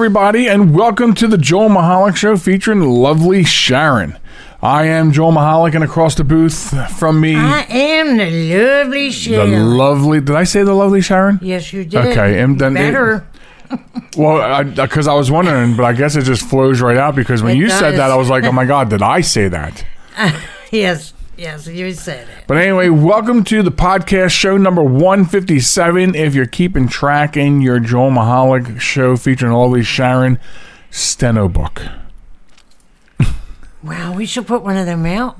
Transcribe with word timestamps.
Everybody, 0.00 0.48
and 0.48 0.74
welcome 0.74 1.12
to 1.16 1.28
the 1.28 1.36
Joel 1.36 1.68
Michalec 1.68 2.16
Show 2.16 2.38
featuring 2.38 2.80
lovely 2.80 3.44
Sharen. 3.44 4.16
I 4.62 4.84
am 4.84 5.12
Joel 5.12 5.32
Michalec, 5.32 5.74
and 5.74 5.84
across 5.84 6.14
the 6.14 6.24
booth 6.24 6.72
from 6.98 7.20
me, 7.20 7.36
I 7.36 7.64
am 7.68 8.16
the 8.16 8.30
lovely 8.56 9.10
Sharen. 9.10 9.50
the 9.50 9.58
lovely. 9.58 10.22
Did 10.22 10.36
I 10.36 10.44
say 10.44 10.62
the 10.62 10.72
lovely 10.72 11.02
Sharen? 11.02 11.38
yes, 11.42 11.70
you 11.74 11.84
did. 11.84 11.96
Okay, 12.06 12.40
and 12.40 12.58
then- 12.58 12.72
better. 12.72 13.26
Well, 14.16 14.64
because 14.64 15.06
I, 15.06 15.12
was 15.12 15.30
wondering, 15.30 15.76
but 15.76 15.84
I 15.84 15.92
guess 15.92 16.16
it 16.16 16.22
just 16.22 16.48
flows 16.48 16.80
right 16.80 16.96
out 16.96 17.14
because 17.14 17.42
when 17.42 17.56
It 17.56 17.60
you 17.60 17.68
said 17.68 17.98
that, 17.98 18.10
I 18.10 18.16
was 18.16 18.30
like, 18.30 18.44
oh 18.44 18.52
my 18.52 18.64
God, 18.74 18.88
did 18.88 19.02
I 19.02 19.20
say 19.20 19.48
that? 19.48 19.84
yes, 20.72 21.12
yes, 21.40 21.66
you 21.66 21.92
said 21.94 22.28
it. 22.28 22.44
But 22.46 22.58
anyway, 22.58 22.90
welcome 22.90 23.44
to 23.44 23.62
the 23.62 23.72
podcast 23.72 24.30
show 24.30 24.58
number 24.58 24.82
157. 24.82 26.14
If 26.14 26.34
you're 26.34 26.46
keeping 26.46 26.86
track 26.86 27.36
in 27.36 27.62
your 27.62 27.80
Joel 27.80 28.10
Michalec 28.10 28.78
show 28.78 29.16
featuring 29.16 29.52
lovely 29.52 29.82
Sharen 29.82 30.38
Steno 30.90 31.48
book. 31.48 31.82
Wow, 33.82 34.12
we 34.14 34.26
should 34.26 34.46
put 34.46 34.62
one 34.62 34.76
of 34.76 34.84
them 34.84 35.06
out. 35.06 35.38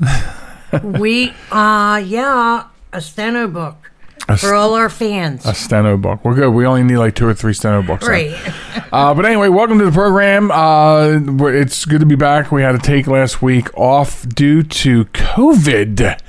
we, 0.82 1.34
uh, 1.52 2.02
yeah, 2.02 2.68
a 2.90 3.00
steno 3.02 3.46
book 3.46 3.89
A 4.30 4.36
for 4.36 4.54
all 4.54 4.74
our 4.74 4.88
fans. 4.88 5.44
A 5.44 5.54
steno 5.54 5.96
book. 5.96 6.24
We're 6.24 6.34
good. 6.34 6.50
We 6.50 6.64
only 6.64 6.84
need 6.84 6.98
like 6.98 7.14
two 7.16 7.26
or 7.26 7.34
three 7.34 7.52
steno 7.52 7.82
books. 7.82 8.06
right. 8.06 8.34
Uh, 8.92 9.14
but 9.14 9.24
anyway, 9.24 9.48
welcome 9.48 9.78
to 9.78 9.84
the 9.84 9.92
program. 9.92 10.50
Uh, 10.50 11.20
it's 11.48 11.84
good 11.84 12.00
to 12.00 12.06
be 12.06 12.16
back. 12.16 12.50
We 12.50 12.62
had 12.62 12.72
to 12.72 12.78
take 12.78 13.06
last 13.06 13.40
week 13.40 13.68
off 13.78 14.28
due 14.28 14.64
to 14.64 15.04
COVID 15.04 16.20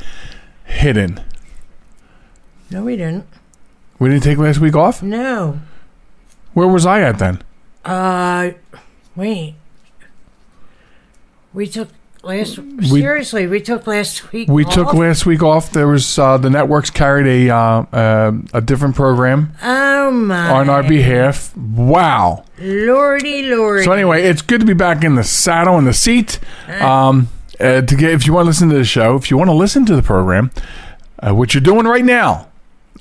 hidden. 0.66 1.22
No, 2.70 2.84
we 2.84 2.96
didn't. 2.98 3.26
We 3.98 4.10
didn't 4.10 4.22
take 4.24 4.38
last 4.38 4.60
week 4.60 4.76
off? 4.76 5.02
No. 5.02 5.60
Where 6.54 6.68
was 6.68 6.86
I 6.86 7.02
at 7.02 7.18
then? 7.18 7.42
Uh, 7.84 8.52
wait. 9.16 9.56
We 11.52 11.68
took 11.68 11.90
last. 12.24 12.56
seriously, 12.84 13.48
we 13.48 13.62
took 13.62 13.88
last 13.88 14.32
week. 14.32 14.50
We 14.50 14.66
off? 14.66 14.74
took 14.74 14.94
last 14.94 15.26
week 15.26 15.42
off. 15.44 15.72
There 15.72 15.88
was 15.88 16.18
uh, 16.20 16.38
the 16.38 16.50
networks 16.50 16.90
carried 16.90 17.28
a 17.50 17.54
uh, 17.54 17.58
uh, 17.92 18.32
a 18.54 18.62
different 18.62 18.96
program 18.96 19.54
Oh 19.64 20.12
my. 20.12 20.52
on 20.52 20.70
our 20.70 20.84
behalf. 20.84 21.56
Wow. 21.58 22.46
Lordy, 22.60 23.44
lordy. 23.44 23.84
So 23.86 23.92
anyway, 23.92 24.24
it's 24.24 24.42
good 24.42 24.60
to 24.62 24.66
be 24.68 24.74
back 24.74 25.04
in 25.04 25.16
the 25.16 25.24
saddle 25.24 25.78
in 25.78 25.86
the 25.86 25.94
seat. 25.94 26.40
Um, 26.80 27.30
uh, 27.60 27.82
to 27.82 27.96
get 27.96 28.12
if 28.12 28.26
you 28.28 28.34
want 28.34 28.46
to 28.46 28.50
listen 28.50 28.70
to 28.70 28.76
the 28.76 28.86
show, 28.86 29.16
if 29.16 29.30
you 29.32 29.38
want 29.38 29.50
to 29.50 29.56
listen 29.56 29.86
to 29.86 29.96
the 29.96 30.02
program, 30.04 30.52
uh, 31.20 31.34
what 31.34 31.54
you're 31.54 31.62
doing 31.62 31.86
right 31.86 32.06
now. 32.06 32.48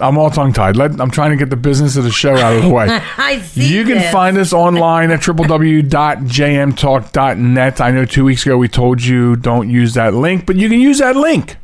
I'm 0.01 0.19
all 0.19 0.31
tongue 0.31 0.53
tied. 0.53 0.79
I'm 0.79 1.11
trying 1.11 1.31
to 1.31 1.37
get 1.37 1.51
the 1.51 1.57
business 1.57 1.97
of 1.97 2.05
the 2.05 2.11
show 2.11 2.37
out 2.37 2.57
of 2.57 2.63
the 2.63 2.69
way. 2.69 2.87
I 3.19 3.41
see. 3.41 3.75
You 3.75 3.85
can 3.85 3.99
this. 3.99 4.13
find 4.13 4.37
us 4.39 4.53
online 4.53 5.11
at 5.11 5.21
www.jmtalk.net. 5.21 7.81
I 7.81 7.91
know 7.91 8.05
two 8.05 8.25
weeks 8.25 8.47
ago 8.47 8.57
we 8.57 8.69
told 8.69 9.03
you 9.03 9.37
don't 9.37 9.69
use 9.71 9.95
that 9.95 10.15
link, 10.15 10.47
but 10.47 10.57
you 10.57 10.69
can 10.69 10.81
use 10.81 10.99
that 10.99 11.17
link 11.17 11.57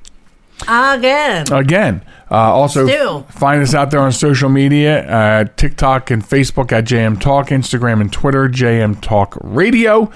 again. 0.68 1.52
again. 1.52 2.02
Uh, 2.30 2.34
also, 2.34 2.86
Still. 2.86 3.22
find 3.24 3.62
us 3.62 3.74
out 3.74 3.90
there 3.92 4.00
on 4.00 4.10
social 4.10 4.48
media 4.48 5.06
uh, 5.08 5.44
TikTok 5.56 6.10
and 6.10 6.24
Facebook 6.24 6.72
at 6.72 6.84
JM 6.84 7.20
Talk, 7.20 7.48
Instagram 7.48 8.00
and 8.00 8.12
Twitter, 8.12 8.48
JM 8.48 9.00
Talk 9.00 9.38
Radio. 9.40 10.10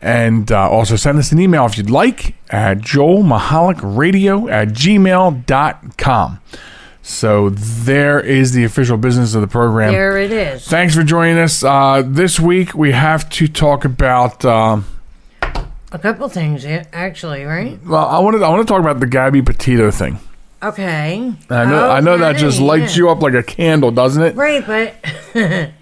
And 0.00 0.50
uh, 0.50 0.68
also 0.68 0.96
send 0.96 1.18
us 1.18 1.30
an 1.30 1.38
email 1.38 1.66
if 1.66 1.76
you'd 1.76 1.90
like 1.90 2.34
at 2.50 2.78
joelmichalecradio 2.78 4.50
at 4.50 4.68
gmail.com. 4.68 6.40
So 7.04 7.50
there 7.50 8.20
is 8.20 8.52
the 8.52 8.62
official 8.64 8.96
business 8.96 9.34
of 9.34 9.40
the 9.40 9.48
program. 9.48 9.92
there 9.92 10.18
it 10.18 10.30
is. 10.30 10.66
Thanks 10.66 10.94
for 10.94 11.02
joining 11.02 11.36
us. 11.38 11.64
Uh, 11.64 12.02
this 12.06 12.38
week 12.38 12.74
we 12.74 12.92
have 12.92 13.28
to 13.30 13.48
talk 13.48 13.84
about. 13.84 14.44
Um, 14.44 14.84
A 15.90 15.98
couple 15.98 16.28
things, 16.28 16.64
actually, 16.64 17.44
right? 17.44 17.78
well, 17.84 18.06
I 18.06 18.18
wanted. 18.20 18.42
I 18.42 18.48
want 18.50 18.66
to 18.66 18.72
talk 18.72 18.80
about 18.80 19.00
the 19.00 19.06
Gabby 19.06 19.42
Petito 19.42 19.90
thing. 19.90 20.20
Okay. 20.62 21.34
I 21.50 21.64
know. 21.64 21.90
I 21.90 21.98
know 22.00 22.18
that 22.18 22.36
just 22.36 22.60
lights 22.60 22.92
yeah. 22.96 22.98
you 23.02 23.10
up 23.10 23.20
like 23.20 23.34
a 23.34 23.42
candle, 23.42 23.90
doesn't 23.90 24.22
it? 24.22 24.36
Right, 24.36 24.64
but 24.64 24.94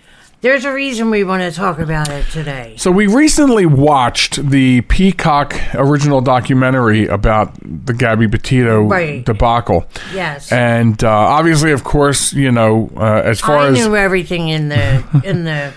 there's 0.42 0.64
a 0.64 0.72
reason 0.72 1.10
we 1.10 1.22
want 1.24 1.42
to 1.42 1.52
talk 1.52 1.78
about 1.78 2.08
it 2.08 2.24
today. 2.30 2.74
So 2.78 2.90
we 2.90 3.06
recently 3.06 3.66
watched 3.66 4.48
the 4.50 4.80
Peacock 4.82 5.54
original 5.74 6.20
documentary 6.20 7.06
about 7.06 7.52
the 7.86 7.92
Gabby 7.92 8.26
Petito 8.28 8.82
Right. 8.84 9.24
debacle, 9.24 9.86
Yes. 10.14 10.50
and 10.50 11.02
uh, 11.04 11.08
obviously, 11.10 11.72
of 11.72 11.84
course, 11.84 12.32
you 12.32 12.50
know, 12.50 12.90
uh, 12.96 13.22
as 13.24 13.40
far 13.40 13.58
I 13.58 13.66
as 13.68 13.74
knew 13.78 13.94
everything 13.96 14.48
in 14.48 14.68
the 14.70 15.04
in 15.24 15.44
the 15.44 15.72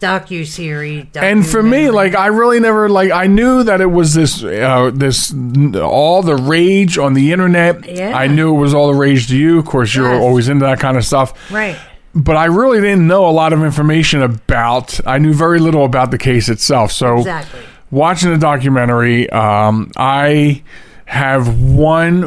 docu 0.00 0.46
series. 0.46 1.06
and 1.14 1.46
for 1.46 1.62
me 1.62 1.88
like 1.88 2.14
i 2.14 2.26
really 2.26 2.60
never 2.60 2.90
like 2.90 3.10
i 3.10 3.26
knew 3.26 3.62
that 3.62 3.80
it 3.80 3.86
was 3.86 4.12
this 4.12 4.42
uh, 4.44 4.90
this 4.92 5.32
all 5.80 6.20
the 6.20 6.36
rage 6.36 6.98
on 6.98 7.14
the 7.14 7.32
internet 7.32 7.88
Yeah. 7.88 8.14
i 8.14 8.26
knew 8.26 8.54
it 8.54 8.58
was 8.58 8.74
all 8.74 8.88
the 8.88 8.98
rage 8.98 9.28
to 9.28 9.36
you 9.36 9.58
of 9.58 9.64
course 9.64 9.94
you're 9.94 10.12
always 10.14 10.48
into 10.50 10.66
that 10.66 10.78
kind 10.78 10.98
of 10.98 11.06
stuff 11.06 11.32
right. 11.50 11.78
But 12.14 12.36
i 12.36 12.44
really 12.44 12.80
didn't 12.80 13.06
know 13.06 13.26
a 13.28 13.30
lot 13.32 13.52
of 13.52 13.62
information 13.62 14.22
about 14.22 14.98
i 15.06 15.18
knew 15.18 15.32
very 15.34 15.58
little 15.58 15.84
about 15.84 16.10
the 16.10 16.18
case 16.18 16.48
itself 16.48 16.92
so 16.92 17.18
Exactly. 17.18 17.60
watching 17.90 18.30
the 18.30 18.38
documentary 18.38 19.28
um, 19.30 19.90
i 19.96 20.62
have 21.06 21.60
one 21.60 22.22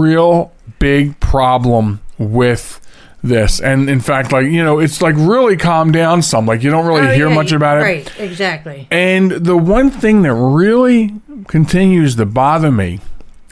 real 0.00 0.52
big 0.78 1.18
problem 1.20 2.00
with 2.18 2.78
this 3.24 3.60
and 3.60 3.88
in 3.88 4.00
fact 4.00 4.32
like 4.32 4.46
you 4.46 4.64
know 4.64 4.78
it's 4.80 5.00
like 5.00 5.14
really 5.16 5.56
calmed 5.56 5.92
down 5.92 6.22
some 6.22 6.44
like 6.46 6.62
you 6.62 6.70
don't 6.70 6.86
really 6.86 7.02
Oh, 7.06 7.12
hear 7.14 7.28
yeah, 7.28 7.34
much 7.34 7.52
about 7.52 7.78
it 7.78 7.82
Right. 7.82 8.20
Exactly. 8.20 8.88
and 8.90 9.30
the 9.30 9.56
one 9.56 9.90
thing 9.90 10.22
that 10.22 10.34
really 10.34 11.14
continues 11.46 12.16
to 12.16 12.26
bother 12.26 12.72
me 12.72 12.98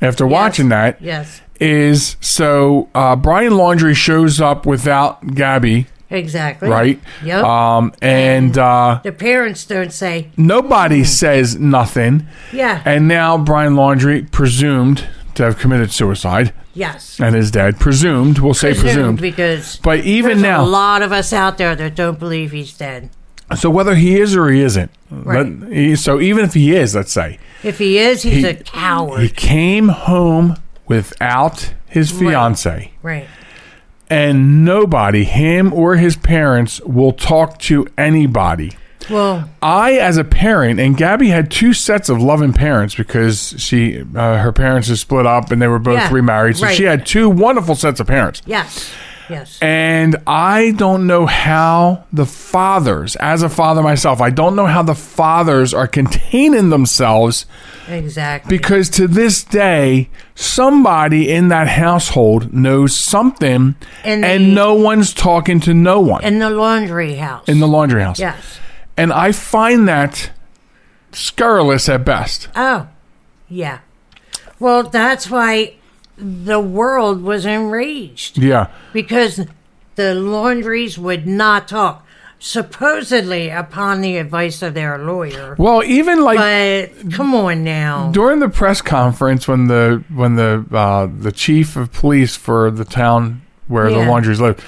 after 0.03 0.27
watching 0.27 0.71
that 0.71 1.01
Yes. 1.01 1.41
Is 1.61 2.17
so 2.23 2.89
uh, 2.95 3.17
Brian 3.17 3.53
Laundrie 3.53 3.95
shows 3.95 4.41
up 4.41 4.65
without 4.65 5.35
Gabby, 5.35 5.87
Exactly. 6.09 6.71
right? 6.71 6.99
Yep. 7.23 7.45
Um, 7.45 7.93
and 8.01 8.57
uh, 8.57 9.01
the 9.05 9.13
parents 9.13 9.67
don't 9.67 9.93
say, 9.93 10.31
nobody 10.39 11.05
says 11.05 11.59
nothing. 11.59 12.27
yeah. 12.51 12.83
And 12.87 13.07
now 13.07 13.37
Brian 13.37 13.75
Laundrie 13.75 14.31
presumed 14.33 15.07
to 15.35 15.45
have 15.45 15.59
committed 15.59 15.93
suicide, 15.93 16.55
yes. 16.75 17.21
and 17.21 17.35
his 17.35 17.51
dad 17.51 17.79
presumed. 17.79 18.39
We'll 18.39 18.55
say 18.55 18.73
presumed. 18.73 19.21
because 19.21 19.77
But 19.83 20.01
even 20.01 20.41
now, 20.41 20.65
a 20.65 20.67
lot 20.67 21.03
of 21.03 21.13
us 21.13 21.31
out 21.33 21.59
there 21.59 21.77
that 21.77 21.95
don't 21.95 22.19
believe 22.19 22.53
he's 22.53 22.73
dead. 22.77 23.11
so 23.55 23.69
whether 23.69 23.95
he 23.97 24.19
is 24.19 24.35
or 24.35 24.49
he 24.49 24.63
isn't, 24.63 24.91
Right. 25.11 25.47
he- 25.71 25.95
so 25.97 26.21
even 26.21 26.45
if 26.45 26.55
he 26.55 26.75
is, 26.75 26.95
let's 26.95 27.13
say, 27.13 27.39
If 27.63 27.79
he 27.79 27.99
is, 27.99 28.23
he's 28.23 28.45
He- 28.45 28.47
a 28.49 28.55
coward. 28.55 29.21
He 29.21 29.29
came 29.29 29.89
home 29.89 30.57
without 30.91 31.73
his 31.87 32.11
fiance, 32.11 32.93
right. 33.03 33.27
and 34.11 34.65
nobody, 34.65 35.25
him 35.25 35.73
or 35.73 35.97
his 35.97 36.17
parents, 36.17 36.81
will 36.83 37.13
talk 37.13 37.59
to 37.61 37.87
anybody. 37.97 38.73
Well, 39.09 39.49
I, 39.63 39.95
as 39.95 40.19
a 40.19 40.25
parent, 40.25 40.79
and 40.79 40.97
Gabby 40.97 41.29
had 41.29 41.51
two 41.51 41.73
sets 41.73 42.09
of 42.09 42.21
loving 42.23 42.53
parents 42.53 42.95
because 42.95 43.55
she, 43.59 44.03
uh, 44.03 44.39
her 44.39 44.53
parents 44.53 44.91
are 44.91 44.97
split 44.97 45.27
up 45.27 45.51
and 45.51 45.61
they 45.61 45.67
were 45.69 45.79
both 45.81 45.99
Yeah, 45.99 46.13
remarried. 46.13 46.59
So 46.59 46.67
right. 46.67 46.77
she 46.77 46.85
had 46.85 47.07
two 47.07 47.29
wonderful 47.31 47.75
sets 47.75 47.99
of 48.01 48.07
parents. 48.07 48.43
yes. 48.47 48.91
Yes. 49.29 49.59
And 49.63 50.17
I 50.27 50.73
don't 50.73 51.07
know 51.07 51.25
how 51.25 52.05
the 52.13 52.27
fathers, 52.27 53.15
as 53.15 53.45
a 53.45 53.49
father 53.49 53.81
myself, 53.81 54.21
I 54.21 54.31
don't 54.31 54.57
know 54.57 54.67
how 54.67 54.83
the 54.83 54.97
fathers 54.97 55.73
are 55.73 55.87
containing 55.87 56.71
themselves 56.71 57.47
exactly. 57.89 58.57
because 58.57 58.89
to 58.91 59.07
this 59.09 59.43
day 59.45 60.09
somebody 60.35 61.31
in 61.31 61.49
that 61.49 61.69
household 61.69 62.53
knows 62.53 62.95
something 62.97 63.75
And 64.05 64.25
and, 64.25 64.55
no 64.55 64.75
one's 64.75 65.13
talking 65.15 65.61
to 65.61 65.75
no 65.75 66.01
one 66.01 66.23
in 66.25 66.39
the 66.39 66.51
Laundrie 66.51 67.19
house. 67.19 67.49
in 67.49 67.61
the 67.61 67.67
Laundrie 67.67 68.03
house 68.05 68.19
yes. 68.19 68.59
And 68.97 69.13
I 69.13 69.33
find 69.33 69.89
that 69.89 70.31
scurrilous 71.13 71.89
at 71.89 72.05
best. 72.05 72.49
Oh, 72.55 72.89
yeah. 73.49 73.79
Well, 74.59 74.83
that's 74.83 75.31
why 75.31 75.75
the 76.19 76.61
world 76.61 77.23
was 77.23 77.47
enraged 77.47 78.37
Yeah. 78.37 78.67
because 78.93 79.47
the 79.95 80.15
Laundries 80.15 80.99
would 80.99 81.27
not 81.27 81.67
talk, 81.67 82.07
supposedly 82.41 83.51
upon 83.51 84.01
the 84.01 84.17
advice 84.17 84.63
of 84.63 84.75
their 84.75 84.99
lawyer. 84.99 85.55
Well, 85.59 85.85
even 85.85 86.23
like 86.25 86.39
But 86.39 87.13
come 87.13 87.35
on 87.35 87.63
now. 87.63 88.11
during 88.13 88.41
the 88.41 88.49
press 88.49 88.81
conference 88.83 89.47
when 89.47 89.69
the 89.69 90.03
when 90.13 90.37
the 90.37 90.65
uh, 90.73 91.07
the 91.17 91.31
chief 91.33 91.77
of 91.77 91.93
police 91.93 92.35
for 92.37 92.71
the 92.71 92.85
town 92.85 93.43
where 93.69 93.91
the 93.91 93.99
Yeah. 94.01 94.09
Laundries 94.09 94.41
live, 94.41 94.65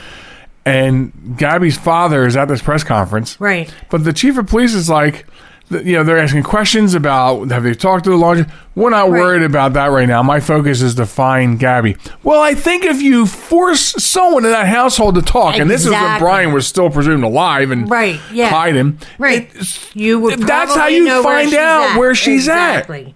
and 0.64 1.34
Gabby's 1.36 1.76
father 1.76 2.24
is 2.26 2.36
at 2.36 2.46
this 2.46 2.62
press 2.62 2.84
conference, 2.84 3.40
Right. 3.40 3.72
but 3.90 4.04
the 4.04 4.12
chief 4.12 4.38
of 4.38 4.46
police 4.46 4.74
is 4.74 4.88
like, 4.88 5.26
you 5.72 5.92
know, 5.96 6.04
they're 6.04 6.18
asking 6.18 6.42
questions 6.44 6.94
about 6.94 7.50
have 7.50 7.62
they 7.64 7.74
talked 7.74 8.04
to 8.04 8.10
the 8.10 8.16
Laundrie? 8.16 8.50
We're 8.74 8.90
not 8.90 9.10
Right. 9.10 9.20
worried 9.20 9.42
about 9.42 9.72
that 9.74 9.86
right 9.90 10.08
now. 10.08 10.22
My 10.22 10.40
focus 10.40 10.80
is 10.82 10.94
to 10.96 11.04
find 11.06 11.58
Gabby. 11.58 11.96
Well, 12.22 12.40
I 12.40 12.54
think 12.54 12.84
if 12.84 13.02
you 13.02 13.26
force 13.26 13.94
someone 14.02 14.44
in 14.44 14.50
that 14.52 14.66
household 14.68 15.14
to 15.16 15.22
talk, 15.22 15.56
and 15.58 15.70
this 15.70 15.84
is 15.84 15.90
when 15.90 16.18
Brian 16.18 16.52
was 16.52 16.66
still 16.66 16.88
presumed 16.90 17.24
alive 17.24 17.70
and 17.70 17.90
Right, 17.90 18.18
yeah. 18.32 18.48
hide 18.50 18.74
him, 18.76 18.98
Right. 19.18 19.50
You 19.94 20.18
would 20.20 20.38
That's 20.40 20.74
how 20.74 20.86
you 20.86 21.04
know 21.04 21.22
where 21.22 21.42
find 21.44 21.54
out 21.54 21.90
at. 21.90 21.98
where 21.98 22.14
she's 22.14 22.48
at. 22.48 22.78
exactly. 22.78 23.14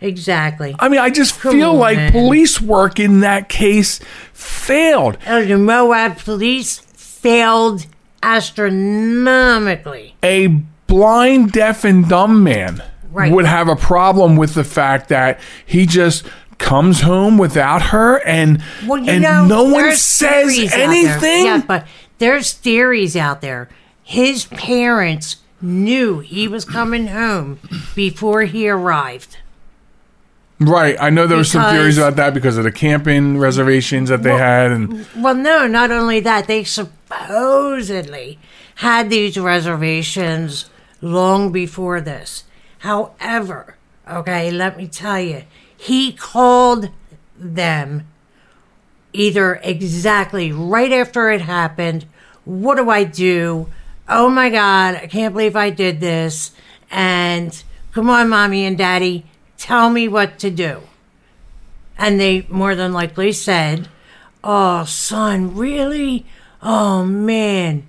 Exactly. 0.00 0.76
I 0.78 0.88
mean, 0.90 1.00
I 1.00 1.08
just 1.10 1.40
Come 1.40 1.52
feel 1.52 1.70
on, 1.70 1.78
like 1.78 1.96
man. 1.96 2.12
police 2.12 2.60
work 2.60 3.00
in 3.00 3.20
that 3.20 3.48
case 3.48 3.98
failed. 4.32 5.16
Oh, 5.26 5.42
the 5.44 5.56
Moab 5.58 6.18
police 6.18 6.78
failed 6.94 7.86
astronomically. 8.22 10.14
A 10.22 10.60
blind, 10.86 11.52
deaf, 11.52 11.84
and 11.84 12.08
dumb 12.08 12.42
man 12.42 12.82
Right. 13.12 13.32
would 13.32 13.46
have 13.46 13.68
a 13.68 13.76
problem 13.76 14.36
with 14.36 14.54
the 14.54 14.64
fact 14.64 15.08
that 15.08 15.40
he 15.64 15.86
just 15.86 16.24
comes 16.58 17.00
home 17.02 17.38
without 17.38 17.80
her 17.82 18.16
and 18.26 18.62
Well, 18.86 18.98
you 19.02 19.10
and 19.10 19.22
know, 19.22 19.46
no 19.46 19.64
one 19.64 19.92
says 19.94 20.54
theories 20.54 20.72
out 20.72 20.76
there. 20.76 20.84
anything. 20.90 21.46
Yeah, 21.46 21.62
but 21.66 21.86
there's 22.18 22.52
theories 22.52 23.16
out 23.16 23.40
there. 23.40 23.68
His 24.02 24.44
parents 24.46 25.36
knew 25.62 26.20
he 26.20 26.46
was 26.46 26.64
coming 26.66 27.08
home 27.08 27.58
before 27.94 28.42
he 28.42 28.68
arrived. 28.68 29.38
Right. 30.60 30.96
I 31.00 31.10
know 31.10 31.26
there 31.26 31.36
were 31.38 31.44
some 31.44 31.70
theories 31.74 31.98
about 31.98 32.16
that 32.16 32.32
because 32.32 32.56
of 32.56 32.64
the 32.64 32.72
camping 32.72 33.38
reservations 33.38 34.08
that 34.08 34.22
they 34.22 34.36
had 34.36 34.70
and 34.72 35.06
Well, 35.16 35.34
no, 35.34 35.66
not 35.66 35.90
only 35.90 36.20
that, 36.20 36.46
they 36.46 36.64
supposedly 36.64 38.38
had 38.76 39.10
these 39.10 39.38
reservations 39.38 40.66
long 41.06 41.52
before 41.52 42.00
this. 42.00 42.44
However, 42.78 43.76
okay, 44.08 44.50
let 44.50 44.76
me 44.76 44.86
tell 44.86 45.20
you, 45.20 45.44
he 45.76 46.12
called 46.12 46.90
them 47.38 48.06
either 49.12 49.60
exactly 49.62 50.52
right 50.52 50.92
after 50.92 51.30
it 51.30 51.40
happened. 51.40 52.06
What 52.44 52.76
do 52.76 52.90
I 52.90 53.04
do? 53.04 53.68
Oh 54.08 54.28
my 54.28 54.50
God, 54.50 54.94
I 54.96 55.06
can't 55.06 55.34
believe 55.34 55.56
I 55.56 55.70
did 55.70 56.00
this. 56.00 56.52
And 56.90 57.62
come 57.92 58.10
on, 58.10 58.28
mommy 58.28 58.64
and 58.64 58.78
daddy, 58.78 59.26
tell 59.56 59.90
me 59.90 60.06
what 60.08 60.38
to 60.40 60.50
do. 60.50 60.82
And 61.98 62.20
they 62.20 62.46
more 62.48 62.74
than 62.74 62.92
likely 62.92 63.32
said, 63.32 63.88
Oh, 64.44 64.84
son, 64.84 65.56
really? 65.56 66.26
Oh, 66.62 67.04
man. 67.04 67.86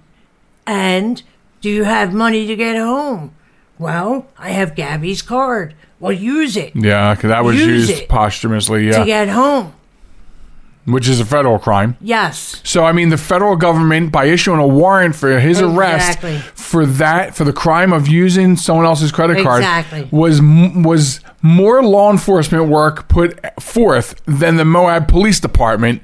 And 0.65 1.21
do 1.67 1.73
you 1.73 1.83
have 1.83 2.13
money 2.13 2.47
to 2.47 2.55
get 2.55 2.77
home? 2.77 3.33
Well, 3.77 4.25
I 4.39 4.51
have 4.51 4.73
Gabby's 4.73 5.21
card. 5.21 5.75
Well, 5.99 6.13
use 6.13 6.55
it 6.55 6.71
yeah, 6.75 7.13
'cause 7.15 7.27
that 7.29 7.43
was 7.43 7.57
Use 7.57 7.89
used 7.89 8.01
it 8.03 8.07
posthumously, 8.09 8.89
to 8.91 9.03
get 9.05 9.27
home. 9.27 9.73
which 10.85 11.09
is 11.09 11.19
a 11.19 11.25
federal 11.25 11.59
crime. 11.59 11.97
Yes. 11.99 12.61
So 12.63 12.85
I 12.85 12.93
mean, 12.93 13.09
the 13.09 13.17
federal 13.17 13.57
government 13.57 14.11
by 14.13 14.25
issuing 14.25 14.59
a 14.61 14.67
warrant 14.67 15.15
for 15.15 15.37
his 15.39 15.59
arrest 15.61 16.19
Exactly. 16.23 16.37
for 16.55 16.85
that 16.85 17.35
for 17.35 17.43
the 17.43 17.51
crime 17.51 17.91
of 17.91 18.07
using 18.07 18.55
someone 18.55 18.85
else's 18.85 19.11
credit 19.11 19.43
card 19.43 19.59
Exactly. 19.63 20.07
was 20.11 20.39
m- 20.39 20.83
was 20.83 21.19
more 21.41 21.83
law 21.83 22.09
enforcement 22.11 22.67
work 22.69 23.09
put 23.09 23.37
forth 23.61 24.15
than 24.25 24.55
the 24.55 24.63
Moab 24.65 25.07
Police 25.09 25.41
Department, 25.41 26.01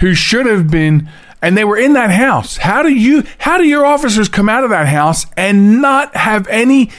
who 0.00 0.12
should 0.14 0.44
have 0.46 0.68
been. 0.70 1.08
And 1.42 1.56
they 1.58 1.64
were 1.64 1.76
in 1.76 1.94
that 1.94 2.10
house. 2.12 2.56
How 2.58 2.82
do 2.82 2.88
you? 2.88 3.24
How 3.38 3.58
do 3.58 3.64
your 3.64 3.84
officers 3.84 4.28
come 4.28 4.48
out 4.48 4.62
of 4.62 4.70
that 4.70 4.86
house 4.86 5.26
and 5.36 5.82
not 5.82 6.14
have 6.16 6.46
any 6.46 6.90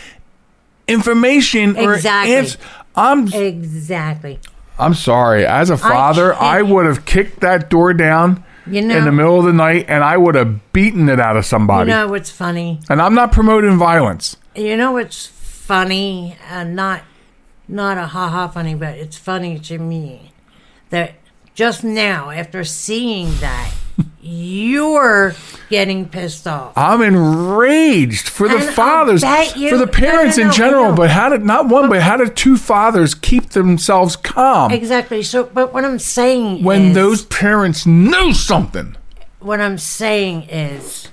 information 0.87 1.77
or 1.77 1.93
Exactly. 1.93 2.35
answer? 2.35 2.59
I'm 2.95 3.27
Exactly. 3.33 4.39
I'm 4.77 4.93
sorry. 4.93 5.45
As 5.45 5.69
a 5.69 5.77
father, 5.77 6.33
I, 6.35 6.57
can't- 6.57 6.67
would 6.69 6.85
have 6.85 7.05
kicked 7.05 7.39
that 7.41 7.69
door 7.69 7.93
down 7.93 8.43
You 8.67 8.81
know- 8.81 8.97
in 8.97 9.05
the 9.05 9.11
middle 9.11 9.39
of 9.39 9.45
the 9.45 9.53
night 9.53 9.85
and 9.87 10.03
I 10.03 10.17
would 10.17 10.35
have 10.35 10.73
beaten 10.73 11.09
it 11.09 11.19
out 11.19 11.37
of 11.37 11.45
somebody. 11.45 11.89
You 11.91 11.95
know 11.97 12.07
what's 12.09 12.29
funny? 12.31 12.79
and 12.89 13.01
I'm 13.01 13.13
not 13.15 13.31
promoting 13.31 13.77
violence. 13.77 14.35
You 14.55 14.75
know 14.77 14.91
what's 14.91 15.25
funny? 15.27 16.35
And 16.49 16.75
not 16.75 17.01
not 17.67 17.97
a 17.97 18.07
ha 18.07 18.27
ha 18.29 18.47
funny, 18.49 18.75
but 18.75 18.95
it's 18.95 19.17
funny 19.17 19.57
to 19.57 19.77
me 19.79 20.33
that 20.89 21.13
just 21.55 21.83
now, 21.83 22.29
after 22.29 22.63
seeing 22.65 23.33
that, 23.39 23.71
you're 24.21 25.33
getting 25.69 26.07
pissed 26.07 26.47
off. 26.47 26.73
I'm 26.77 27.01
enraged 27.01 28.29
for 28.29 28.47
the 28.47 28.55
And 28.55 28.63
I'll 28.69 28.71
fathers, 28.73 29.21
bet 29.21 29.57
you- 29.57 29.69
for 29.69 29.77
the 29.77 29.85
no, 29.85 29.91
parents 29.91 30.37
no, 30.37 30.41
in 30.43 30.47
no, 30.47 30.53
I 30.53 30.57
general. 30.57 30.89
know. 30.89 30.95
But 30.95 31.09
how 31.09 31.29
did 31.29 31.43
not 31.43 31.67
one, 31.67 31.89
but 31.89 32.01
how 32.01 32.17
did 32.17 32.35
two 32.35 32.57
fathers 32.57 33.13
keep 33.15 33.49
themselves 33.51 34.15
calm 34.15 34.71
Exactly. 34.71 35.23
So, 35.23 35.45
but 35.45 35.73
what 35.73 35.83
I'm 35.85 35.99
saying 35.99 36.63
when 36.63 36.87
is, 36.89 36.95
those 36.95 37.25
parents 37.25 37.85
knew 37.85 38.33
something? 38.33 38.95
what 39.39 39.59
I'm 39.59 39.77
saying 39.77 40.43
is, 40.43 41.09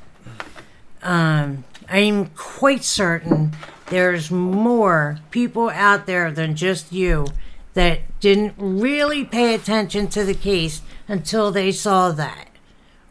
um, 1.03 1.65
I'm 1.89 2.27
quite 2.37 2.85
certain 2.85 3.53
there's 3.87 4.31
more 4.31 5.19
people 5.33 5.69
out 5.71 6.07
there 6.07 6.31
than 6.31 6.55
just 6.55 6.93
you 6.93 7.27
that 7.75 8.01
didn't 8.21 8.55
really 8.57 9.25
pay 9.25 9.53
attention 9.55 10.07
to 10.09 10.23
the 10.25 10.35
case 10.35 10.83
until 11.09 11.51
they 11.51 11.73
saw 11.73 12.13
that 12.13 12.47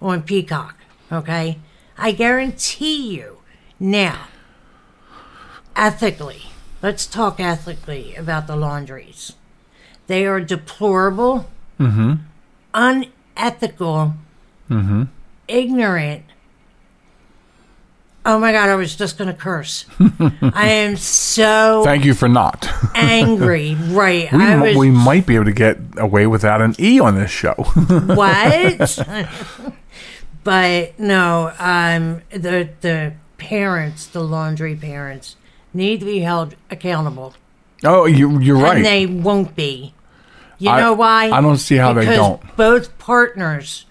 on 0.01 0.23
Peacock. 0.23 0.75
Okay? 1.11 1.59
I 1.97 2.11
guarantee 2.11 3.15
you. 3.15 3.39
Now, 3.79 4.27
ethically, 5.75 6.43
let's 6.81 7.05
talk 7.05 7.39
ethically 7.39 8.15
about 8.15 8.47
the 8.47 8.55
Laundries. 8.55 9.33
They 10.07 10.25
are 10.25 10.41
deplorable, 10.41 11.49
mm-hmm. 11.79 12.15
unethical, 12.73 14.15
mm-hmm. 14.69 15.03
ignorant. 15.47 16.23
Oh 18.25 18.37
my 18.37 18.51
God, 18.51 18.69
I 18.69 18.75
was 18.75 18.95
just 18.95 19.17
going 19.17 19.29
to 19.29 19.33
curse. 19.33 19.85
I 20.41 20.69
am 20.69 20.97
so 20.97 21.83
Thank 21.85 22.05
you 22.05 22.13
for 22.13 22.27
not. 22.27 22.69
angry. 22.95 23.75
Right. 23.75 24.31
we, 24.31 24.59
was. 24.59 24.77
we 24.77 24.91
might 24.91 25.25
be 25.25 25.35
able 25.35 25.45
to 25.45 25.53
get 25.53 25.77
away 25.97 26.27
without 26.27 26.61
an 26.61 26.75
E 26.79 26.99
on 26.99 27.15
this 27.15 27.31
show. 27.31 27.53
what? 27.53 28.99
But 30.43 30.99
no, 30.99 31.53
um, 31.59 32.21
the 32.29 32.69
the 32.81 33.13
parents, 33.37 34.05
the 34.05 34.21
Laundrie 34.21 34.79
parents, 34.79 35.35
need 35.73 35.99
to 35.99 36.05
be 36.05 36.19
held 36.19 36.55
accountable, 36.69 37.33
oh, 37.83 38.05
you, 38.05 38.39
you're 38.39 38.57
right. 38.57 38.77
and 38.77 38.85
they 38.85 39.05
won't 39.05 39.55
be. 39.55 39.93
You 40.57 40.71
I- 40.71 40.81
know 40.81 40.93
why? 40.93 41.29
I 41.29 41.41
don't 41.41 41.57
see 41.57 41.77
how 41.77 41.93
they 41.93 42.05
don't. 42.05 42.41
Both 42.55 42.97
partners, 42.97 43.85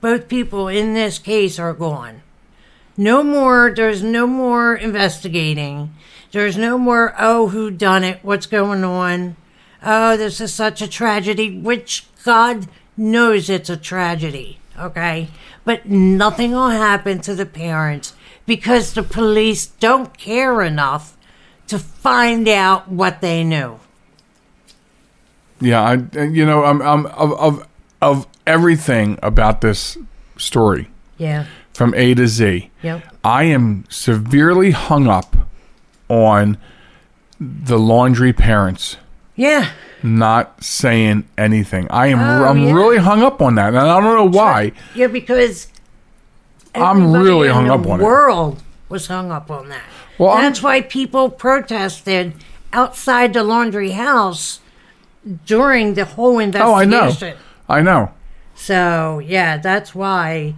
both 0.00 0.28
people 0.28 0.68
in 0.68 0.94
this 0.94 1.18
case 1.18 1.58
are 1.58 1.72
gone. 1.74 2.22
No 2.96 3.22
more. 3.22 3.72
There's 3.74 4.02
no 4.02 4.26
more 4.26 4.74
investigating. 4.74 5.94
There's 6.32 6.56
no 6.56 6.76
more. 6.76 7.14
Oh, 7.18 7.48
who 7.48 7.70
done 7.70 8.04
it? 8.04 8.18
What's 8.22 8.46
going 8.46 8.84
on? 8.84 9.36
Oh, 9.82 10.16
this 10.16 10.40
is 10.40 10.52
such 10.52 10.82
a 10.82 10.88
tragedy. 10.88 11.58
Which 11.58 12.06
God 12.24 12.66
knows 12.96 13.48
it's 13.48 13.70
a 13.70 13.76
tragedy. 13.76 14.58
Okay, 14.78 15.28
but 15.64 15.86
nothing 15.88 16.52
will 16.52 16.70
happen 16.70 17.20
to 17.20 17.34
the 17.34 17.46
parents 17.46 18.14
because 18.46 18.94
the 18.94 19.02
police 19.02 19.66
don't 19.66 20.16
care 20.16 20.62
enough 20.62 21.16
to 21.66 21.78
find 21.78 22.48
out 22.48 22.88
what 22.88 23.20
they 23.20 23.42
knew. 23.44 23.78
Yeah, 25.60 25.82
I 25.82 25.94
you 26.22 26.46
know 26.46 26.64
I'm, 26.64 26.80
I'm 26.82 27.06
of 27.06 27.32
of 27.32 27.66
of 28.00 28.26
everything 28.46 29.18
about 29.22 29.60
this 29.60 29.98
story 30.36 30.88
Yeah. 31.18 31.46
from 31.74 31.92
A 31.94 32.14
to 32.14 32.26
Z. 32.28 32.70
Yep. 32.82 33.02
I 33.24 33.42
am 33.44 33.84
severely 33.88 34.70
hung 34.70 35.08
up 35.08 35.36
on 36.08 36.56
the 37.40 37.76
Laundrie 37.78 38.36
parents 38.36 38.96
Yeah. 39.36 39.70
Not 40.02 40.62
saying 40.62 41.24
anything. 41.36 41.86
I 41.90 42.06
am 42.08 42.20
Oh, 42.20 42.44
I'm 42.44 42.58
yeah. 42.58 42.72
really 42.72 42.98
hung 42.98 43.22
up 43.22 43.42
on 43.42 43.56
that, 43.56 43.68
and 43.68 43.78
I 43.78 44.00
don't 44.00 44.16
know 44.16 44.38
why. 44.38 44.72
Yeah, 44.94 45.08
because 45.08 45.68
I'm 46.74 47.12
really 47.12 47.48
hung 47.48 47.68
up 47.70 47.86
on 47.86 47.94
it. 47.94 47.98
The 47.98 48.04
world 48.04 48.62
was 48.88 49.06
hung 49.08 49.30
up 49.32 49.50
on 49.50 49.68
that. 49.70 49.82
Well, 50.18 50.30
I'm- 50.30 50.42
That's 50.44 50.62
why 50.62 50.80
people 50.82 51.30
protested 51.30 52.34
outside 52.72 53.32
the 53.34 53.40
Laundrie 53.40 53.94
house 53.94 54.60
during 55.46 55.94
the 55.94 56.04
whole 56.04 56.36
Oh, 56.36 56.38
I 56.38 56.82
investigation. 56.84 57.28
know. 57.68 57.74
I 57.74 57.80
know. 57.82 58.10
So 58.54 59.20
yeah, 59.24 59.56
that's 59.58 59.94
why 59.94 60.54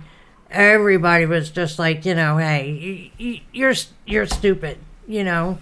everybody 0.50 1.26
was 1.26 1.50
just 1.50 1.78
like, 1.78 2.04
you 2.04 2.14
know, 2.14 2.36
hey, 2.38 3.10
y- 3.18 3.24
y- 3.24 3.42
you're 3.52 3.74
you're 4.06 4.26
stupid, 4.26 4.78
you 5.06 5.22
know, 5.24 5.58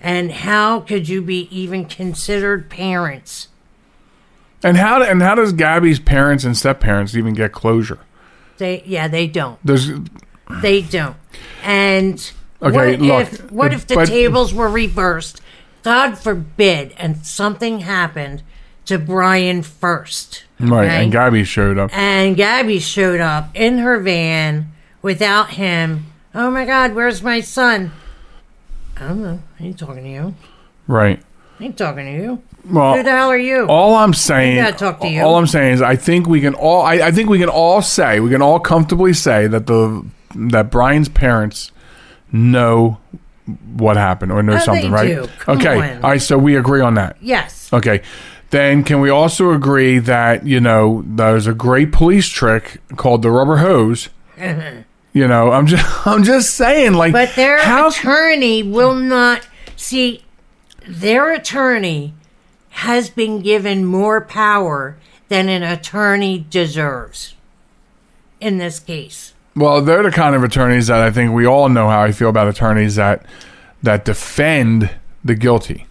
and 0.00 0.30
how 0.32 0.80
could 0.80 1.08
you 1.08 1.20
be 1.22 1.48
even 1.56 1.84
considered 1.86 2.68
parents? 2.70 3.48
And 4.62 4.76
how 4.76 5.02
and 5.02 5.22
how 5.22 5.34
does 5.36 5.52
Gabby's 5.52 6.00
parents 6.00 6.44
and 6.44 6.56
step 6.56 6.80
parents 6.80 7.16
even 7.16 7.34
get 7.34 7.52
closure? 7.52 8.00
They 8.58 8.82
yeah, 8.86 9.06
they 9.08 9.26
don't, 9.28 9.58
There's 9.64 9.90
they 10.62 10.82
don't. 10.82 11.16
And 11.62 12.32
Okay, 12.60 12.74
what 12.96 13.00
look, 13.00 13.32
if 13.32 13.52
what 13.52 13.72
if 13.72 13.86
the 13.86 13.94
but- 13.94 14.08
tables 14.08 14.52
were 14.52 14.68
reversed? 14.68 15.40
God 15.84 16.18
forbid, 16.18 16.92
and 16.98 17.24
something 17.24 17.80
happened 17.80 18.42
to 18.86 18.98
Brian 18.98 19.62
first. 19.62 20.42
right, 20.58 20.86
okay? 20.86 21.02
and 21.04 21.12
Gabby 21.12 21.44
showed 21.44 21.78
up. 21.78 21.96
And 21.96 22.36
Gabby 22.36 22.80
showed 22.80 23.20
up 23.20 23.50
in 23.54 23.78
her 23.78 24.00
van 24.00 24.72
without 25.02 25.50
him. 25.50 26.06
Oh 26.34 26.50
my 26.50 26.64
God, 26.64 26.94
where's 26.96 27.22
my 27.22 27.40
son? 27.40 27.92
I 29.00 29.08
don't 29.08 29.22
know. 29.22 29.40
I 29.58 29.64
ain't 29.64 29.78
talking 29.78 30.02
to 30.04 30.08
you. 30.10 30.34
Right. 30.86 31.22
I 31.60 31.64
ain't 31.64 31.76
talking 31.78 32.04
to 32.06 32.12
you. 32.12 32.42
Well, 32.70 32.96
Who 32.96 33.02
the 33.02 33.10
hell 33.10 33.30
are 33.30 33.38
you? 33.38 33.66
all 33.66 33.94
I'm 33.94 34.12
saying, 34.14 34.60
I 34.60 34.70
talk 34.72 35.00
to 35.00 35.08
you. 35.08 35.22
all 35.22 35.36
I'm 35.36 35.46
saying 35.46 35.74
is, 35.74 35.82
I 35.82 35.96
think 35.96 36.26
we 36.26 36.40
can 36.40 36.54
all, 36.54 36.82
I, 36.82 36.94
I 36.94 37.10
think 37.12 37.28
we 37.28 37.38
can 37.38 37.48
all 37.48 37.80
say, 37.82 38.20
we 38.20 38.30
can 38.30 38.42
all 38.42 38.60
comfortably 38.60 39.12
say 39.12 39.46
that 39.46 39.66
the 39.66 40.04
that 40.34 40.70
Brian's 40.70 41.08
parents 41.08 41.72
know 42.30 42.98
what 43.76 43.96
happened 43.96 44.30
or 44.32 44.42
know 44.42 44.56
Oh, 44.56 44.58
something, 44.58 44.90
they 44.90 44.94
right? 44.94 45.08
do. 45.08 45.28
Come 45.38 45.58
okay, 45.58 45.92
on. 45.96 46.04
all 46.04 46.10
right. 46.10 46.20
So 46.22 46.36
we 46.36 46.56
agree 46.56 46.80
on 46.82 46.94
that. 46.94 47.16
yes. 47.20 47.72
Okay. 47.72 48.02
Then 48.50 48.82
can 48.82 49.00
we 49.00 49.10
also 49.10 49.50
agree 49.52 49.98
that 49.98 50.46
you 50.46 50.58
know 50.60 51.02
there's 51.06 51.46
a 51.46 51.52
great 51.54 51.92
police 51.92 52.28
trick 52.28 52.78
called 52.96 53.22
the 53.22 53.30
rubber 53.30 53.58
hose? 53.58 54.08
Uh-huh. 54.40 54.82
You 55.12 55.26
know, 55.26 55.52
I'm 55.52 55.66
just 55.66 56.06
I'm 56.06 56.22
just 56.22 56.54
saying, 56.54 56.94
like, 56.94 57.12
But 57.12 57.34
their 57.34 57.62
how 57.62 57.88
attorney 57.88 58.62
will 58.62 58.94
not 58.94 59.46
see. 59.76 60.24
Their 60.86 61.32
attorney 61.32 62.14
has 62.70 63.10
been 63.10 63.40
given 63.42 63.84
more 63.84 64.20
power 64.20 64.96
than 65.28 65.48
an 65.48 65.62
attorney 65.62 66.46
deserves. 66.48 67.34
In 68.40 68.58
this 68.58 68.78
case, 68.78 69.34
Well, 69.56 69.82
they're 69.82 70.04
the 70.04 70.12
kind 70.12 70.36
of 70.36 70.44
attorneys 70.44 70.86
that 70.86 71.00
I 71.00 71.10
think 71.10 71.32
we 71.32 71.44
all 71.44 71.68
know 71.68 71.88
how 71.88 72.02
I 72.02 72.12
feel 72.12 72.28
about 72.28 72.46
attorneys 72.46 72.94
that 72.94 73.24
that 73.82 74.04
defend 74.04 74.90
the 75.24 75.34
guilty. 75.34 75.86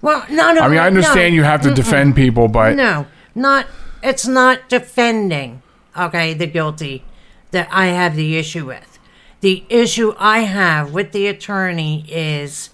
well, 0.00 0.24
no, 0.30 0.52
no. 0.54 0.62
I 0.62 0.68
mean, 0.68 0.78
I 0.78 0.86
understand 0.86 1.32
no. 1.34 1.36
you 1.36 1.42
have 1.42 1.60
to 1.62 1.74
defend 1.74 2.16
people, 2.16 2.48
but 2.48 2.76
No, 2.76 3.06
not. 3.34 3.66
It's 4.02 4.26
not 4.26 4.68
defending. 4.68 5.62
Okay, 5.96 6.32
the 6.34 6.46
guilty 6.46 7.04
that 7.52 7.68
I 7.70 7.86
have 7.86 8.16
the 8.16 8.36
issue 8.36 8.66
with. 8.66 8.98
The 9.40 9.64
issue 9.68 10.14
I 10.18 10.40
have 10.40 10.92
with 10.92 11.12
the 11.12 11.26
attorney 11.26 12.04
is 12.08 12.70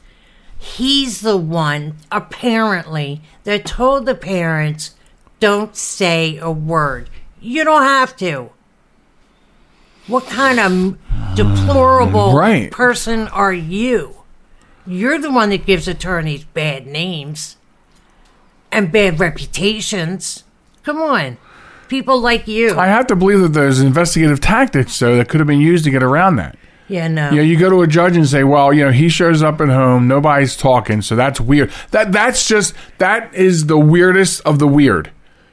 he's 0.59 1.21
the 1.21 1.37
one 1.37 1.97
apparently 2.11 3.23
that 3.45 3.65
told 3.65 4.07
the 4.07 4.15
parents 4.15 4.95
don't 5.41 5.77
say 5.77 6.37
a 6.39 6.51
word. 6.51 7.09
You 7.41 7.65
don't 7.65 7.85
have 7.85 8.17
to. 8.17 8.51
What 10.07 10.27
kind 10.27 10.59
of 10.59 10.99
deplorable 11.37 12.33
Right. 12.37 12.71
person 12.71 13.29
are 13.29 13.53
you? 13.53 14.17
You're 14.87 15.19
the 15.19 15.31
one 15.31 15.51
that 15.51 15.67
gives 15.67 15.87
attorneys 15.87 16.45
bad 16.45 16.87
names 16.87 17.57
and 18.73 18.91
bad 18.91 19.21
reputations. 19.21 20.45
Come 20.83 20.99
on. 20.99 21.37
People 21.89 22.21
like 22.21 22.47
you. 22.49 22.77
I 22.77 22.87
have 22.87 23.07
to 23.09 23.17
believe 23.17 23.41
that 23.41 23.53
there's 23.55 23.81
investigative 23.81 24.41
tactics 24.41 24.99
though 24.99 25.17
that 25.17 25.29
could 25.29 25.41
have 25.41 25.47
been 25.47 25.61
used 25.61 25.85
to 25.85 25.91
get 25.91 26.03
around 26.03 26.37
that. 26.37 26.57
yeah, 26.89 27.07
no. 27.09 27.31
You 27.31 27.37
know, 27.37 27.43
you 27.43 27.59
go 27.59 27.69
to 27.71 27.83
a 27.83 27.87
judge 27.87 28.17
and 28.17 28.27
say, 28.29 28.45
"Well, 28.45 28.73
you 28.73 28.85
know, 28.85 28.91
he 28.93 29.09
shows 29.09 29.43
up 29.43 29.61
at 29.61 29.69
home, 29.69 30.09
nobody's 30.09 30.57
talking, 30.57 31.03
so 31.03 31.17
that's 31.17 31.41
weird." 31.41 31.71
That 31.91 32.13
that's 32.13 32.47
just 32.49 32.75
that 32.99 33.35
is 33.35 33.67
the 33.67 33.79
weirdest 33.79 34.41
of 34.47 34.59
the 34.59 34.67
weird. 34.69 35.11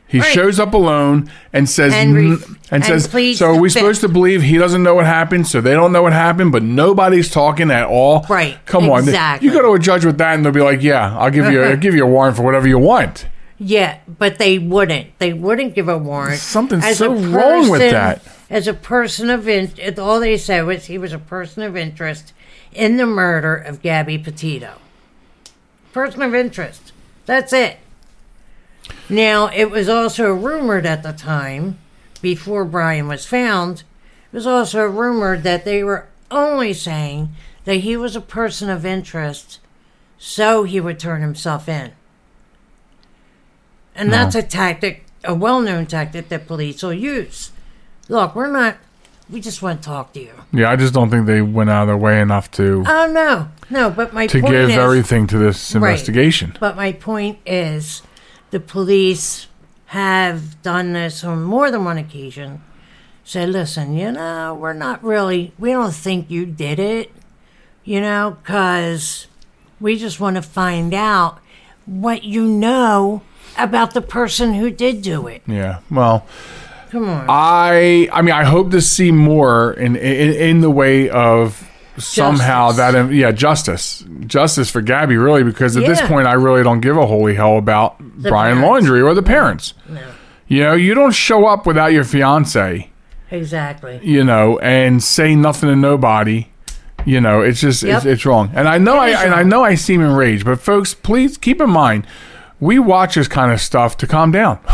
He 0.07 0.19
Right. 0.19 0.27
shows 0.33 0.59
up 0.59 0.73
alone 0.75 1.29
and 1.51 1.67
says 1.67 1.91
And 1.93 2.13
re- 2.15 2.25
and, 2.33 2.57
and 2.71 2.85
says, 2.85 3.05
"So 3.37 3.47
are 3.47 3.59
we 3.59 3.67
fifth." 3.69 3.73
supposed 3.79 4.01
to 4.01 4.07
believe 4.07 4.43
he 4.43 4.57
doesn't 4.57 4.83
know 4.83 4.93
what 4.95 5.05
happened, 5.07 5.47
so 5.47 5.59
they 5.61 5.73
don't 5.73 5.91
know 5.91 6.03
what 6.03 6.13
happened, 6.13 6.51
but 6.51 6.61
nobody's 6.63 7.29
talking 7.31 7.71
at 7.71 7.85
all?" 7.85 8.25
Right, 8.29 8.57
Come 8.65 8.89
on. 8.89 8.99
exactly. 8.99 9.47
You 9.47 9.53
go 9.53 9.61
to 9.63 9.71
a 9.73 9.79
judge 9.79 10.05
with 10.05 10.17
that, 10.19 10.35
and 10.35 10.45
they'll 10.45 10.53
be 10.53 10.61
like, 10.61 10.83
"Yeah, 10.83 11.17
I'll 11.17 11.31
give 11.31 11.51
you 11.51 11.63
I'll 11.63 11.75
give 11.85 11.95
you 11.95 12.03
a 12.03 12.07
warrant 12.07 12.37
for 12.37 12.43
whatever 12.43 12.67
you 12.67 12.77
want." 12.77 13.25
Yeah, 13.67 13.97
but 14.07 14.37
they 14.37 14.59
wouldn't. 14.59 15.17
They 15.17 15.33
wouldn't 15.33 15.73
give 15.73 15.89
a 15.89 15.97
warrant. 15.97 16.37
Something's 16.39 16.85
As 16.85 16.99
so 16.99 17.13
a 17.13 17.15
wrong 17.15 17.67
with 17.67 17.81
person- 17.81 17.93
that. 17.93 18.21
As 18.47 18.67
a 18.67 18.75
person 18.75 19.31
of 19.31 19.47
interest, 19.49 19.97
all 19.97 20.19
they 20.19 20.37
said 20.37 20.67
was 20.67 20.85
he 20.85 20.99
was 20.99 21.11
a 21.11 21.17
person 21.17 21.63
of 21.63 21.75
interest 21.75 22.31
in 22.71 22.97
the 22.97 23.07
murder 23.07 23.55
of 23.55 23.81
Gabby 23.81 24.19
Petito. 24.19 24.73
Person 25.93 26.21
of 26.21 26.35
interest. 26.35 26.93
That's 27.25 27.51
it. 27.53 27.77
Now, 29.09 29.47
it 29.47 29.71
was 29.71 29.89
also 29.89 30.31
rumored 30.31 30.85
at 30.85 31.01
the 31.01 31.13
time, 31.13 31.79
before 32.21 32.65
Brian 32.65 33.07
was 33.07 33.25
found, 33.25 33.79
it 34.31 34.35
was 34.35 34.45
also 34.45 34.85
rumored 34.85 35.41
that 35.41 35.65
they 35.65 35.83
were 35.83 36.05
only 36.29 36.71
saying 36.71 37.29
that 37.63 37.77
he 37.77 37.97
was 37.97 38.15
a 38.15 38.21
person 38.21 38.69
of 38.69 38.85
interest 38.85 39.57
so 40.19 40.65
he 40.65 40.79
would 40.79 40.99
turn 40.99 41.21
himself 41.21 41.67
in. 41.67 41.93
And 43.95 44.11
that's 44.11 44.35
a 44.35 44.43
tactic, 44.43 45.05
a 45.23 45.33
well 45.33 45.61
known 45.61 45.85
tactic 45.85 46.29
that 46.29 46.47
police 46.47 46.83
will 46.83 46.93
use. 46.93 47.51
Look, 48.09 48.35
we're 48.35 48.51
not, 48.51 48.77
we 49.29 49.41
just 49.41 49.61
want 49.61 49.81
to 49.81 49.85
talk 49.85 50.13
to 50.13 50.19
you. 50.21 50.33
Yeah, 50.51 50.69
I 50.69 50.75
just 50.75 50.93
don't 50.93 51.09
think 51.09 51.25
they 51.25 51.41
went 51.41 51.69
out 51.69 51.83
of 51.83 51.87
their 51.87 51.97
way 51.97 52.21
enough 52.21 52.51
to 52.51 52.83
Oh, 52.85 53.11
no, 53.11 53.49
no, 53.69 53.89
but 53.89 54.13
my 54.13 54.27
to 54.27 54.41
give 54.41 54.69
is, 54.69 54.77
everything 54.77 55.27
to 55.27 55.37
this 55.37 55.73
Right. 55.73 55.89
investigation. 55.91 56.55
But 56.59 56.75
my 56.75 56.91
point 56.91 57.39
is, 57.45 58.01
the 58.51 58.59
police 58.59 59.47
have 59.87 60.61
done 60.61 60.93
this 60.93 61.23
on 61.23 61.43
more 61.43 61.71
than 61.71 61.85
one 61.85 61.97
occasion. 61.97 62.61
Said, 63.23 63.49
listen, 63.49 63.97
you 63.97 64.11
know, 64.11 64.53
we're 64.53 64.73
not 64.73 65.03
really, 65.03 65.51
we 65.57 65.71
don't 65.71 65.95
think 65.95 66.29
you 66.29 66.45
did 66.45 66.77
it, 66.77 67.11
you 67.83 67.99
know, 67.99 68.37
because 68.41 69.25
we 69.79 69.97
just 69.97 70.19
want 70.19 70.35
to 70.35 70.43
find 70.43 70.93
out 70.93 71.39
what 71.87 72.23
you 72.23 72.45
know 72.45 73.23
about 73.57 73.93
the 73.93 74.01
person 74.01 74.53
who 74.53 74.69
did 74.69 75.01
do 75.01 75.27
it. 75.27 75.41
Yeah. 75.47 75.79
Well, 75.91 76.25
Come 76.91 77.09
on. 77.09 77.25
I 77.29 78.07
I 78.13 78.21
mean 78.21 78.33
I 78.33 78.43
hope 78.43 78.71
to 78.71 78.81
see 78.81 79.11
more 79.11 79.73
in 79.73 79.95
in, 79.95 80.33
in 80.33 80.59
the 80.61 80.69
way 80.69 81.09
of 81.09 81.67
somehow 81.97 82.69
Justice. 82.69 82.77
that 82.77 82.95
um, 82.95 83.11
yeah 83.13 83.31
justice 83.31 84.03
justice 84.27 84.69
for 84.69 84.81
Gabby 84.81 85.15
really 85.17 85.43
because 85.43 85.75
at 85.77 85.85
this 85.85 86.01
point 86.01 86.27
I 86.27 86.33
really 86.33 86.61
don't 86.63 86.81
give 86.81 86.95
a 86.97 87.05
holy 87.05 87.35
hell 87.35 87.57
about 87.57 87.97
Brian 87.99 88.59
parents. 88.59 88.87
Laundrie 88.87 89.03
or 89.03 89.13
the 89.13 89.23
parents. 89.23 89.73
no, 89.89 90.01
You 90.47 90.59
know, 90.63 90.73
you 90.73 90.93
don't 90.93 91.11
show 91.13 91.47
up 91.47 91.65
without 91.65 91.91
your 91.93 92.03
fiance, 92.03 92.89
exactly. 93.31 93.99
you 94.03 94.23
know, 94.23 94.59
and 94.59 95.01
say 95.03 95.35
nothing 95.35 95.69
to 95.69 95.75
nobody. 95.75 96.47
You 97.05 97.21
know, 97.21 97.41
it's 97.41 97.61
just 97.61 97.83
it's, 97.83 98.03
Yep. 98.03 98.13
it's 98.13 98.25
wrong. 98.25 98.51
And 98.55 98.67
I 98.67 98.77
know 98.77 98.97
I 98.97 99.09
It 99.09 99.13
is 99.13 99.21
and 99.23 99.33
I 99.35 99.43
know 99.43 99.63
I 99.63 99.75
seem 99.75 100.01
enraged, 100.01 100.43
but 100.45 100.59
folks, 100.59 100.93
please 100.93 101.37
keep 101.37 101.61
in 101.61 101.69
mind 101.69 102.07
we 102.59 102.79
watch 102.79 103.15
this 103.15 103.27
kind 103.27 103.51
of 103.51 103.59
stuff 103.61 103.97
to 103.97 104.07
calm 104.07 104.31
down. 104.31 104.59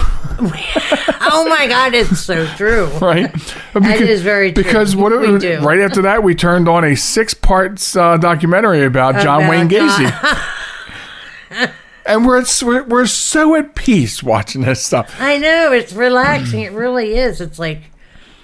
Oh 1.34 1.48
my 1.48 1.66
God, 1.68 1.94
it's 1.94 2.20
so 2.20 2.46
true. 2.58 2.88
right? 3.02 3.32
That 3.74 4.02
is 4.02 4.22
very 4.22 4.52
true. 4.52 4.64
Because 4.64 4.96
what 4.98 5.18
We 5.18 5.38
do. 5.38 5.60
right 5.60 5.80
after 5.80 6.02
that, 6.02 6.24
we 6.24 6.36
turned 6.36 6.68
on 6.68 6.84
a 6.84 6.96
six-part 6.96 7.96
uh, 7.96 8.18
documentary 8.18 8.84
about, 8.84 9.16
John 9.22 9.44
About 9.44 9.50
Wayne 9.50 9.70
John- 9.70 9.88
Gacy, 9.88 11.72
and 12.06 12.26
we're, 12.26 12.44
we're 12.64 12.84
we're 12.84 13.06
so 13.06 13.56
at 13.56 13.76
peace 13.76 14.22
watching 14.24 14.62
this 14.64 14.84
stuff. 14.84 15.16
I 15.20 15.38
know 15.38 15.72
it's 15.72 15.94
relaxing. 15.94 16.62
It 16.62 16.74
really 16.74 17.16
is. 17.18 17.40
It's 17.40 17.60
like, 17.60 17.82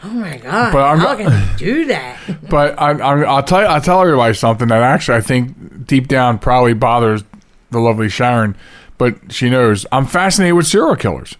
oh 0.04 0.10
my 0.10 0.38
god, 0.38 0.72
But 0.72 0.80
I'm- 0.84 1.00
how 1.00 1.16
can 1.16 1.32
you 1.32 1.58
do 1.58 1.86
that? 1.86 2.18
But 2.50 2.80
I, 2.80 2.92
I, 2.92 3.22
I'll 3.24 3.44
tell 3.44 3.62
you, 3.62 3.68
I'll 3.68 3.82
tell 3.82 4.02
everybody 4.02 4.34
something 4.34 4.68
that 4.70 4.82
actually 4.82 5.18
I 5.18 5.22
think 5.22 5.86
deep 5.88 6.08
down 6.08 6.40
probably 6.40 6.74
bothers 6.74 7.24
the 7.72 7.80
lovely 7.80 8.08
Sharen, 8.08 8.56
but 8.98 9.32
she 9.32 9.50
knows 9.50 9.86
I'm 9.92 10.06
fascinated 10.06 10.56
with 10.56 10.68
serial 10.68 10.96
killers. 10.96 11.36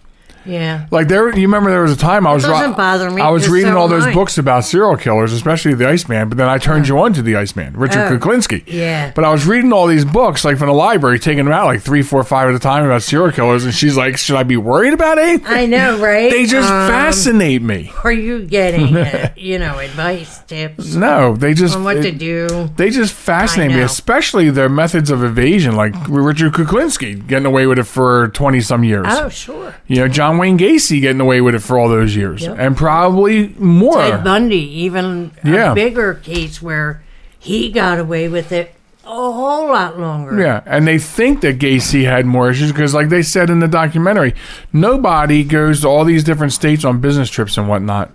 Yeah. 0.48 0.86
Like 0.90 1.08
there, 1.08 1.28
you 1.36 1.42
remember 1.46 1.70
there 1.70 1.82
was 1.82 1.92
a 1.92 1.96
time 1.96 2.26
I 2.26 2.32
was 2.32 2.42
doesn't 2.44 2.76
bother 2.76 3.10
me, 3.10 3.20
I 3.20 3.28
was 3.30 3.48
reading 3.48 3.72
so 3.72 3.78
all 3.78 3.88
those 3.88 4.04
I. 4.06 4.14
books 4.14 4.38
about 4.38 4.64
serial 4.64 4.96
killers, 4.96 5.32
especially 5.32 5.74
the 5.74 5.86
Iceman. 5.88 6.28
But 6.28 6.38
then 6.38 6.48
I 6.48 6.58
turned 6.58 6.88
you 6.88 6.98
on 6.98 7.12
to 7.12 7.22
the 7.22 7.36
Iceman, 7.36 7.74
Richard 7.76 8.10
Oh, 8.10 8.18
Kuklinski. 8.18 8.62
yeah. 8.66 9.12
But 9.14 9.24
I 9.24 9.30
was 9.30 9.46
reading 9.46 9.72
all 9.72 9.86
these 9.86 10.04
books, 10.04 10.44
like 10.44 10.56
from 10.58 10.68
the 10.68 10.72
library, 10.74 11.18
taking 11.18 11.44
them 11.44 11.52
out 11.52 11.66
like 11.66 11.82
three, 11.82 12.02
four, 12.02 12.24
five 12.24 12.48
at 12.48 12.54
a 12.54 12.58
time 12.58 12.84
about 12.84 13.02
serial 13.02 13.30
killers, 13.32 13.64
and 13.64 13.74
she's 13.74 13.96
like, 13.96 14.16
"Should 14.16 14.36
I 14.36 14.42
be 14.42 14.56
worried 14.56 14.94
about 14.94 15.18
anything?" 15.18 15.46
I 15.46 15.66
know, 15.66 15.98
right? 16.02 16.30
They 16.30 16.46
just 16.46 16.70
Um, 16.70 16.88
fascinate 16.88 17.62
me. 17.62 17.92
Are 18.04 18.12
you 18.12 18.44
getting, 18.46 18.96
uh, 18.96 19.32
you 19.36 19.58
know, 19.58 19.78
advice, 19.78 20.38
tips 20.46 20.94
No, 20.94 21.36
they 21.36 21.52
just 21.54 21.76
on 21.76 21.84
what 21.84 21.94
to 22.02 22.10
do? 22.12 22.70
They 22.76 22.90
just 22.90 23.12
fascinate 23.12 23.70
I 23.70 23.74
me, 23.74 23.80
know. 23.80 23.84
especially 23.86 24.48
their 24.50 24.68
methods 24.68 25.10
of 25.10 25.22
evasion, 25.22 25.76
like 25.76 25.94
Richard 26.08 26.52
Kuklinski 26.54 27.26
getting 27.26 27.46
away 27.46 27.66
with 27.66 27.78
it 27.78 27.84
for 27.84 28.28
twenty 28.28 28.60
some 28.60 28.82
years. 28.84 29.06
Oh, 29.08 29.28
sure. 29.28 29.74
You 29.86 29.96
know, 29.96 30.08
John 30.08 30.37
Wayne 30.38 30.58
Gacy 30.58 31.00
getting 31.00 31.20
away 31.20 31.40
with 31.40 31.54
it 31.54 31.60
for 31.60 31.78
all 31.78 31.88
those 31.88 32.14
years, 32.16 32.42
Yep. 32.42 32.56
and 32.58 32.76
probably 32.76 33.54
more. 33.58 33.98
Ted 33.98 34.24
Bundy, 34.24 34.82
even 34.84 35.32
Yeah. 35.44 35.72
a 35.72 35.74
bigger 35.74 36.14
case 36.14 36.62
where 36.62 37.02
he 37.38 37.70
got 37.70 37.98
away 37.98 38.28
with 38.28 38.50
it 38.52 38.74
a 39.04 39.10
whole 39.10 39.68
lot 39.68 39.98
longer. 39.98 40.38
Yeah, 40.40 40.60
and 40.66 40.86
they 40.86 40.98
think 40.98 41.40
that 41.40 41.58
Gacy 41.58 42.04
had 42.04 42.26
more 42.26 42.50
issues 42.50 42.72
because, 42.72 42.92
like 42.94 43.08
they 43.08 43.22
said 43.22 43.48
in 43.50 43.60
the 43.60 43.68
documentary, 43.68 44.34
nobody 44.72 45.44
goes 45.44 45.80
to 45.80 45.88
all 45.88 46.04
these 46.04 46.24
different 46.24 46.52
states 46.52 46.84
on 46.84 46.98
business 47.00 47.30
trips 47.30 47.56
and 47.56 47.68
whatnot 47.68 48.10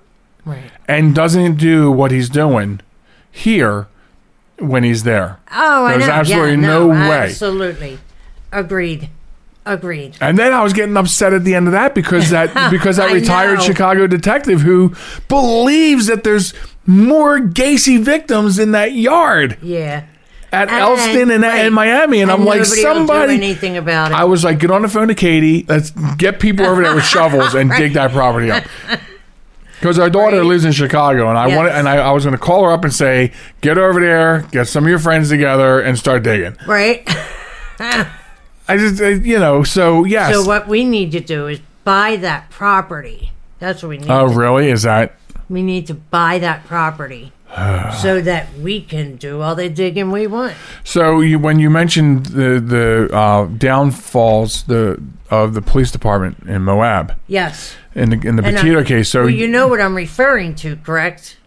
Right. 0.45 0.69
and 0.87 1.15
doesn't 1.15 1.55
do 1.57 1.91
what 1.91 2.11
he's 2.11 2.29
doing 2.29 2.79
here 3.31 3.87
when 4.59 4.83
he's 4.83 5.01
there. 5.03 5.37
Oh, 5.51 5.85
I 5.85 5.93
There's 5.97 6.07
know. 6.07 6.13
absolutely 6.13 6.51
yeah, 6.51 6.55
no 6.67 6.87
way. 6.89 6.95
Absolutely. 7.23 7.97
Agreed. 8.51 9.09
Agreed. 9.65 10.17
And 10.19 10.37
then 10.37 10.51
I 10.53 10.61
was 10.61 10.73
getting 10.73 10.97
upset 10.97 11.31
at 11.33 11.43
the 11.45 11.55
end 11.55 11.67
of 11.67 11.71
that 11.71 11.95
because 11.95 12.31
that 12.31 12.69
because 12.71 12.97
that 12.97 13.11
retired 13.13 13.59
know. 13.59 13.63
Chicago 13.63 14.07
detective 14.07 14.61
who 14.61 14.93
believes 15.29 16.07
that 16.07 16.23
there's 16.25 16.53
more 16.85 17.39
Gacy 17.39 17.99
victims 17.99 18.59
in 18.59 18.71
that 18.73 18.91
yard 18.91 19.57
Yeah. 19.61 20.03
at 20.51 20.67
And- 20.67 20.71
Elston 20.77 21.31
and, 21.31 21.43
right. 21.43 21.59
and 21.65 21.73
Miami, 21.73 22.21
and, 22.21 22.29
I'm 22.29 22.43
like, 22.43 22.59
nobody 22.59 22.69
will 22.69 22.75
do 22.75 22.81
somebody. 22.81 23.33
anything 23.35 23.77
about 23.77 24.11
it. 24.11 24.15
I 24.15 24.25
was 24.25 24.43
like, 24.43 24.59
get 24.59 24.69
on 24.69 24.81
the 24.81 24.89
phone 24.89 25.07
to 25.07 25.15
Katie. 25.15 25.65
Let's 25.69 25.91
get 26.17 26.41
people 26.41 26.65
over 26.65 26.83
there 26.83 26.93
with 26.93 27.05
shovels 27.15 27.55
and 27.55 27.71
dig 27.71 27.93
that 27.93 28.11
property 28.11 28.51
up. 28.51 28.65
Because 29.79 29.97
our 29.97 30.09
daughter 30.09 30.37
Right. 30.39 30.45
lives 30.45 30.65
in 30.65 30.71
Chicago, 30.73 31.29
and 31.29 31.37
I 31.37 31.47
Yes. 31.47 31.57
wanted, 31.57 31.71
and 31.73 31.87
I, 31.89 31.97
I 31.97 32.11
was 32.11 32.23
going 32.25 32.33
to 32.35 32.37
call 32.41 32.65
her 32.65 32.71
up 32.71 32.83
and 32.83 32.93
say, 32.93 33.31
get 33.61 33.77
over 33.77 33.99
there, 34.01 34.45
get 34.51 34.67
some 34.67 34.83
of 34.83 34.89
your 34.89 34.99
friends 34.99 35.29
together, 35.29 35.79
and 35.79 35.97
start 35.97 36.23
digging. 36.23 36.55
right. 36.67 37.07
I 38.67 38.77
just, 38.77 39.01
uh, 39.01 39.07
you 39.07 39.39
know, 39.39 39.63
so 39.63 40.05
yes. 40.05 40.33
So 40.33 40.45
what 40.45 40.67
we 40.67 40.85
need 40.85 41.11
to 41.11 41.19
do 41.19 41.47
is 41.47 41.59
buy 41.83 42.15
that 42.17 42.49
property. 42.49 43.31
That's 43.59 43.83
what 43.83 43.89
we 43.89 43.97
need. 43.97 44.09
oh, 44.09 44.27
to 44.29 44.35
really? 44.35 44.69
Is 44.69 44.83
that? 44.83 45.15
We 45.49 45.61
need 45.61 45.87
to 45.87 45.93
buy 45.93 46.39
that 46.39 46.65
property 46.65 47.31
so 48.01 48.21
that 48.21 48.53
we 48.59 48.81
can 48.81 49.17
do 49.17 49.41
all 49.41 49.55
the 49.55 49.69
digging 49.69 50.11
we 50.11 50.27
want. 50.27 50.55
So 50.83 51.19
you, 51.19 51.39
when 51.39 51.59
you 51.59 51.69
mentioned 51.69 52.27
the 52.27 52.59
the 52.59 53.09
uh, 53.15 53.45
downfalls 53.45 54.63
the 54.63 55.01
of 55.29 55.53
the 55.53 55.61
police 55.61 55.91
department 55.91 56.43
in 56.47 56.61
Moab 56.63 57.17
Yes. 57.27 57.75
in 57.95 58.09
the 58.11 58.27
in 58.27 58.35
the 58.35 58.43
Petito 58.43 58.83
case, 58.83 59.09
so 59.09 59.21
well, 59.21 59.29
you 59.29 59.47
know 59.47 59.67
what 59.67 59.81
I'm 59.81 59.95
referring 59.95 60.55
to, 60.55 60.75
correct? 60.77 61.37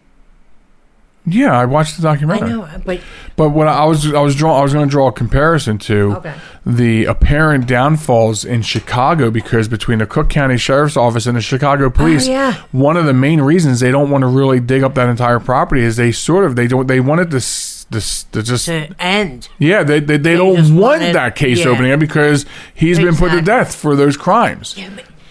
Yeah, 1.26 1.58
I 1.58 1.64
watched 1.64 1.96
the 1.96 2.02
documentary. 2.02 2.48
I 2.50 2.52
know, 2.52 2.68
but 2.84 3.00
But 3.36 3.50
what 3.50 3.66
I 3.68 3.84
was 3.84 4.12
I 4.14 4.20
was 4.20 4.34
draw 4.36 4.58
I 4.58 4.62
was 4.62 4.72
going 4.72 4.86
to 4.86 4.90
draw 4.90 5.08
a 5.08 5.12
comparison 5.12 5.76
to 5.78 6.14
Okay. 6.18 6.34
the 6.64 7.04
apparent 7.04 7.66
downfalls 7.66 8.44
in 8.44 8.62
Chicago 8.62 9.30
because 9.30 9.68
between 9.68 9.98
the 9.98 10.06
Cook 10.06 10.28
County 10.30 10.56
Sheriff's 10.56 10.96
Office 10.96 11.26
and 11.26 11.36
the 11.36 11.40
Chicago 11.40 11.86
oh, 11.86 11.90
Police, 11.90 12.28
Oh, 12.28 12.32
yeah. 12.32 12.54
one 12.72 12.96
of 12.96 13.04
the 13.06 13.12
main 13.14 13.40
reasons 13.40 13.80
they 13.80 13.90
don't 13.90 14.10
want 14.10 14.22
to 14.22 14.28
really 14.28 14.60
dig 14.60 14.82
up 14.82 14.94
that 14.94 15.08
entire 15.08 15.40
property 15.40 15.82
is 15.82 15.96
they 15.96 16.12
sort 16.12 16.44
of 16.44 16.54
they 16.56 16.66
don't 16.68 16.86
they 16.86 17.00
wanted 17.00 17.30
this 17.30 17.84
this 17.90 18.24
to 18.24 18.42
just 18.42 18.66
to 18.66 18.88
end. 19.00 19.48
yeah 19.58 19.82
they 19.84 20.00
they, 20.00 20.16
they, 20.16 20.34
just 20.36 20.42
don't 20.70 20.76
want 20.76 21.00
wanted- 21.00 21.14
that 21.14 21.36
case 21.36 21.60
yeah. 21.64 21.68
opening 21.70 21.92
up 21.92 22.00
because 22.00 22.44
he's 22.74 22.98
been 22.98 23.14
put 23.14 23.30
to 23.30 23.38
Exactly. 23.38 23.42
death 23.46 23.74
for 23.76 23.94
those 23.94 24.16
crimes 24.16 24.76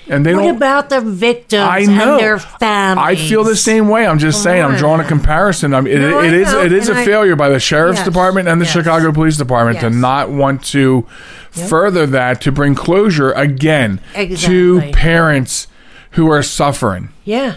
and 0.08 0.26
they 0.26 0.34
What 0.36 0.44
don't. 0.44 0.56
about 0.58 0.90
the 0.90 1.02
victims 1.02 1.62
I 1.64 1.82
know. 1.86 2.14
and 2.14 2.20
their 2.24 2.40
families? 2.40 3.08
I 3.08 3.16
feel 3.16 3.44
the 3.44 3.56
same 3.56 3.88
way. 3.90 4.06
I'm 4.06 4.20
just 4.20 4.38
Come 4.40 4.44
saying. 4.44 4.64
I'm 4.64 4.76
drawing 4.78 5.02
a 5.02 5.06
comparison. 5.08 5.74
I'm, 5.74 5.88
it, 5.88 6.00
No, 6.00 6.20
I 6.20 6.28
it 6.28 6.34
is 6.34 6.52
know, 6.52 6.62
it 6.62 6.72
is 6.72 6.88
a 6.90 6.92
and 6.92 7.00
I- 7.02 7.06
failure 7.06 7.36
by 7.36 7.50
the 7.50 7.60
sheriff's 7.60 8.00
Yes, 8.00 8.08
department 8.08 8.48
and 8.48 8.60
the 8.62 8.66
yes. 8.66 8.74
Chicago 8.74 9.12
Police 9.12 9.38
Department 9.38 9.80
to 9.82 9.88
Yes. 9.88 9.96
not 9.96 10.30
want 10.30 10.64
to 10.66 11.06
further 11.52 12.06
that 12.08 12.42
to 12.42 12.52
bring 12.52 12.76
closure 12.76 13.32
again 13.32 14.00
to 14.14 14.22
Exactly. 14.22 14.92
parents 14.94 15.68
who 16.12 16.30
are 16.30 16.44
suffering. 16.44 17.10
Yeah. 17.24 17.56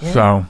So, 0.00 0.46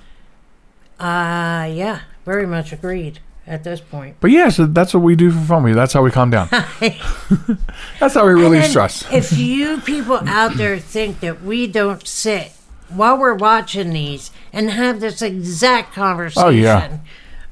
Uh, 0.99 1.69
yeah. 1.71 2.01
Very 2.25 2.47
much 2.47 2.73
agreed 2.73 3.21
at 3.47 3.63
this 3.65 3.81
point. 3.81 4.17
but 4.21 4.31
yeah, 4.31 4.49
so 4.49 4.67
that's 4.67 4.93
what 4.93 5.03
we 5.03 5.15
do 5.17 5.31
for 5.31 5.39
fun. 5.41 5.63
We 5.63 5.73
that's 5.73 5.93
how 5.93 6.03
we 6.03 6.11
calm 6.11 6.31
down. 6.31 6.49
that's 8.01 8.15
how 8.15 8.27
we 8.27 8.33
really 8.33 8.59
And 8.59 8.69
stress. 8.71 9.05
If 9.13 9.33
you 9.37 9.81
people 9.81 10.17
out 10.27 10.55
there 10.57 10.79
think 10.79 11.21
that 11.21 11.43
we 11.43 11.67
don't 11.67 12.07
sit 12.07 12.53
while 12.89 13.19
we're 13.19 13.35
watching 13.35 13.91
these 13.91 14.31
and 14.53 14.71
have 14.71 15.01
this 15.01 15.23
exact 15.23 15.93
conversation, 15.95 16.47
Oh, 16.47 16.51
yeah. 16.51 16.99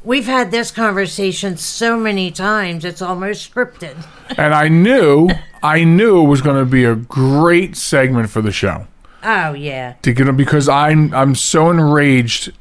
we've 0.03 0.27
had 0.27 0.51
this 0.51 0.71
conversation 0.71 1.57
so 1.57 1.97
many 1.97 2.31
times 2.31 2.85
it's 2.85 3.03
almost 3.03 3.53
scripted. 3.53 4.05
And 4.37 4.55
I 4.55 4.69
knew 4.69 5.29
I 5.63 5.85
knew 5.85 6.23
it 6.25 6.29
was 6.29 6.43
going 6.43 6.57
to 6.59 6.71
be 6.71 6.85
a 6.85 6.95
great 6.95 7.77
segment 7.77 8.31
for 8.31 8.43
the 8.43 8.53
show. 8.53 8.87
Oh 9.23 9.55
yeah, 9.55 9.95
To 10.03 10.13
get 10.13 10.25
them 10.25 10.37
because 10.37 10.69
I'm 10.69 11.15
I'm 11.15 11.35
so 11.35 11.71
enraged 11.71 12.53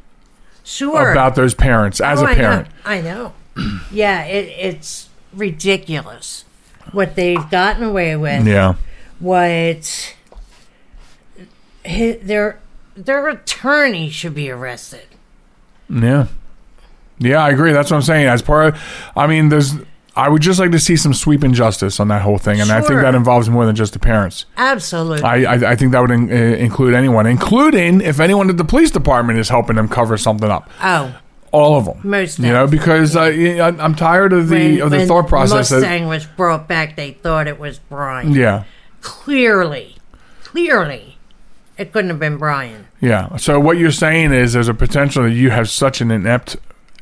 sure. 0.64 1.12
about 1.12 1.36
those 1.36 1.54
parents 1.54 2.00
as 2.02 2.22
Oh, 2.22 2.26
a 2.26 2.30
I 2.30 2.34
know. 2.36 2.42
parent. 2.42 2.68
I 2.86 3.02
know. 3.02 3.34
yeah, 3.92 4.24
it, 4.26 4.48
it's 4.60 5.10
ridiculous 5.34 6.46
what 6.92 7.16
they've 7.16 7.50
gotten 7.50 7.84
away 7.84 8.16
with. 8.16 8.46
Yeah. 8.48 8.76
What 9.20 10.16
hi- 11.86 12.20
their 12.22 12.60
their 12.96 13.28
attorney 13.30 14.10
should 14.10 14.36
be 14.36 14.50
arrested. 14.50 15.06
Yeah. 15.90 16.28
Yeah, 17.20 17.44
I 17.44 17.50
agree. 17.52 17.72
That's 17.74 17.90
what 17.92 17.98
I'm 17.98 18.04
saying. 18.04 18.28
As 18.28 18.42
part 18.42 18.74
of, 18.76 18.82
I 19.16 19.28
mean, 19.28 19.50
there's, 19.50 19.74
I 20.16 20.30
would 20.30 20.42
just 20.44 20.60
like 20.60 20.72
to 20.72 20.80
see 20.80 20.96
some 20.96 21.14
sweeping 21.14 21.54
justice 21.54 22.00
on 22.00 22.08
that 22.10 22.22
whole 22.22 22.38
thing. 22.38 22.62
And 22.62 22.72
I 22.72 22.82
think 22.82 22.92
Sure. 22.94 23.02
that 23.02 23.16
involves 23.16 23.50
more 23.50 23.66
than 23.66 23.76
just 23.76 23.94
the 23.94 24.00
parents. 24.00 24.46
Absolutely. 24.58 25.24
I, 25.24 25.54
I, 25.54 25.72
I 25.72 25.76
think 25.76 25.92
that 25.94 26.02
would 26.02 26.12
in, 26.12 26.30
uh, 26.32 26.36
include 26.36 26.94
anyone, 26.94 27.26
including 27.26 28.00
if 28.02 28.20
anyone 28.20 28.50
at 28.50 28.58
the 28.58 28.64
police 28.66 28.92
department 28.92 29.40
is 29.40 29.50
helping 29.50 29.76
them 29.76 29.88
cover 29.88 30.16
something 30.18 30.52
up. 30.52 30.70
oh, 30.84 31.16
All 31.52 31.78
of 31.78 31.86
them. 31.86 32.00
Most 32.04 32.38
You 32.38 32.46
know, 32.50 32.66
definitely. 32.68 32.78
because 32.78 33.16
uh, 33.16 33.22
I, 33.22 33.84
I'm 33.84 33.96
tired 33.96 34.34
of 34.34 34.50
the, 34.50 34.82
of 34.82 34.92
the 34.92 34.98
when 34.98 35.08
thought 35.08 35.28
process 35.28 35.70
that, 35.70 35.78
Mustang 35.78 36.08
was 36.08 36.26
brought 36.28 36.68
back, 36.68 36.96
they 36.96 37.14
thought 37.14 37.48
it 37.48 37.58
was 37.60 37.80
Brian. 37.80 38.34
yeah. 38.34 38.66
Clearly, 39.02 39.96
clearly, 40.44 41.18
it 41.78 41.92
couldn't 41.92 42.10
have 42.12 42.20
been 42.20 42.38
Brian. 42.38 42.88
Yeah. 43.02 43.36
So 43.38 43.60
what 43.60 43.78
you're 43.78 43.92
saying 43.92 44.32
is 44.34 44.54
there's 44.54 44.68
a 44.68 44.74
potential 44.74 45.24
that 45.24 45.32
you 45.32 45.50
have 45.50 45.70
such 45.70 46.02
an 46.02 46.10
inept, 46.12 46.56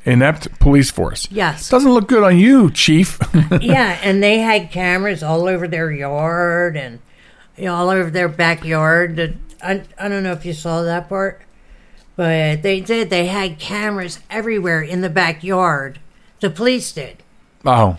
inept 0.06 0.60
police 0.60 0.90
force. 0.92 1.28
Yes. 1.32 1.70
Doesn't 1.70 1.92
look 1.92 2.08
good 2.08 2.24
on 2.24 2.38
you, 2.38 2.72
chief. 2.72 3.20
yeah, 3.62 4.00
and 4.04 4.22
they 4.24 4.40
had 4.40 4.72
cameras 4.72 5.22
all 5.24 5.48
over 5.48 5.68
their 5.68 5.92
yard 5.92 6.76
and 6.78 7.00
you 7.58 7.66
know, 7.66 7.76
all 7.76 7.90
over 7.90 8.10
their 8.10 8.30
backyard. 8.30 9.38
I, 9.64 9.84
I 10.00 10.08
don't 10.08 10.24
know 10.24 10.32
if 10.32 10.46
you 10.46 10.54
saw 10.54 10.82
that 10.84 11.08
part, 11.10 11.42
but 12.16 12.64
they 12.64 12.80
did. 12.82 13.10
They 13.10 13.28
had 13.28 13.60
cameras 13.60 14.20
everywhere 14.30 14.82
in 14.82 15.02
the 15.02 15.10
backyard. 15.10 16.00
The 16.40 16.50
police 16.50 16.92
did. 16.92 17.22
oh. 17.66 17.98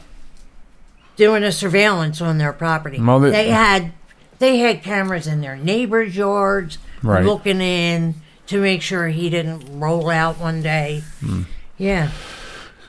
doing 1.17 1.45
a 1.45 1.53
surveillance 1.53 2.21
on 2.21 2.39
their 2.39 2.53
property. 2.53 3.01
Well, 3.01 3.21
they- 3.21 3.31
they, 3.31 3.49
had 3.51 3.93
they 4.41 4.59
had 4.59 4.83
cameras 4.83 5.29
in 5.29 5.41
their 5.41 5.57
neighbors' 5.57 6.17
yards, 6.17 6.79
Right. 7.03 7.25
looking 7.25 7.61
in 7.61 8.17
to 8.49 8.61
make 8.61 8.83
sure 8.83 9.09
he 9.09 9.31
didn't 9.31 9.79
roll 9.79 10.11
out 10.11 10.41
one 10.41 10.63
day. 10.63 11.03
Hmm. 11.21 11.43
Yeah, 11.83 12.13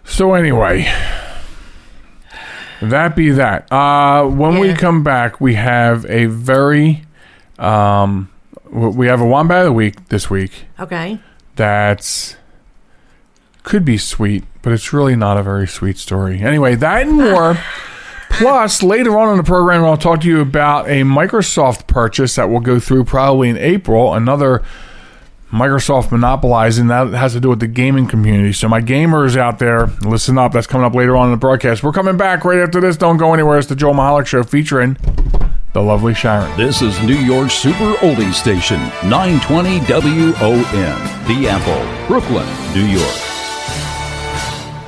So 0.03 0.35
anyway, 0.35 0.83
that 2.79 3.15
be 3.15 3.31
that. 3.31 3.71
Uh, 3.71 4.27
when 4.27 4.59
we 4.59 4.75
come 4.75 5.03
back, 5.03 5.41
we 5.41 5.55
have 5.55 6.05
a 6.05 6.27
very, 6.27 7.03
um, 7.57 8.29
we 8.69 9.07
have 9.07 9.19
a 9.19 9.25
wombat 9.25 9.61
of 9.61 9.65
the 9.65 9.73
week 9.73 10.09
this 10.09 10.29
week. 10.29 10.65
okay. 10.79 11.19
That's 11.55 12.35
could 13.63 13.83
be 13.83 13.97
sweet, 13.97 14.43
but 14.61 14.73
it's 14.73 14.93
really 14.93 15.15
not 15.15 15.37
a 15.37 15.43
very 15.43 15.67
sweet 15.67 15.97
story. 15.97 16.39
Anyway, 16.39 16.75
that 16.75 17.07
and 17.07 17.13
more. 17.13 17.57
Plus, 18.29 18.83
later 18.83 19.17
on 19.17 19.31
in 19.31 19.37
the 19.37 19.43
program, 19.43 19.83
I'll 19.83 19.97
talk 19.97 20.21
to 20.21 20.27
you 20.27 20.39
about 20.39 20.87
a 20.87 21.01
Microsoft 21.01 21.87
purchase 21.87 22.35
that 22.35 22.47
will 22.49 22.59
go 22.59 22.79
through 22.79 23.05
probably 23.05 23.49
in 23.49 23.57
April. 23.57 24.13
Another 24.13 24.61
Microsoft 25.53 26.11
monopolizing 26.11 26.87
that 26.87 27.13
has 27.13 27.33
to 27.33 27.39
do 27.39 27.47
with 27.47 27.59
the 27.59 27.67
gaming 27.67 28.07
community. 28.07 28.53
So, 28.53 28.67
my 28.67 28.81
gamers 28.81 29.37
out 29.37 29.59
there, 29.59 29.85
listen 30.01 30.39
up. 30.39 30.51
That's 30.51 30.65
coming 30.65 30.83
up 30.83 30.95
later 30.95 31.15
on 31.15 31.27
in 31.27 31.31
the 31.31 31.37
broadcast. 31.37 31.83
We're 31.83 31.91
coming 31.91 32.17
back 32.17 32.43
right 32.43 32.57
after 32.57 32.81
this. 32.81 32.97
Don't 32.97 33.17
go 33.17 33.35
anywhere. 33.35 33.59
It's 33.59 33.67
the 33.67 33.75
Joe 33.75 33.93
Michalec 33.93 34.25
Show 34.25 34.41
featuring 34.41 34.97
the 35.73 35.81
lovely 35.81 36.15
Sharen. 36.15 36.57
This 36.57 36.81
is 36.81 36.99
New 37.03 37.17
York's 37.17 37.53
super 37.53 37.93
oldie 37.97 38.33
station, 38.33 38.79
920 39.07 39.77
WON, 39.81 40.63
The 41.27 41.47
Apple, 41.47 42.07
Brooklyn, 42.07 42.47
New 42.73 42.85
York. 42.85 43.13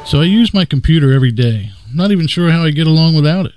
So 0.07 0.21
I 0.21 0.23
use 0.23 0.51
my 0.51 0.65
computer 0.65 1.13
every 1.13 1.31
day. 1.31 1.71
I'm 1.87 1.95
not 1.95 2.11
even 2.11 2.25
sure 2.25 2.49
how 2.49 2.63
I 2.63 2.71
get 2.71 2.87
along 2.87 3.15
without 3.15 3.45
it. 3.45 3.53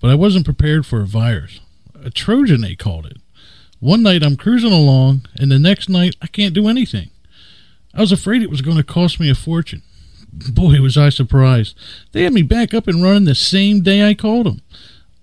But 0.00 0.10
I 0.10 0.16
wasn't 0.16 0.44
prepared 0.44 0.84
for 0.84 1.00
a 1.00 1.06
virus. 1.06 1.60
A 2.04 2.10
Trojan, 2.10 2.60
they 2.60 2.74
called 2.74 3.06
it. 3.06 3.18
One 3.84 4.02
night 4.02 4.22
I'm 4.22 4.38
cruising 4.38 4.72
along, 4.72 5.26
and 5.38 5.52
the 5.52 5.58
next 5.58 5.90
night 5.90 6.16
I 6.22 6.26
can't 6.26 6.54
do 6.54 6.68
anything. 6.68 7.10
I 7.92 8.00
was 8.00 8.12
afraid 8.12 8.40
it 8.40 8.48
was 8.48 8.62
going 8.62 8.78
to 8.78 8.82
cost 8.82 9.20
me 9.20 9.28
a 9.28 9.34
fortune. 9.34 9.82
Boy, 10.32 10.80
was 10.80 10.96
I 10.96 11.10
surprised. 11.10 11.76
They 12.12 12.22
had 12.22 12.32
me 12.32 12.40
back 12.40 12.72
up 12.72 12.88
and 12.88 13.02
running 13.02 13.26
the 13.26 13.34
same 13.34 13.82
day 13.82 14.08
I 14.08 14.14
called 14.14 14.46
them. 14.46 14.62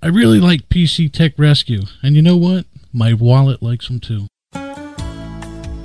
I 0.04 0.10
really 0.10 0.39
like 0.39 0.69
PC 0.69 1.12
Tech 1.12 1.34
Rescue, 1.39 1.86
and 2.04 2.15
you 2.15 2.21
know 2.21 2.38
what? 2.38 2.65
My 2.93 3.15
wallet 3.15 3.63
likes 3.63 3.88
them 3.88 4.00
too. 4.00 4.28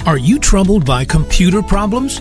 Are 0.05 0.19
you 0.19 0.39
troubled 0.39 0.85
by 0.85 1.07
computer 1.07 1.63
problems? 1.63 2.21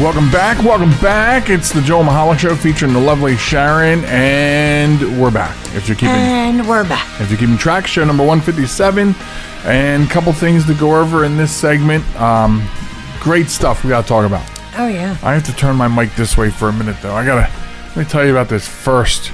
Welcome 0.00 0.30
back, 0.30 0.56
welcome 0.64 0.90
back. 1.02 1.50
It's 1.50 1.72
the 1.72 1.82
Joel 1.82 2.04
Michalec 2.04 2.38
Show 2.38 2.56
featuring 2.56 2.94
the 2.94 3.00
lovely 3.00 3.36
Sharen, 3.36 4.02
and 4.06 5.20
we're 5.20 5.30
back. 5.30 5.54
If 5.74 5.88
you're 5.88 5.94
keeping 5.94 6.14
And 6.14 6.66
we're 6.66 6.88
back. 6.88 7.20
if 7.20 7.28
you're 7.28 7.38
keeping 7.38 7.58
track, 7.58 7.86
show 7.86 8.02
number 8.06 8.24
157, 8.24 9.14
and 9.66 10.04
a 10.04 10.06
couple 10.10 10.32
things 10.32 10.64
to 10.68 10.74
go 10.74 10.98
over 10.98 11.24
in 11.26 11.36
this 11.36 11.52
segment. 11.54 12.02
Um, 12.18 12.66
great 13.20 13.48
stuff 13.48 13.84
we 13.84 13.90
got 13.90 14.02
to 14.02 14.08
talk 14.08 14.24
about. 14.24 14.42
Oh, 14.78 14.88
yeah. 14.88 15.18
I 15.22 15.34
have 15.34 15.44
to 15.44 15.54
turn 15.54 15.76
my 15.76 15.86
mic 15.86 16.14
this 16.16 16.34
way 16.34 16.48
for 16.48 16.70
a 16.70 16.72
minute, 16.72 16.96
though. 17.02 17.14
I 17.14 17.26
gotta 17.26 17.52
let 17.88 17.96
me 17.98 18.04
tell 18.04 18.24
you 18.24 18.30
about 18.30 18.48
this 18.48 18.66
first 18.66 19.32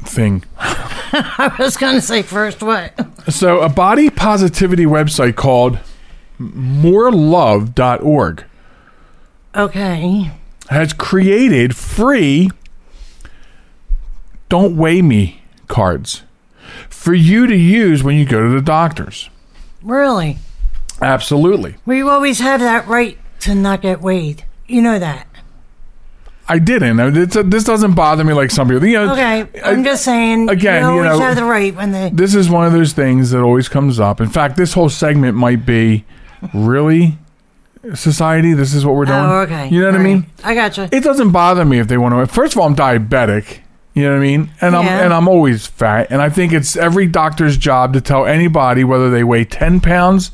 thing. 0.00 0.42
I 0.58 1.54
was 1.56 1.76
going 1.76 1.94
to 1.94 2.00
say 2.00 2.22
first 2.22 2.64
what? 2.64 2.94
So, 3.32 3.60
a 3.60 3.68
body 3.68 4.10
positivity 4.10 4.86
website 4.86 5.36
called 5.36 5.78
morelove.org 6.42 8.44
Okay. 9.54 10.30
has 10.70 10.92
created 10.92 11.76
free 11.76 12.50
don't 14.48 14.76
weigh 14.76 15.02
me 15.02 15.42
cards 15.68 16.22
for 16.88 17.14
you 17.14 17.46
to 17.46 17.56
use 17.56 18.02
when 18.02 18.16
you 18.16 18.24
go 18.26 18.42
to 18.42 18.48
the 18.54 18.60
doctors. 18.60 19.28
Really? 19.82 20.38
Absolutely. 21.00 21.76
We 21.86 22.02
always 22.02 22.38
have 22.40 22.60
that 22.60 22.86
right 22.86 23.18
to 23.40 23.54
not 23.54 23.82
get 23.82 24.00
weighed. 24.00 24.44
You 24.68 24.82
know 24.82 24.98
that. 24.98 25.26
I 26.48 26.58
didn't. 26.58 27.00
I- 27.00 27.10
This, 27.10 27.36
this 27.46 27.64
doesn't 27.64 27.94
bother 27.94 28.24
me 28.24 28.34
like 28.34 28.50
some 28.50 28.68
people. 28.68 28.86
You 28.86 29.06
know, 29.06 29.12
Okay. 29.12 29.46
I'm 29.64 29.80
I- 29.80 29.84
just 29.84 30.04
saying. 30.04 30.50
again, 30.50 30.82
you 30.84 30.96
you 30.96 31.02
know- 31.02 31.18
have 31.18 31.36
the 31.36 31.44
right 31.44 31.74
when 31.74 31.92
they. 31.92 32.10
this 32.12 32.34
is 32.34 32.50
one 32.50 32.66
of 32.66 32.72
those 32.72 32.92
things 32.92 33.30
that 33.30 33.40
always 33.40 33.68
comes 33.68 33.98
up. 33.98 34.20
In 34.20 34.28
fact, 34.28 34.56
this 34.56 34.74
whole 34.74 34.88
segment 34.90 35.36
might 35.36 35.64
be 35.64 36.04
really 36.54 37.18
society. 37.94 38.54
This 38.54 38.74
is 38.74 38.84
what 38.86 38.94
we're 38.94 39.04
doing. 39.06 39.18
Oh, 39.18 39.40
okay. 39.40 39.68
You 39.68 39.80
know 39.80 39.90
what 39.90 40.00
I 40.00 40.02
mean? 40.02 40.20
right. 40.38 40.46
I 40.46 40.54
gotcha. 40.54 40.88
It 40.92 41.02
doesn't 41.02 41.30
bother 41.32 41.64
me 41.64 41.78
if 41.78 41.88
they 41.88 41.98
want 41.98 42.14
to. 42.14 42.32
First 42.32 42.54
of 42.54 42.60
all, 42.60 42.66
I'm 42.68 42.76
diabetic. 42.76 43.58
You 43.94 44.04
know 44.04 44.10
what 44.12 44.16
I 44.18 44.20
mean? 44.20 44.50
And 44.60 44.74
I'm 44.74 44.86
and 44.88 45.12
I'm 45.12 45.28
always 45.28 45.66
fat. 45.66 46.06
And 46.10 46.22
I 46.22 46.30
think 46.30 46.52
it's 46.54 46.76
every 46.76 47.06
doctor's 47.06 47.56
job 47.58 47.92
to 47.92 48.00
tell 48.00 48.24
anybody 48.24 48.84
whether 48.84 49.10
they 49.10 49.22
weigh 49.24 49.44
ten 49.44 49.80
pounds 49.80 50.30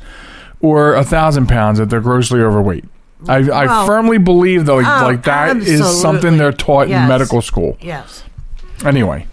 or 0.61 0.93
a 0.95 1.03
thousand 1.03 1.47
pounds 1.47 1.77
that 1.79 1.89
they're 1.89 1.99
grossly 1.99 2.39
overweight. 2.39 2.85
I, 3.27 3.37
I 3.51 3.85
firmly 3.85 4.17
believe 4.17 4.65
like, 4.65 4.85
Oh, 4.87 5.05
like 5.05 5.23
that 5.23 5.57
is 5.57 6.01
something 6.01 6.37
they're 6.37 6.53
taught 6.53 6.83
in 6.89 7.07
medical 7.07 7.41
school. 7.41 7.77
yes. 7.81 8.23
Anyway, 8.85 9.27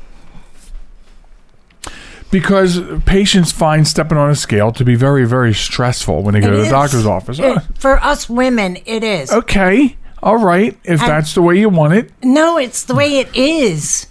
because 2.31 2.81
patients 3.05 3.53
find 3.53 3.87
stepping 3.87 4.19
on 4.19 4.31
a 4.31 4.35
scale 4.35 4.73
to 4.73 4.85
be 4.85 4.95
very, 4.95 5.25
very 5.27 5.55
stressful 5.55 6.23
when 6.23 6.35
they 6.35 6.41
go 6.41 6.49
It 6.49 6.51
to 6.51 6.57
the 6.59 6.63
is. 6.65 6.71
doctor's 6.71 7.07
office. 7.07 7.39
It- 7.39 7.45
Uh, 7.45 7.61
for 7.79 8.03
us 8.03 8.29
women, 8.29 8.79
it 8.87 9.03
is. 9.05 9.33
okay, 9.33 9.97
all 10.23 10.37
right, 10.37 10.77
if 10.85 11.01
that's 11.01 11.35
the 11.35 11.43
way 11.43 11.59
you 11.59 11.69
want 11.69 11.95
it. 11.95 12.11
No, 12.23 12.59
it's 12.59 12.83
the 12.83 12.95
way 12.95 13.19
it 13.19 13.35
is. 13.35 14.07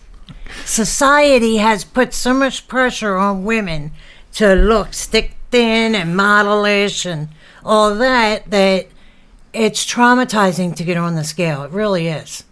Society 0.63 1.57
has 1.57 1.83
put 1.83 2.13
so 2.13 2.33
much 2.33 2.67
pressure 2.67 3.15
on 3.17 3.43
women 3.43 3.91
to 4.33 4.53
look 4.55 4.93
stick 4.93 5.35
thin 5.51 5.93
and 5.95 6.15
modelish 6.15 7.05
and 7.05 7.29
all 7.63 7.93
that 7.95 8.49
that 8.49 8.87
it's 9.53 9.85
traumatizing 9.85 10.75
to 10.75 10.83
get 10.83 10.97
on 10.97 11.15
the 11.15 11.23
scale. 11.23 11.63
It 11.63 11.71
really 11.71 12.07
is. 12.07 12.43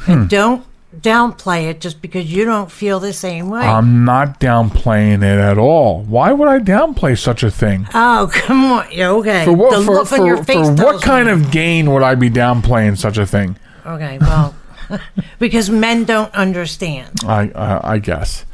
Hmm. 0.00 0.10
And 0.12 0.28
don't 0.28 0.64
downplay 0.96 1.68
it 1.68 1.80
just 1.80 2.00
because 2.00 2.32
you 2.32 2.44
don't 2.44 2.70
feel 2.70 2.98
the 2.98 3.12
same 3.12 3.48
way. 3.48 3.60
I'm 3.60 4.04
not 4.04 4.40
downplaying 4.40 5.18
it 5.18 5.38
at 5.38 5.58
all. 5.58 6.02
Why 6.02 6.32
would 6.32 6.48
I 6.48 6.58
downplay 6.58 7.18
such 7.18 7.42
a 7.42 7.50
thing? 7.50 7.86
oh, 7.94 8.30
come 8.32 8.64
on. 8.64 8.86
Yeah, 8.90 9.10
okay. 9.10 9.44
For 9.44 9.52
what? 9.52 9.76
the 9.78 9.84
For, 9.84 9.94
look 9.94 10.12
on 10.12 10.26
your 10.26 10.42
face 10.44 10.66
for 10.66 10.74
what 10.74 11.02
kind 11.02 11.26
me. 11.26 11.32
of 11.32 11.50
gain 11.50 11.92
would 11.92 12.02
I 12.02 12.14
be 12.14 12.30
downplaying 12.30 12.96
such 12.98 13.18
a 13.18 13.26
thing? 13.26 13.56
Okay, 13.86 14.18
well, 14.18 14.54
because 15.38 15.70
men 15.70 16.04
don't 16.04 16.34
understand. 16.34 17.12
I 17.26 17.50
I, 17.54 17.92
I 17.94 17.98
guess. 17.98 18.44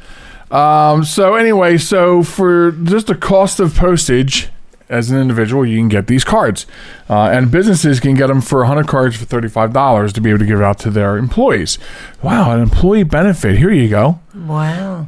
Um, 0.51 1.03
so 1.03 1.35
anyway, 1.35 1.77
so 1.77 2.21
for 2.23 2.71
just 2.71 3.07
the 3.07 3.15
cost 3.15 3.59
of 3.59 3.75
postage, 3.75 4.49
as 4.89 5.11
an 5.11 5.19
individual, 5.19 5.65
you 5.65 5.79
can 5.79 5.89
get 5.89 6.07
these 6.07 6.23
cards, 6.23 6.65
uh, 7.09 7.29
and 7.29 7.51
businesses 7.51 7.99
can 7.99 8.15
get 8.15 8.27
them 8.27 8.41
for 8.41 8.59
100 8.59 8.87
cards 8.87 9.15
for 9.15 9.25
$35 9.25 10.13
to 10.13 10.21
be 10.21 10.29
able 10.29 10.39
to 10.39 10.45
give 10.45 10.61
out 10.61 10.79
to 10.79 10.89
their 10.89 11.17
employees. 11.17 11.77
Wow, 12.21 12.51
an 12.51 12.61
employee 12.61 13.03
benefit. 13.03 13.57
Here 13.57 13.71
you 13.71 13.89
go. 13.89 14.19
Wow. 14.33 15.07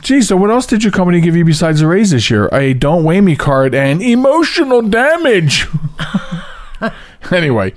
Geez, 0.00 0.28
so 0.28 0.36
what 0.36 0.50
else 0.50 0.66
did 0.66 0.82
your 0.82 0.92
company 0.92 1.20
give 1.20 1.36
you 1.36 1.44
besides 1.44 1.82
a 1.82 1.86
raise 1.86 2.10
this 2.10 2.30
year? 2.30 2.48
A 2.52 2.72
don't 2.72 3.04
weigh 3.04 3.20
me 3.20 3.36
card 3.36 3.74
and 3.74 4.00
emotional 4.00 4.80
damage. 4.80 5.66
anyway, 7.30 7.74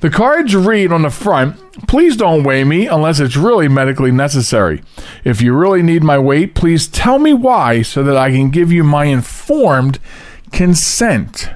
the 0.00 0.10
cards 0.10 0.54
read 0.54 0.92
on 0.92 1.02
the 1.02 1.10
front 1.10 1.56
Please 1.88 2.16
don't 2.16 2.44
weigh 2.44 2.64
me 2.64 2.86
unless 2.86 3.18
it's 3.18 3.36
really 3.36 3.66
medically 3.66 4.10
necessary. 4.10 4.82
If 5.24 5.40
you 5.40 5.54
really 5.54 5.82
need 5.82 6.02
my 6.02 6.18
weight, 6.18 6.54
please 6.54 6.86
tell 6.86 7.18
me 7.18 7.32
why 7.32 7.82
so 7.82 8.02
that 8.02 8.16
I 8.16 8.30
can 8.30 8.50
give 8.50 8.70
you 8.70 8.84
my 8.84 9.06
informed 9.06 9.98
consent. 10.52 11.50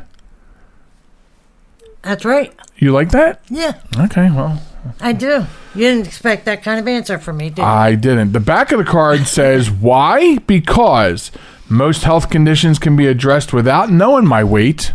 That's 2.03 2.25
right. 2.25 2.55
You 2.79 2.93
like 2.93 3.11
that? 3.11 3.41
Yeah, 3.51 3.81
Okay, 3.99 4.31
well, 4.31 4.63
I 5.01 5.13
do. 5.13 5.47
You 5.75 5.81
didn't 5.83 6.07
expect 6.07 6.45
that 6.45 6.63
kind 6.63 6.79
of 6.79 6.87
answer 6.87 7.19
from 7.19 7.39
me, 7.39 7.49
did 7.49 7.59
you? 7.59 7.65
I 7.65 7.95
didn't. 7.95 8.33
The 8.33 8.41
back 8.41 8.71
of 8.73 8.79
the 8.79 8.85
card 8.85 9.27
says 9.27 9.71
why? 9.71 10.39
Because 10.39 11.31
most 11.69 12.05
health 12.05 12.31
conditions 12.31 12.79
can 12.79 12.97
be 12.97 13.07
addressed 13.07 13.53
without 13.53 13.91
knowing 13.91 14.27
my 14.27 14.45
weight. 14.45 14.93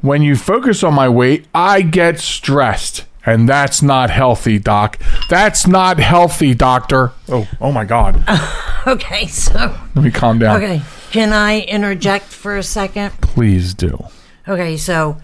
When 0.00 0.20
you 0.22 0.36
focus 0.36 0.82
on 0.82 0.94
my 0.94 1.08
weight, 1.08 1.46
I 1.54 1.82
get 1.82 2.18
stressed. 2.18 3.04
And 3.24 3.48
that's 3.48 3.82
not 3.82 4.10
healthy, 4.10 4.58
doc. 4.58 4.98
That's 5.30 5.66
not 5.68 5.98
healthy, 6.00 6.54
doctor. 6.54 7.12
Oh, 7.28 7.48
oh 7.60 7.70
my 7.70 7.84
God. 7.84 8.24
okay, 8.86 9.28
so 9.28 9.78
Let 9.94 10.04
me 10.04 10.10
calm 10.10 10.40
down. 10.40 10.56
okay, 10.56 10.82
can 11.12 11.32
I 11.34 11.60
interject 11.60 12.24
for 12.24 12.56
a 12.56 12.62
second? 12.62 13.12
Please 13.20 13.74
do. 13.74 14.06
Okay, 14.48 14.78
so 14.78 15.18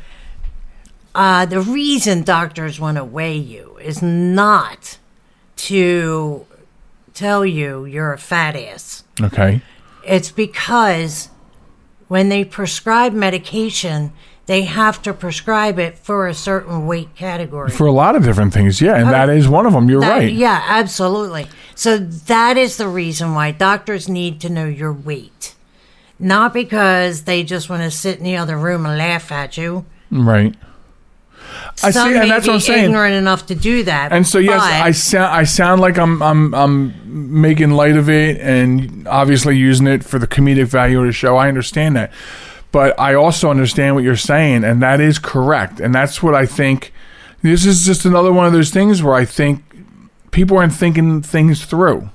uh, 1.14 1.46
the 1.46 1.62
reason 1.62 2.22
doctors 2.22 2.78
want 2.78 2.98
to 2.98 3.04
weigh 3.04 3.38
you 3.38 3.78
is 3.82 4.02
not 4.02 4.98
to 5.56 6.46
tell 7.14 7.44
you 7.44 7.86
you're 7.86 8.12
a 8.12 8.18
fat 8.18 8.54
ass. 8.54 9.02
Okay. 9.20 9.62
It's 10.06 10.30
because 10.30 11.30
when 12.06 12.28
they 12.28 12.44
prescribe 12.44 13.14
medication, 13.14 14.12
they 14.44 14.62
have 14.62 15.00
to 15.02 15.14
prescribe 15.14 15.78
it 15.78 15.98
for 15.98 16.26
a 16.26 16.34
certain 16.34 16.86
weight 16.86 17.14
category. 17.14 17.70
For 17.70 17.86
a 17.86 17.92
lot 17.92 18.14
of 18.14 18.24
different 18.24 18.52
things, 18.52 18.80
yeah, 18.80 18.96
and 18.96 19.08
that 19.08 19.30
is 19.30 19.48
one 19.48 19.64
of 19.64 19.72
them. 19.72 19.88
You're 19.88 20.00
That- 20.00 20.18
right. 20.18 20.32
Yeah, 20.32 20.62
absolutely. 20.66 21.48
So 21.74 21.96
that 21.96 22.58
is 22.58 22.76
the 22.76 22.88
reason 22.88 23.34
why 23.34 23.52
doctors 23.52 24.06
need 24.06 24.38
to 24.42 24.50
know 24.50 24.66
your 24.66 24.92
weight. 24.92 25.54
Not 26.18 26.52
because 26.52 27.24
they 27.24 27.44
just 27.44 27.70
want 27.70 27.82
to 27.82 27.90
sit 27.90 28.18
in 28.18 28.24
the 28.24 28.36
other 28.36 28.58
room 28.58 28.84
and 28.86 28.98
laugh 28.98 29.30
at 29.30 29.56
you. 29.56 29.86
Right. 30.10 30.54
I 31.82 31.90
Some 31.90 32.10
see, 32.10 32.18
and 32.18 32.30
that's 32.30 32.44
be 32.44 32.50
what 32.50 32.54
I'm 32.54 32.60
saying. 32.60 32.84
ignorant 32.86 33.14
enough 33.14 33.46
to 33.46 33.54
do 33.54 33.84
that. 33.84 34.12
And 34.12 34.26
so 34.26 34.38
yes, 34.38 34.60
I 34.60 34.90
sound 34.90 35.32
I 35.32 35.44
sound 35.44 35.80
like 35.80 35.96
I'm 35.96 36.22
I'm 36.22 36.54
I'm 36.54 37.40
making 37.40 37.70
light 37.70 37.96
of 37.96 38.10
it 38.10 38.40
and 38.40 39.06
obviously 39.06 39.56
using 39.56 39.86
it 39.86 40.04
for 40.04 40.18
the 40.18 40.26
comedic 40.26 40.66
value 40.66 41.00
of 41.00 41.06
the 41.06 41.12
show. 41.12 41.36
I 41.36 41.48
understand 41.48 41.96
that. 41.96 42.12
But 42.72 42.98
I 42.98 43.14
also 43.14 43.48
understand 43.48 43.94
what 43.94 44.04
you're 44.04 44.16
saying 44.16 44.64
and 44.64 44.82
that 44.82 45.00
is 45.00 45.18
correct. 45.18 45.80
And 45.80 45.94
that's 45.94 46.22
what 46.22 46.34
I 46.34 46.46
think 46.46 46.92
this 47.42 47.64
is 47.64 47.86
just 47.86 48.04
another 48.04 48.32
one 48.32 48.46
of 48.46 48.52
those 48.52 48.70
things 48.70 49.02
where 49.02 49.14
I 49.14 49.24
think 49.24 49.62
people 50.32 50.58
aren't 50.58 50.74
thinking 50.74 51.22
things 51.22 51.64
through. 51.64 52.10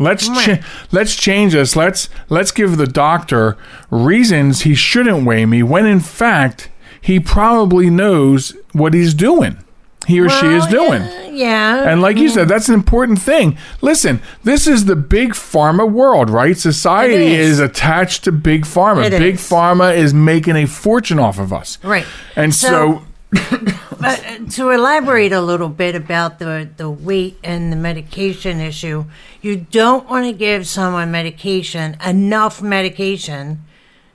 Let's 0.00 0.26
cha- 0.28 0.58
let's 0.90 1.14
change 1.14 1.52
this. 1.52 1.76
Let's 1.76 2.08
let's 2.30 2.50
give 2.50 2.78
the 2.78 2.86
doctor 2.86 3.58
reasons 3.90 4.62
he 4.62 4.74
shouldn't 4.74 5.26
weigh 5.26 5.46
me 5.46 5.62
when 5.62 5.86
in 5.86 6.00
fact 6.00 6.70
he 7.00 7.20
probably 7.20 7.90
knows 7.90 8.56
what 8.72 8.94
he's 8.94 9.14
doing. 9.14 9.62
He 10.06 10.20
or 10.20 10.28
she 10.30 10.46
is 10.46 10.66
doing. 10.66 11.02
yeah, 11.02 11.26
Yeah. 11.26 11.90
And 11.90 12.00
like 12.00 12.16
you 12.16 12.30
mm. 12.30 12.32
said, 12.32 12.48
that's 12.48 12.68
an 12.68 12.74
important 12.74 13.20
thing. 13.20 13.56
Listen, 13.82 14.20
this 14.42 14.66
is 14.66 14.86
the 14.86 14.96
big 14.96 15.32
pharma 15.32 15.88
world, 15.88 16.30
right? 16.30 16.56
Society 16.56 17.34
is. 17.34 17.50
is. 17.50 17.60
attached 17.60 18.24
to 18.24 18.32
big 18.32 18.64
pharma. 18.64 19.04
It 19.04 19.10
big 19.10 19.34
is. 19.34 19.48
pharma 19.48 19.94
is 19.94 20.12
making 20.14 20.56
a 20.56 20.66
fortune 20.66 21.18
off 21.18 21.38
of 21.38 21.52
us. 21.52 21.78
Right. 21.84 22.06
And 22.34 22.54
so, 22.54 23.04
But 23.30 24.24
uh, 24.24 24.38
to 24.52 24.70
elaborate 24.70 25.32
a 25.32 25.40
little 25.42 25.68
bit 25.68 25.94
about 25.94 26.38
the, 26.38 26.68
the 26.76 26.90
weight 26.90 27.38
and 27.44 27.70
the 27.70 27.76
medication 27.76 28.58
issue, 28.58 29.04
you 29.42 29.56
don't 29.56 30.08
want 30.08 30.24
to 30.24 30.32
give 30.32 30.66
someone 30.66 31.10
medication, 31.10 31.96
enough 32.04 32.62
medication, 32.62 33.62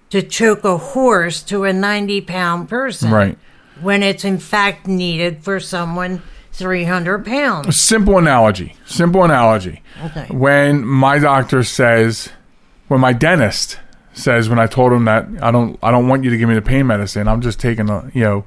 to 0.09 0.23
choke 0.23 0.63
a 0.63 0.77
horse 0.77 1.43
to 1.43 1.65
a 1.65 1.73
90 1.73 2.21
pound 2.21 2.69
person. 2.69 3.11
right. 3.11 3.37
When 3.81 4.01
it's 4.03 4.23
in 4.23 4.37
fact 4.39 4.87
needed 4.87 5.43
for 5.43 5.59
someone 5.59 6.21
300 6.53 7.25
pounds. 7.25 7.75
Simple 7.75 8.17
analogy. 8.17 8.75
Simple 8.85 9.23
analogy. 9.23 9.81
Okay. 10.01 10.27
When 10.29 10.85
my 10.85 11.19
doctor 11.19 11.63
says, 11.63 12.29
when 12.87 13.01
my 13.01 13.11
dentist 13.11 13.77
says, 14.13 14.47
when 14.47 14.59
I 14.59 14.67
told 14.67 14.93
him 14.93 15.03
that 15.05 15.27
I 15.41 15.51
don't, 15.51 15.77
I 15.83 15.91
don't 15.91 16.07
want 16.07 16.23
you 16.23 16.29
to 16.29 16.37
give 16.37 16.47
me 16.47 16.55
the 16.55 16.61
pain 16.61 16.87
medicine. 16.87 17.27
I'm 17.27 17.41
just 17.41 17.59
taking 17.59 17.89
a, 17.89 18.09
you 18.13 18.21
know, 18.21 18.45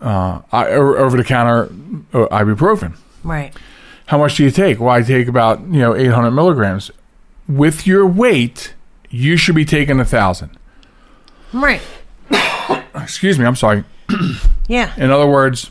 uh, 0.00 0.40
over 0.52 1.16
the 1.16 1.24
counter 1.24 1.64
uh, 2.12 2.26
ibuprofen. 2.28 2.96
Right. 3.24 3.52
How 4.06 4.18
much 4.18 4.36
do 4.36 4.44
you 4.44 4.50
take? 4.50 4.78
Well, 4.78 4.90
I 4.90 5.02
take 5.02 5.28
about 5.28 5.60
you 5.62 5.80
know 5.80 5.94
800 5.94 6.30
milligrams. 6.30 6.90
With 7.48 7.86
your 7.86 8.06
weight, 8.06 8.74
you 9.10 9.36
should 9.36 9.54
be 9.54 9.64
taking 9.64 10.00
a 10.00 10.04
thousand. 10.04 10.56
Right. 11.52 11.80
Excuse 12.94 13.38
me. 13.38 13.44
I'm 13.44 13.56
sorry. 13.56 13.84
Yeah. 14.68 14.92
In 14.96 15.10
other 15.10 15.26
words, 15.26 15.70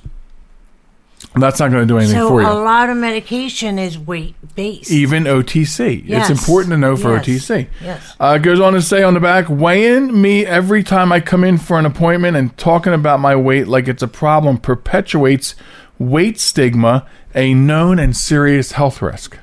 that's 1.37 1.59
not 1.59 1.71
going 1.71 1.83
to 1.83 1.91
do 1.91 1.97
anything 1.97 2.15
So 2.17 2.29
for 2.29 2.41
you. 2.41 2.47
a 2.47 2.53
lot 2.53 2.89
of 2.89 2.97
medication 2.97 3.77
is 3.77 3.97
weight 3.99 4.35
based. 4.55 4.89
Even 4.91 5.25
OTC. 5.25 6.03
Yes. 6.05 6.29
It's 6.29 6.39
important 6.39 6.71
to 6.71 6.77
know 6.77 6.95
for 6.95 7.15
Yes. 7.15 7.25
OTC. 7.25 7.67
Yes. 7.81 8.15
Uh, 8.19 8.37
it 8.39 8.43
goes 8.43 8.59
on 8.59 8.73
to 8.73 8.81
say 8.81 9.03
on 9.03 9.13
the 9.13 9.19
back, 9.19 9.49
weighing 9.49 10.21
me 10.21 10.45
every 10.45 10.83
time 10.83 11.11
I 11.11 11.19
come 11.19 11.43
in 11.43 11.57
for 11.57 11.77
an 11.77 11.85
appointment 11.85 12.37
and 12.37 12.55
talking 12.57 12.93
about 12.93 13.19
my 13.19 13.35
weight 13.35 13.67
like 13.67 13.87
it's 13.87 14.03
a 14.03 14.07
problem 14.07 14.57
perpetuates 14.57 15.55
weight 15.99 16.39
stigma, 16.39 17.05
a 17.33 17.53
known 17.53 17.99
and 17.99 18.15
serious 18.15 18.73
health 18.73 19.01
risk. 19.01 19.37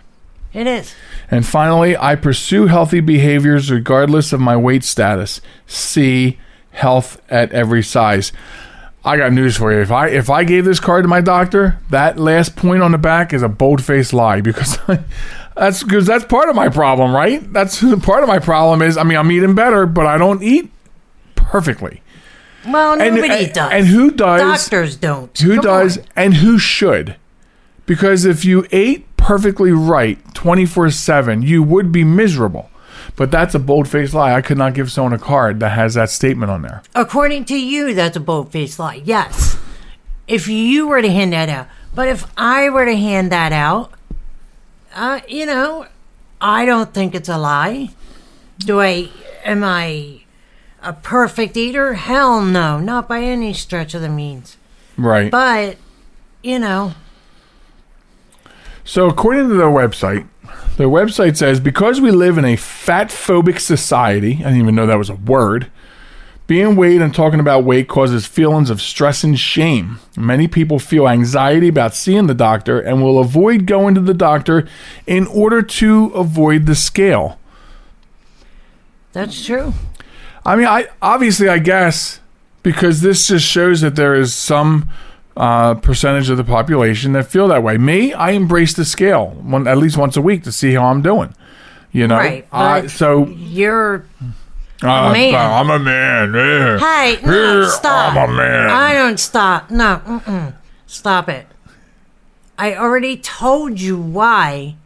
It 0.52 0.66
is. 0.66 0.94
And 1.30 1.46
finally, 1.46 1.96
I 1.96 2.14
pursue 2.14 2.66
healthy 2.66 3.00
behaviors 3.00 3.70
regardless 3.70 4.32
of 4.34 4.40
my 4.40 4.54
weight 4.56 4.84
status. 4.84 5.40
See 5.66 6.38
health 6.72 7.20
at 7.30 7.52
every 7.52 7.82
size. 7.82 8.32
I 9.04 9.16
got 9.16 9.32
news 9.32 9.56
for 9.56 9.72
you. 9.72 9.80
If 9.80 9.90
I 9.90 10.08
if 10.08 10.30
I 10.30 10.44
gave 10.44 10.64
this 10.64 10.78
card 10.80 11.02
to 11.04 11.08
my 11.08 11.20
doctor, 11.20 11.78
that 11.90 12.18
last 12.18 12.54
point 12.56 12.82
on 12.82 12.92
the 12.92 12.98
back 12.98 13.32
is 13.32 13.42
a 13.42 13.48
bold-faced 13.48 14.12
lie 14.12 14.40
because 14.40 14.78
that's 15.56 15.82
because 15.82 16.06
that's 16.06 16.24
part 16.24 16.48
of 16.48 16.54
my 16.54 16.68
problem, 16.68 17.12
right? 17.14 17.52
That's 17.52 17.80
part 18.02 18.22
of 18.22 18.28
my 18.28 18.38
problem 18.38 18.80
is 18.82 18.96
I 18.96 19.02
mean 19.02 19.18
I'm 19.18 19.30
eating 19.32 19.54
better, 19.54 19.86
but 19.86 20.06
I 20.06 20.18
don't 20.18 20.42
eat 20.42 20.70
perfectly. 21.34 22.00
Well, 22.66 22.92
And- 23.00 23.16
nobody 23.16 23.44
and- 23.46 23.52
does. 23.52 23.72
and 23.72 23.86
who 23.86 24.10
does- 24.12 24.62
Doctors 24.68 24.96
don't. 24.96 25.36
Who 25.38 25.56
Come 25.56 25.64
does 25.64 25.98
on. 25.98 26.04
and 26.14 26.34
who 26.34 26.58
should? 26.58 27.16
Because 27.86 28.24
if 28.24 28.44
you 28.44 28.66
ate 28.70 29.04
perfectly 29.16 29.72
right 29.72 30.18
24 30.34 30.90
7, 30.90 31.42
you 31.42 31.62
would 31.64 31.90
be 31.90 32.04
miserable. 32.04 32.70
But 33.16 33.30
that's 33.30 33.54
a 33.54 33.58
bold 33.58 33.88
faced 33.88 34.14
lie. 34.14 34.34
I 34.34 34.40
could 34.40 34.56
not 34.58 34.74
give 34.74 34.90
someone 34.90 35.12
a 35.12 35.18
card 35.18 35.60
that 35.60 35.70
has 35.70 35.94
that 35.94 36.10
statement 36.10 36.50
on 36.50 36.62
there. 36.62 36.82
According 36.94 37.44
to 37.46 37.56
you, 37.60 37.94
that's 37.94 38.16
a 38.16 38.20
bold-faced 38.20 38.78
lie. 38.78 39.02
Yes. 39.04 39.58
If 40.26 40.48
you 40.48 40.88
were 40.88 41.02
to 41.02 41.10
hand 41.10 41.32
that 41.32 41.48
out, 41.48 41.66
but 41.94 42.08
if 42.08 42.24
I 42.38 42.70
were 42.70 42.86
to 42.86 42.96
hand 42.96 43.30
that 43.30 43.52
out, 43.52 43.92
uh, 44.94 45.20
you 45.28 45.44
know, 45.44 45.86
I 46.40 46.64
don't 46.64 46.94
think 46.94 47.14
it's 47.14 47.28
a 47.28 47.36
lie. 47.38 47.90
Do 48.58 48.80
I? 48.80 49.10
Am 49.44 49.62
I 49.62 50.22
a 50.82 50.92
perfect 50.92 51.56
eater? 51.56 51.94
Hell 51.94 52.40
no, 52.42 52.78
not 52.80 53.08
by 53.08 53.20
any 53.22 53.52
stretch 53.52 53.92
of 53.94 54.00
the 54.02 54.08
means. 54.08 54.56
Right. 54.96 55.30
But 55.30 55.76
you 56.42 56.58
know, 56.58 56.94
So, 58.84 59.06
according 59.06 59.48
to 59.48 59.54
their 59.54 59.66
website, 59.66 60.26
their 60.82 60.90
website 60.90 61.36
says 61.36 61.60
because 61.60 62.00
we 62.00 62.10
live 62.10 62.38
in 62.38 62.44
a 62.44 62.56
fat 62.56 63.10
phobic 63.10 63.60
society, 63.60 64.32
I 64.32 64.48
didn't 64.48 64.62
even 64.62 64.74
know 64.74 64.84
that 64.86 64.98
was 64.98 65.10
a 65.10 65.14
word. 65.14 65.70
Being 66.48 66.74
weighed 66.74 67.00
and 67.00 67.14
talking 67.14 67.38
about 67.38 67.62
weight 67.62 67.86
causes 67.86 68.26
feelings 68.26 68.68
of 68.68 68.82
stress 68.82 69.22
and 69.22 69.38
shame. 69.38 70.00
Many 70.16 70.48
people 70.48 70.80
feel 70.80 71.06
anxiety 71.06 71.68
about 71.68 71.94
seeing 71.94 72.26
the 72.26 72.34
doctor 72.34 72.80
and 72.80 73.00
will 73.00 73.20
avoid 73.20 73.64
going 73.64 73.94
to 73.94 74.00
the 74.00 74.12
doctor 74.12 74.66
in 75.06 75.28
order 75.28 75.62
to 75.62 76.06
avoid 76.16 76.66
the 76.66 76.74
scale. 76.74 77.38
that's 79.12 79.46
true. 79.46 79.74
I 80.44 80.56
mean, 80.56 80.66
I 80.66 80.88
obviously, 81.00 81.48
I 81.48 81.60
guess, 81.60 82.18
because 82.64 83.02
this 83.02 83.28
just 83.28 83.46
shows 83.46 83.82
that 83.82 83.94
there 83.94 84.16
is 84.16 84.34
some 84.34 84.90
uh, 85.36 85.74
percentage 85.74 86.28
of 86.30 86.36
the 86.36 86.44
population 86.44 87.12
that 87.12 87.26
feel 87.26 87.48
that 87.48 87.62
way. 87.62 87.78
Me, 87.78 88.12
I 88.12 88.30
embrace 88.32 88.74
the 88.74 88.84
scale 88.84 89.30
one 89.30 89.66
at 89.66 89.78
least 89.78 89.96
once 89.96 90.16
a 90.16 90.22
week 90.22 90.42
to 90.44 90.52
see 90.52 90.74
how 90.74 90.84
I'm 90.86 91.02
doing. 91.02 91.34
You 91.90 92.08
know, 92.08 92.16
Right, 92.16 92.46
but- 92.50 92.88
so 92.90 93.26
You're 93.26 94.04
uh, 94.82 95.12
man. 95.12 95.34
I'm 95.34 95.70
a 95.70 95.78
man. 95.78 96.34
yeah. 96.34 96.78
Hey, 96.78 97.18
no, 97.24 97.68
stop. 97.68 98.16
I'm 98.16 98.30
a 98.30 98.32
man. 98.34 98.70
I 98.70 98.94
don't 98.94 99.20
stop. 99.20 99.70
No, 99.70 100.00
mm-mm. 100.04 100.54
stop 100.86 101.28
it. 101.28 101.46
I 102.58 102.74
already 102.76 103.16
told 103.16 103.80
you 103.80 103.96
why 103.96 104.76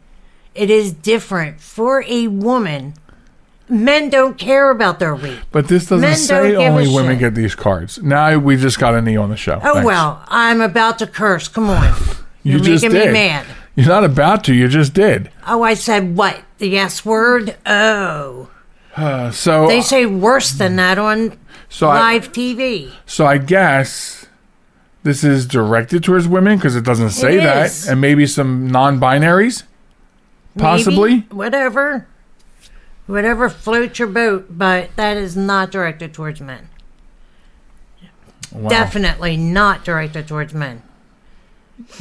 it 0.53 0.69
is 0.69 0.91
different 0.93 1.59
for 1.61 2.03
a 2.07 2.27
woman. 2.27 2.93
Men 3.69 4.09
don't 4.09 4.37
care 4.37 4.69
about 4.71 4.99
their 4.99 5.15
weight. 5.15 5.39
But 5.51 5.67
this 5.67 5.83
doesn't 5.87 6.01
Men 6.01 6.15
say 6.17 6.51
don't 6.53 6.61
give 6.61 6.61
a 6.61 6.65
only 6.67 6.87
women 6.95 7.13
shit. 7.13 7.19
get 7.19 7.35
these 7.35 7.53
cards. 7.55 8.01
Now 8.01 8.37
we 8.37 8.55
just 8.55 8.79
got 8.79 8.93
a 8.95 9.01
knee 9.01 9.17
on 9.17 9.29
the 9.29 9.35
show. 9.37 9.59
Oh 9.63 9.73
Thanks. 9.75 9.85
well, 9.85 10.23
I'm 10.27 10.61
about 10.61 10.99
to 10.99 11.07
curse. 11.07 11.47
Come 11.47 11.69
on, 11.69 11.83
you 12.43 12.53
you're 12.53 12.59
just 12.59 12.83
making 12.83 12.97
did. 12.99 13.07
me 13.07 13.13
mad. 13.13 13.45
You're 13.75 13.87
not 13.87 14.03
about 14.05 14.43
to. 14.45 14.53
You 14.55 14.67
just 14.69 14.93
did. 14.93 15.29
Oh, 15.45 15.61
I 15.63 15.73
said 15.73 16.15
what? 16.15 16.41
The 16.59 16.77
S 16.77 17.05
word? 17.05 17.57
Oh, 17.65 18.49
Uh, 18.95 19.31
so 19.31 19.67
they 19.67 19.81
say 19.81 20.05
worse 20.05 20.51
than 20.51 20.77
that 20.77 20.97
on 20.97 21.37
so 21.69 21.87
I, 21.89 22.13
live 22.13 22.31
TV. 22.31 22.91
So 23.05 23.25
I 23.25 23.37
guess 23.37 24.25
this 25.03 25.23
is 25.23 25.45
directed 25.45 26.03
towards 26.03 26.27
women 26.27 26.57
because 26.57 26.75
it 26.75 26.83
doesn't 26.85 27.11
say 27.11 27.37
It 27.37 27.43
that, 27.43 27.87
and 27.89 27.99
maybe 28.01 28.25
some 28.25 28.67
non-binaries, 28.69 29.63
Maybe, 30.55 30.63
possibly. 30.65 31.19
whatever, 31.31 32.07
whatever 33.07 33.49
floats 33.49 33.99
your 33.99 34.07
boat, 34.07 34.45
but 34.49 34.95
that 34.95 35.17
is 35.17 35.35
not 35.35 35.71
directed 35.71 36.13
towards 36.13 36.39
men. 36.39 36.69
Wow. 38.51 38.69
Definitely 38.69 39.35
not 39.37 39.83
directed 39.83 40.27
towards 40.27 40.53
men. 40.53 40.83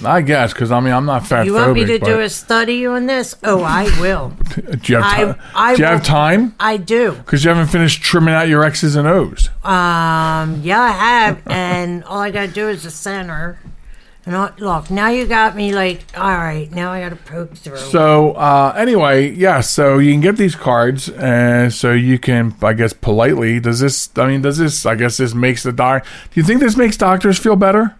I 0.03 0.23
guess 0.23 0.55
because 0.55 0.73
I 0.73 0.81
mean 0.81 0.95
I'm 0.95 1.05
not 1.05 1.27
fat 1.27 1.45
You 1.45 1.53
want 1.53 1.75
me 1.75 1.85
to 1.85 1.99
do 1.99 2.21
a 2.21 2.31
study 2.31 2.87
on 2.87 3.05
this? 3.07 3.37
Oh, 3.45 3.63
I 3.63 3.85
will. 4.01 4.31
do 4.55 4.93
you 4.93 4.99
have, 4.99 5.05
I- 5.05 5.33
ti- 5.33 5.41
I 5.55 5.77
do 5.77 5.83
you 5.83 5.89
have 5.89 6.03
time? 6.03 6.55
I 6.59 6.77
do. 6.79 7.13
Because 7.13 7.45
you 7.45 7.51
haven't 7.51 7.67
finished 7.67 8.03
trimming 8.03 8.33
out 8.33 8.49
your 8.49 8.65
X's 8.65 8.97
and 8.97 9.07
O's. 9.07 9.49
Um, 9.65 10.63
yeah, 10.63 10.81
I 10.81 10.93
have, 10.93 11.43
and 11.47 12.05
all 12.05 12.21
I 12.21 12.31
gotta 12.31 12.51
do 12.51 12.69
is 12.69 12.85
the 12.85 12.91
center. 12.91 13.59
And 14.27 14.35
I, 14.37 14.53
look, 14.59 14.91
now 14.91 15.09
you 15.09 15.25
got 15.25 15.55
me 15.55 15.73
like, 15.73 16.01
all 16.17 16.37
right, 16.37 16.69
now 16.73 16.91
I 16.91 17.01
gotta 17.01 17.15
poke 17.15 17.55
through. 17.55 17.77
So 17.79 18.33
uh, 18.33 18.75
anyway, 18.77 19.31
yeah. 19.31 19.61
So 19.61 19.99
you 19.99 20.11
can 20.13 20.21
get 20.21 20.37
these 20.37 20.57
cards, 20.57 21.09
and 21.11 21.73
so 21.73 21.93
you 21.93 22.19
can, 22.19 22.55
I 22.61 22.73
guess, 22.73 22.93
politely. 22.93 23.61
Does 23.61 23.79
this? 23.81 24.11
I 24.17 24.27
mean, 24.27 24.43
does 24.43 24.59
this? 24.59 24.85
I 24.85 24.97
guess 24.97 25.17
this 25.19 25.33
makes 25.33 25.63
the 25.63 25.71
doc. 25.73 26.05
Do 26.33 26.41
you 26.41 26.45
think 26.45 26.59
this 26.61 26.77
makes 26.77 26.97
doctors 26.97 27.39
feel 27.39 27.55
better? 27.57 27.97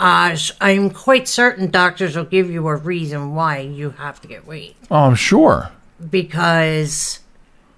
uh, 0.00 0.36
I'm 0.60 0.90
quite 0.90 1.28
certain 1.28 1.70
doctors 1.70 2.16
will 2.16 2.24
give 2.24 2.50
you 2.50 2.66
a 2.66 2.74
reason 2.74 3.34
why 3.36 3.58
you 3.58 3.90
have 3.90 4.20
to 4.22 4.26
get 4.28 4.44
weight. 4.46 4.74
Oh, 4.90 4.96
I'm 5.04 5.14
sure. 5.14 5.70
because 6.10 7.20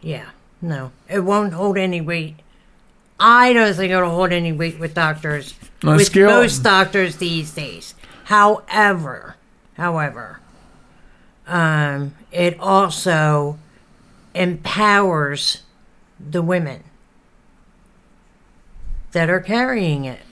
yeah 0.00 0.30
no 0.62 0.90
it 1.08 1.20
won't 1.20 1.52
hold 1.52 1.76
any 1.76 2.00
weight 2.00 2.36
i 3.20 3.52
don't 3.52 3.74
think 3.74 3.90
it'll 3.92 4.10
hold 4.10 4.32
any 4.32 4.52
weight 4.52 4.78
with 4.78 4.94
doctors 4.94 5.54
On 5.86 5.96
with 5.96 6.06
scale- 6.06 6.30
most 6.30 6.62
doctors 6.62 7.16
these 7.16 7.50
days. 7.52 7.94
However, 8.24 9.36
however, 9.76 10.40
um, 11.46 12.14
it 12.32 12.58
also 12.58 13.58
empowers 14.34 15.62
the 16.18 16.42
women 16.42 16.84
that 19.12 19.28
are 19.28 19.40
carrying 19.40 20.04
it 20.04 20.22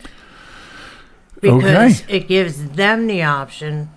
because 1.40 2.02
Okay. 2.02 2.16
it 2.16 2.28
gives 2.28 2.64
them 2.70 3.06
the 3.06 3.22
option. 3.22 3.90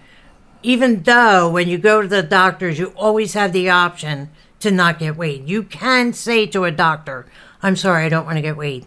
Even 0.61 1.03
though 1.03 1.49
when 1.49 1.69
you 1.69 1.77
go 1.77 2.01
to 2.01 2.07
the 2.07 2.21
doctors, 2.23 2.77
you 2.79 2.87
always 2.95 3.33
have 3.33 3.53
the 3.53 3.69
option 3.69 4.29
to 4.59 4.71
not 4.71 4.99
get 4.99 5.15
weighed. 5.15 5.47
You 5.47 5.63
can 5.63 6.11
say 6.11 6.45
to 6.47 6.65
a 6.65 6.71
doctor, 6.71 7.25
"I'm 7.63 7.75
sorry, 7.75 8.05
I 8.05 8.09
don't 8.09 8.25
want 8.25 8.37
to 8.37 8.41
get 8.41 8.57
weighed," 8.57 8.85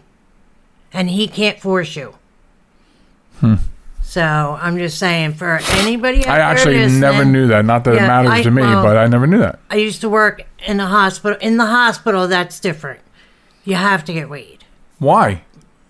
and 0.93 1.09
he 1.09 1.27
can't 1.27 1.59
force 1.59 1.95
you. 1.95 2.15
So 4.01 4.57
I'm 4.59 4.77
just 4.79 4.97
saying, 4.97 5.33
for 5.35 5.59
anybody, 5.73 6.23
Hmm. 6.23 6.31
I 6.31 6.39
actually 6.39 6.87
never 6.87 7.23
knew 7.23 7.47
that. 7.47 7.63
Not 7.63 7.83
that 7.83 7.95
it 7.95 8.01
matters 8.01 8.31
I- 8.31 8.43
to 8.43 8.49
me, 8.51 8.63
well- 8.63 8.83
but 8.83 8.97
I 8.97 9.05
never 9.07 9.27
knew 9.27 9.37
that. 9.39 9.59
I 9.69 9.75
used 9.75 10.01
to 10.01 10.09
work 10.09 10.41
in 10.65 10.77
the 10.77 10.87
hospital. 10.87 11.37
In 11.41 11.57
the 11.57 11.67
hospital, 11.67 12.27
that's 12.27 12.59
different. 12.59 13.01
You 13.65 13.75
have 13.75 14.03
to 14.05 14.13
get 14.13 14.27
weighed. 14.29 14.63
Why? 14.97 15.43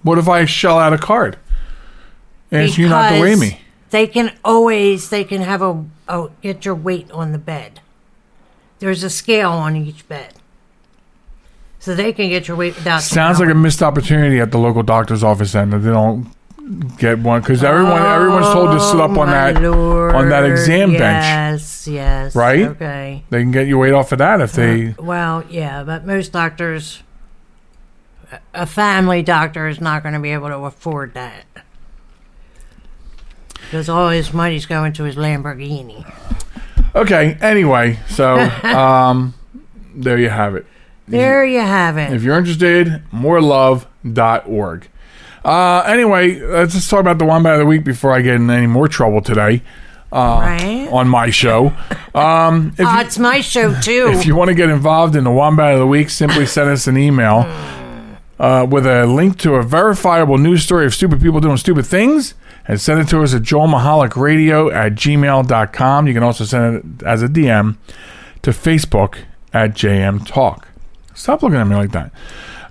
What 0.03 0.17
if 0.17 0.27
I 0.27 0.43
shell 0.45 0.77
out 0.79 0.91
a 0.91 0.97
card? 0.97 1.37
Ask 2.51 2.77
you 2.77 2.89
not 2.89 3.09
to 3.11 3.21
weigh 3.21 3.35
me. 3.35 3.61
They 3.91 4.05
can 4.05 4.31
always 4.43 5.09
they 5.09 5.23
can 5.23 5.41
have 5.41 5.61
a, 5.61 5.85
a 6.07 6.27
get 6.41 6.65
your 6.65 6.75
weight 6.75 7.09
on 7.11 7.31
the 7.31 7.37
bed. 7.37 7.79
There's 8.79 9.03
a 9.03 9.09
scale 9.09 9.51
on 9.51 9.75
each 9.75 10.07
bed, 10.07 10.33
so 11.79 11.95
they 11.95 12.11
can 12.13 12.29
get 12.29 12.47
your 12.47 12.55
weight 12.57 12.75
without. 12.75 13.01
Sounds 13.01 13.39
like 13.39 13.49
a 13.49 13.53
missed 13.55 13.81
opportunity 13.81 14.39
at 14.39 14.51
the 14.51 14.57
local 14.57 14.83
doctor's 14.83 15.23
office 15.23 15.53
then 15.53 15.69
that 15.71 15.79
they 15.79 15.91
don't 15.91 16.31
get 16.97 17.19
one 17.19 17.41
because 17.41 17.63
everyone 17.63 18.01
everyone's 18.01 18.47
told 18.47 18.71
to 18.71 18.79
sit 18.79 18.99
up 18.99 19.17
on 19.17 19.27
that 19.27 19.57
on 19.57 20.29
that 20.29 20.45
exam 20.45 20.91
bench. 20.91 21.01
Yes, 21.01 21.87
yes. 21.87 22.35
Right? 22.35 22.67
Okay. 22.67 23.23
They 23.29 23.41
can 23.41 23.51
get 23.51 23.67
you 23.67 23.77
weight 23.77 23.93
off 23.93 24.11
of 24.11 24.19
that 24.19 24.41
if 24.41 24.53
they. 24.53 24.95
Well, 24.99 25.43
yeah, 25.49 25.83
but 25.83 26.05
most 26.05 26.31
doctors, 26.31 27.01
a 28.53 28.65
family 28.65 29.23
doctor 29.23 29.67
is 29.67 29.81
not 29.81 30.03
going 30.03 30.13
to 30.13 30.19
be 30.19 30.31
able 30.31 30.49
to 30.49 30.57
afford 30.57 31.13
that. 31.15 31.45
Because 33.53 33.89
all 33.89 34.09
his 34.09 34.33
money's 34.33 34.65
going 34.65 34.93
to 34.93 35.03
his 35.03 35.15
Lamborghini. 35.15 36.11
Okay. 36.95 37.37
Anyway, 37.41 37.99
so 38.09 38.37
um, 38.63 39.33
there 39.95 40.17
you 40.17 40.29
have 40.29 40.55
it. 40.55 40.65
There 41.07 41.43
you 41.43 41.59
have 41.59 41.97
it. 41.97 42.13
If 42.13 42.23
you're 42.23 42.37
interested, 42.37 43.03
morelove.org. 43.11 44.87
Uh, 45.43 45.81
anyway, 45.81 46.39
let's 46.39 46.73
just 46.73 46.89
talk 46.89 46.99
about 46.99 47.17
the 47.17 47.25
Wombat 47.25 47.53
of 47.53 47.59
the 47.59 47.65
Week 47.65 47.83
before 47.83 48.11
I 48.11 48.21
get 48.21 48.35
in 48.35 48.49
any 48.49 48.67
more 48.67 48.87
trouble 48.87 49.21
today 49.21 49.61
right? 50.11 50.87
on 50.91 51.07
my 51.07 51.29
show. 51.29 51.67
Um, 52.13 52.73
if, 52.77 52.85
Oh, 52.85 52.93
you, 52.93 52.99
it's 53.01 53.19
my 53.19 53.41
show, 53.41 53.79
too. 53.79 54.07
if 54.13 54.25
you 54.25 54.35
want 54.35 54.49
to 54.49 54.55
get 54.55 54.69
involved 54.69 55.15
in 55.15 55.23
the 55.23 55.31
Wombat 55.31 55.73
of 55.73 55.79
the 55.79 55.87
Week, 55.87 56.09
simply 56.09 56.45
send 56.45 56.69
us 56.69 56.87
an 56.87 56.97
email 56.97 57.45
uh, 58.39 58.65
with 58.69 58.85
a 58.85 59.05
link 59.05 59.37
to 59.39 59.55
a 59.55 59.63
verifiable 59.63 60.37
news 60.37 60.63
story 60.63 60.85
of 60.85 60.93
stupid 60.93 61.21
people 61.21 61.39
doing 61.39 61.57
stupid 61.57 61.85
things 61.85 62.33
and 62.67 62.79
send 62.79 62.99
it 62.99 63.07
to 63.09 63.21
us 63.21 63.33
at 63.33 63.41
joelmichalecradio 63.41 64.73
at 64.73 64.93
gmail.com. 64.93 66.07
You 66.07 66.13
can 66.13 66.23
also 66.23 66.43
send 66.45 66.99
it 67.01 67.05
as 67.05 67.21
a 67.21 67.27
DM 67.27 67.77
to 68.41 68.51
Facebook 68.51 69.19
at 69.53 69.71
JM 69.71 70.25
Talk. 70.25 70.67
Stop 71.13 71.43
looking 71.43 71.57
at 71.57 71.65
me 71.65 71.75
like 71.75 71.91
that. 71.91 72.11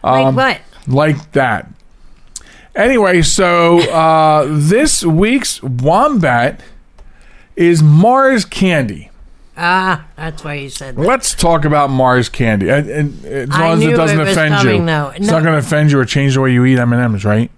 like 0.02 0.34
what? 0.34 0.60
like 0.86 1.32
that. 1.32 1.70
Anyway, 2.78 3.20
so 3.22 3.80
uh, 3.90 4.46
this 4.48 5.04
week's 5.04 5.60
wombat 5.62 6.60
is 7.56 7.82
Mars 7.82 8.44
candy. 8.44 9.10
Ah, 9.56 10.06
that's 10.14 10.44
why 10.44 10.54
you 10.54 10.70
said 10.70 10.94
that. 10.94 11.02
Let's 11.02 11.34
talk 11.34 11.64
about 11.64 11.90
Mars 11.90 12.28
candy, 12.28 12.68
and, 12.70 12.88
and 12.88 13.24
as 13.24 13.50
I 13.50 13.60
long 13.68 13.72
as 13.78 13.80
knew 13.80 13.90
it 13.92 13.96
doesn't 13.96 14.20
it 14.20 14.22
was 14.22 14.30
offend 14.36 14.62
you. 14.64 14.86
though. 14.86 15.08
It's 15.08 15.26
No. 15.26 15.32
not 15.32 15.42
going 15.42 15.54
to 15.54 15.58
offend 15.58 15.90
you 15.90 15.98
or 15.98 16.04
change 16.04 16.34
the 16.34 16.40
way 16.40 16.52
you 16.52 16.64
eat 16.64 16.78
M 16.78 16.92
and 16.92 17.02
M's, 17.02 17.24
right? 17.24 17.50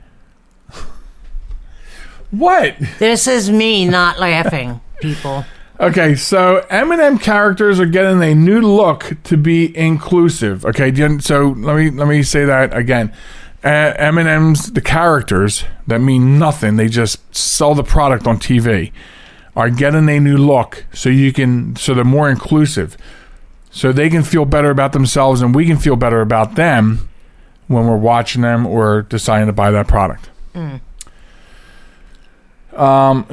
what? 2.31 2.77
This 2.99 3.27
is 3.27 3.51
me 3.51 3.85
not 3.85 4.19
laughing, 4.19 4.81
people. 5.03 5.45
Okay, 5.79 6.15
so 6.15 6.65
M&M 6.71 7.19
characters 7.19 7.81
are 7.81 7.87
getting 7.87 8.23
a 8.23 8.35
new 8.35 8.61
look 8.61 9.17
to 9.25 9.37
be 9.37 9.77
inclusive. 9.77 10.65
Okay, 10.65 10.91
do 10.91 11.03
you- 11.03 11.21
so 11.21 11.49
let 11.59 11.77
me 11.77 11.91
let 11.91 12.07
me 12.09 12.23
say 12.23 12.45
that 12.47 12.75
again. 12.77 13.13
Uh, 13.63 13.93
M&M's 13.97 14.73
the 14.73 14.81
characters 14.81 15.65
that 15.87 16.01
mean 16.01 16.39
nothing. 16.39 16.77
They 16.77 16.89
just 16.89 17.35
sell 17.35 17.75
the 17.75 17.83
product 17.85 18.27
on 18.27 18.39
TV. 18.39 18.93
Are 19.57 19.69
getting 19.69 20.09
a 20.09 20.21
new 20.21 20.39
look 20.39 20.87
so 20.95 21.09
you 21.11 21.33
can 21.33 21.77
so 21.77 21.93
they're 21.93 22.05
more 22.05 22.31
inclusive. 22.31 22.97
So 23.71 23.93
they 23.93 24.09
can 24.09 24.23
feel 24.23 24.45
better 24.45 24.71
about 24.71 24.93
themselves 24.93 25.43
and 25.43 25.55
we 25.55 25.67
can 25.67 25.77
feel 25.77 25.97
better 25.97 26.21
about 26.21 26.55
them 26.55 27.09
when 27.67 27.87
we're 27.87 27.97
watching 27.97 28.43
them 28.43 28.67
or 28.67 29.03
deciding 29.03 29.47
to 29.49 29.53
buy 29.53 29.71
that 29.71 29.87
product. 29.89 30.31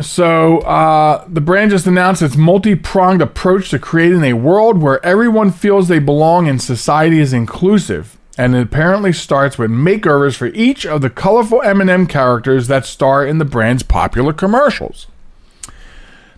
So 0.01 0.59
uh, 0.59 1.25
the 1.27 1.41
brand 1.41 1.71
just 1.71 1.87
announced 1.87 2.21
its 2.21 2.35
multi-pronged 2.35 3.21
approach 3.21 3.69
to 3.69 3.79
creating 3.79 4.23
a 4.23 4.33
world 4.33 4.81
where 4.81 5.03
everyone 5.05 5.51
feels 5.51 5.87
they 5.87 5.99
belong 5.99 6.47
and 6.47 6.61
society 6.61 7.19
is 7.19 7.33
inclusive. 7.33 8.16
And 8.37 8.55
it 8.55 8.61
apparently 8.61 9.13
starts 9.13 9.57
with 9.57 9.71
makeovers 9.71 10.35
for 10.35 10.47
each 10.47 10.85
of 10.85 11.01
the 11.01 11.09
colorful 11.09 11.61
M&M 11.63 12.05
characters 12.07 12.67
that 12.67 12.85
star 12.85 13.25
in 13.25 13.39
the 13.39 13.45
brand's 13.45 13.83
popular 13.83 14.31
commercials. 14.33 15.07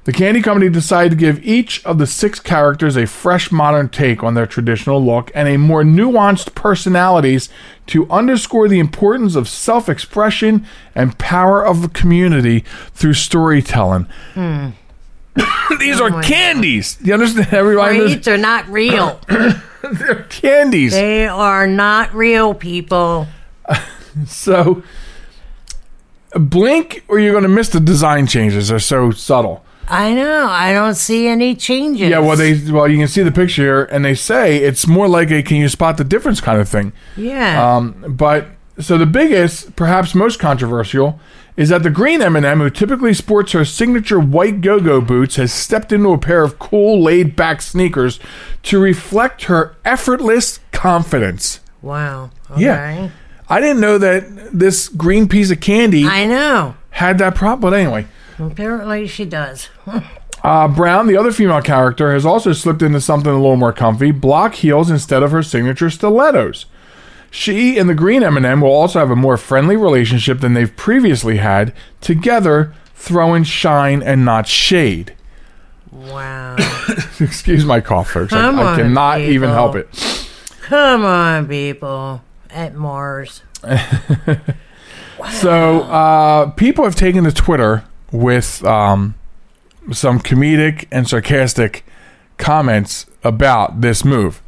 The 0.06 0.14
candy 0.14 0.42
company 0.42 0.70
decided 0.70 1.10
to 1.12 1.16
give 1.18 1.44
each 1.46 1.86
of 1.86 1.98
the 2.00 2.08
six 2.08 2.40
characters 2.40 2.96
a 2.96 3.06
fresh 3.06 3.52
modern 3.52 3.90
take 3.90 4.24
on 4.24 4.34
their 4.34 4.48
traditional 4.48 5.06
look 5.06 5.30
and 5.36 5.48
a 5.48 5.58
more 5.58 5.84
nuanced 5.84 6.56
personalities 6.56 7.50
to 7.88 8.10
underscore 8.10 8.68
the 8.70 8.80
importance 8.80 9.36
of 9.36 9.48
self 9.48 9.88
expression 9.90 10.66
and 10.96 11.18
power 11.20 11.64
of 11.64 11.82
the 11.82 11.90
community 11.90 12.62
through 12.94 13.14
storytelling. 13.14 14.08
These 15.80 16.02
are 16.02 16.10
my 16.10 16.24
candies. 16.24 16.98
You 17.04 17.14
understand? 17.14 17.50
Everybody, 17.54 18.00
Right? 18.00 18.24
They're 18.24 18.38
not 18.38 18.68
real. 18.70 19.20
they're 19.94 20.24
candies. 20.24 20.92
they 20.94 21.28
are 21.28 21.68
not 21.68 22.14
real, 22.14 22.54
people. 22.54 23.28
So, 24.26 24.84
blink 26.34 27.04
or 27.08 27.20
you're 27.20 27.32
going 27.32 27.44
to 27.44 27.50
miss 27.50 27.70
the 27.70 27.80
design 27.80 28.28
changes. 28.28 28.70
They're 28.70 28.80
so 28.80 29.12
subtle. 29.12 29.64
I 29.88 30.14
know. 30.14 30.48
I 30.48 30.74
don't 30.74 30.96
see 30.96 31.28
any 31.28 31.56
changes. 31.56 32.10
Yeah, 32.10 32.20
well, 32.20 32.36
they 32.36 32.60
well 32.72 32.88
you 32.88 32.98
can 32.98 33.08
see 33.08 33.24
the 33.24 33.32
picture 33.32 33.64
here, 33.64 33.84
and 33.86 34.04
they 34.06 34.14
say 34.14 34.58
it's 34.58 34.88
more 34.88 35.08
like 35.08 35.32
a 35.32 35.42
"can 35.42 35.58
you 35.58 35.70
spot 35.70 35.98
the 35.98 36.04
difference" 36.04 36.42
kind 36.42 36.60
of 36.60 36.70
thing. 36.70 36.94
Yeah. 37.16 37.76
Um, 37.76 38.04
but 38.08 38.48
so 38.80 38.98
the 38.98 39.06
biggest, 39.06 39.76
perhaps 39.76 40.14
most 40.14 40.40
controversial, 40.40 41.20
is 41.60 41.68
that 41.68 41.84
the 41.84 41.90
green 41.90 42.22
M&M, 42.22 42.60
who 42.60 42.70
typically 42.70 43.14
sports 43.14 43.52
her 43.52 43.66
signature 43.66 44.18
white 44.18 44.62
go-go 44.62 45.02
boots, 45.02 45.36
has 45.36 45.52
stepped 45.52 45.92
into 45.92 46.14
a 46.14 46.18
pair 46.18 46.42
of 46.42 46.58
cool, 46.58 47.04
laid-back 47.04 47.62
sneakers 47.62 48.18
to 48.64 48.80
reflect 48.80 49.44
her 49.44 49.76
effortless 49.84 50.62
confidence. 50.72 51.60
wow. 51.82 52.30
Okay. 52.50 52.62
Yeah, 52.62 53.10
I 53.50 53.60
didn't 53.60 53.82
know 53.82 53.98
that 53.98 54.58
this 54.58 54.88
green 54.88 55.28
piece 55.28 55.52
of 55.52 55.60
candy 55.60 56.06
I 56.06 56.26
know. 56.26 56.76
had 56.92 57.18
that 57.18 57.36
problem. 57.36 57.60
But 57.70 57.78
anyway. 57.78 58.08
Apparently 58.40 59.06
she 59.06 59.26
does. 59.26 59.70
Uh, 60.42 60.70
Brown, 60.70 61.08
the 61.08 61.18
other 61.18 61.34
female 61.34 61.62
character, 61.62 62.14
has 62.14 62.26
also 62.26 62.54
slipped 62.54 62.82
into 62.82 63.02
something 63.02 63.30
a 63.30 63.36
little 63.36 63.58
more 63.58 63.74
comfy: 63.74 64.12
block 64.12 64.56
heels 64.56 64.90
instead 64.90 65.22
of 65.22 65.32
her 65.32 65.44
signature 65.44 65.90
stilettos. 65.90 66.66
She 67.32 67.78
and 67.78 67.90
the 67.90 67.94
green 67.94 68.24
M&M 68.24 68.62
will 68.62 68.72
also 68.72 69.00
have 69.00 69.12
a 69.12 69.16
more 69.16 69.38
friendly 69.38 69.76
relationship 69.76 70.40
than 70.40 70.54
they've 70.54 70.76
previously 70.76 71.38
had, 71.38 71.74
together 72.02 72.74
throwing 72.96 73.44
shine 73.44 74.02
and 74.02 74.26
not 74.26 74.48
shade. 74.48 75.16
Wow. 75.92 76.56
Excuse 77.20 77.66
my 77.66 77.82
cough, 77.82 78.12
folks. 78.12 78.34
I, 78.34 78.50
I 78.50 78.76
cannot 78.76 79.22
even 79.22 79.50
help 79.50 79.76
it. 79.76 79.88
Come 80.62 81.04
on, 81.04 81.48
people. 81.48 82.22
At 82.50 82.76
Mars. 82.76 83.44
So, 85.32 85.82
uh, 85.82 86.52
people 86.52 86.86
have 86.86 86.96
taken 86.96 87.26
to 87.26 87.32
Twitter 87.32 87.84
with 88.12 88.64
um, 88.64 89.16
some 89.92 90.20
comedic 90.20 90.88
and 90.92 91.08
sarcastic 91.08 91.86
comments 92.38 93.06
about 93.24 93.82
this 93.82 94.06
move. 94.06 94.42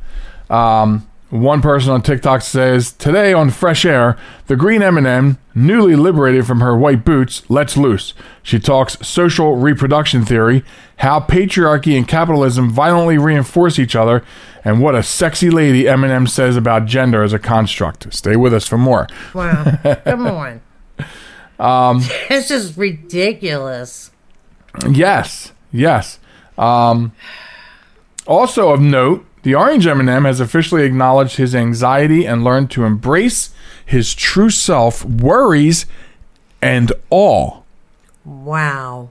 Um, 0.50 1.08
one 1.32 1.62
person 1.62 1.92
on 1.92 2.02
TikTok 2.02 2.42
says, 2.42 2.92
"Today 2.92 3.34
on 3.34 3.50
Fresh 3.50 3.86
Air, 3.86 4.18
the 4.48 4.56
green 4.56 4.82
M&M, 4.84 5.38
newly 5.56 5.96
liberated 5.96 6.46
from 6.46 6.60
her 6.60 6.78
white 6.78 7.04
boots, 7.04 7.42
lets 7.50 7.76
loose. 7.78 8.14
She 8.44 8.60
talks 8.60 8.98
social 9.02 9.56
reproduction 9.56 10.26
theory, 10.26 10.64
how 10.98 11.22
patriarchy 11.22 11.98
and 11.98 12.08
capitalism 12.08 12.70
violently 12.70 13.18
reinforce 13.18 13.80
each 13.80 13.96
other, 13.96 14.24
and 14.64 14.82
what 14.82 14.94
a 14.94 15.02
sexy 15.04 15.50
lady 15.50 15.88
M&M 15.88 16.28
says 16.28 16.56
about 16.58 16.86
gender 16.86 17.24
as 17.24 17.34
a 17.34 17.40
construct." 17.40 18.14
Stay 18.14 18.36
with 18.36 18.54
us 18.54 18.68
for 18.68 18.78
more. 18.78 19.08
Wow. 19.34 19.78
Come 20.06 20.28
on. 20.28 20.62
This 22.28 22.50
is 22.52 22.76
ridiculous. 22.78 24.12
Yes, 24.90 25.52
yes. 25.72 26.18
Um, 26.58 27.12
also 28.26 28.72
of 28.72 28.82
note, 28.82 29.26
the 29.44 29.56
orange 29.56 29.88
M&M 29.88 30.26
has 30.26 30.40
officially 30.40 30.84
acknowledged 30.84 31.38
his 31.38 31.56
anxiety 31.56 32.26
and 32.26 32.44
learned 32.44 32.70
to 32.72 32.84
embrace 32.86 33.50
his 33.86 34.14
true 34.14 34.50
self, 34.50 35.04
worries, 35.04 35.86
and 36.62 36.92
all. 37.10 37.66
Wow. 38.24 39.10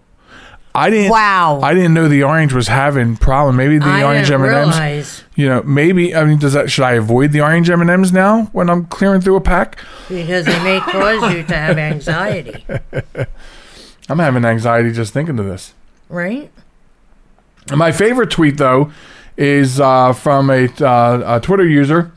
I 0.72 0.88
didn't. 0.88 1.10
Wow. 1.10 1.60
I 1.62 1.74
didn't 1.74 1.94
know 1.94 2.06
the 2.08 2.22
orange 2.22 2.52
was 2.52 2.68
having 2.68 3.16
problem. 3.16 3.56
Maybe 3.56 3.78
the 3.78 3.86
I 3.86 4.04
orange 4.04 4.30
M&Ms. 4.30 5.24
You 5.34 5.48
know, 5.48 5.62
maybe. 5.64 6.14
I 6.14 6.24
mean, 6.24 6.38
does 6.38 6.52
that? 6.52 6.70
Should 6.70 6.84
I 6.84 6.92
avoid 6.92 7.32
the 7.32 7.40
orange 7.40 7.68
M&Ms 7.68 8.12
now 8.12 8.44
when 8.52 8.70
I'm 8.70 8.86
clearing 8.86 9.20
through 9.20 9.34
a 9.36 9.40
pack? 9.40 9.80
because 10.08 10.46
they 10.46 10.62
may 10.62 10.78
cause 10.78 11.34
you 11.34 11.42
to 11.42 11.56
have 11.56 11.76
anxiety, 11.76 12.64
I'm 14.08 14.20
having 14.20 14.44
anxiety 14.44 14.92
just 14.92 15.12
thinking 15.12 15.38
of 15.40 15.46
this. 15.46 15.74
right? 16.08 16.50
And 17.68 17.78
My 17.78 17.90
favorite 17.92 18.30
tweet, 18.30 18.56
though, 18.56 18.92
is 19.40 19.80
uh, 19.80 20.12
from 20.12 20.50
a, 20.50 20.66
uh, 20.80 21.38
a 21.38 21.40
Twitter 21.40 21.66
user 21.66 22.12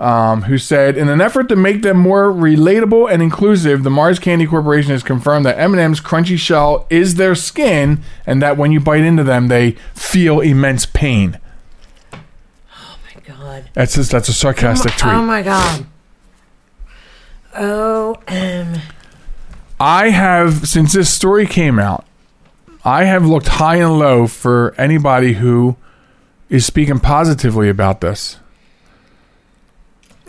um, 0.00 0.42
who 0.42 0.58
said, 0.58 0.98
"In 0.98 1.08
an 1.08 1.20
effort 1.20 1.48
to 1.48 1.56
make 1.56 1.82
them 1.82 1.96
more 1.96 2.30
relatable 2.32 3.10
and 3.10 3.22
inclusive, 3.22 3.84
the 3.84 3.90
Mars 3.90 4.18
Candy 4.18 4.46
Corporation 4.46 4.90
has 4.90 5.04
confirmed 5.04 5.46
that 5.46 5.58
M&M's 5.58 6.00
crunchy 6.00 6.36
shell 6.36 6.86
is 6.90 7.14
their 7.14 7.36
skin, 7.36 8.02
and 8.26 8.42
that 8.42 8.56
when 8.56 8.72
you 8.72 8.80
bite 8.80 9.02
into 9.02 9.22
them, 9.22 9.46
they 9.46 9.76
feel 9.94 10.40
immense 10.40 10.86
pain." 10.86 11.38
Oh 12.12 12.98
my 13.14 13.20
God. 13.22 13.70
That's 13.72 13.94
just, 13.94 14.10
that's 14.10 14.28
a 14.28 14.34
sarcastic 14.34 14.92
tweet. 14.96 15.14
Oh 15.14 15.22
my 15.22 15.42
God. 15.42 15.86
O 17.54 18.16
M. 18.26 18.80
I 19.78 20.10
have 20.10 20.66
since 20.68 20.92
this 20.94 21.14
story 21.14 21.46
came 21.46 21.78
out, 21.78 22.04
I 22.84 23.04
have 23.04 23.24
looked 23.24 23.48
high 23.48 23.76
and 23.76 23.98
low 23.98 24.26
for 24.26 24.74
anybody 24.76 25.34
who 25.34 25.76
is 26.48 26.64
speaking 26.66 27.00
positively 27.00 27.68
about 27.68 28.00
this. 28.00 28.38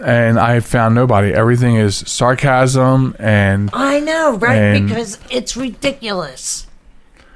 And 0.04 0.40
I 0.40 0.54
have 0.56 0.66
found 0.66 0.94
nobody. 0.94 1.34
Everything 1.34 1.76
is 1.76 1.96
sarcasm 1.98 3.16
and 3.18 3.70
I 3.74 4.00
know, 4.00 4.38
right? 4.38 4.56
And- 4.56 4.88
because 4.88 5.18
it's 5.30 5.58
ridiculous. 5.58 6.68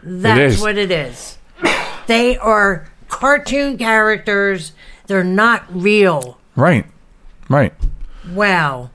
That's 0.03 0.55
is. 0.55 0.61
what 0.61 0.77
it 0.77 0.91
is. 0.91 1.37
They 2.07 2.35
are 2.37 2.89
cartoon 3.07 3.77
characters. 3.77 4.73
They're 5.07 5.23
not 5.23 5.63
real. 5.69 6.39
right. 6.55 6.85
Right. 7.47 7.73
Wow. 8.29 8.89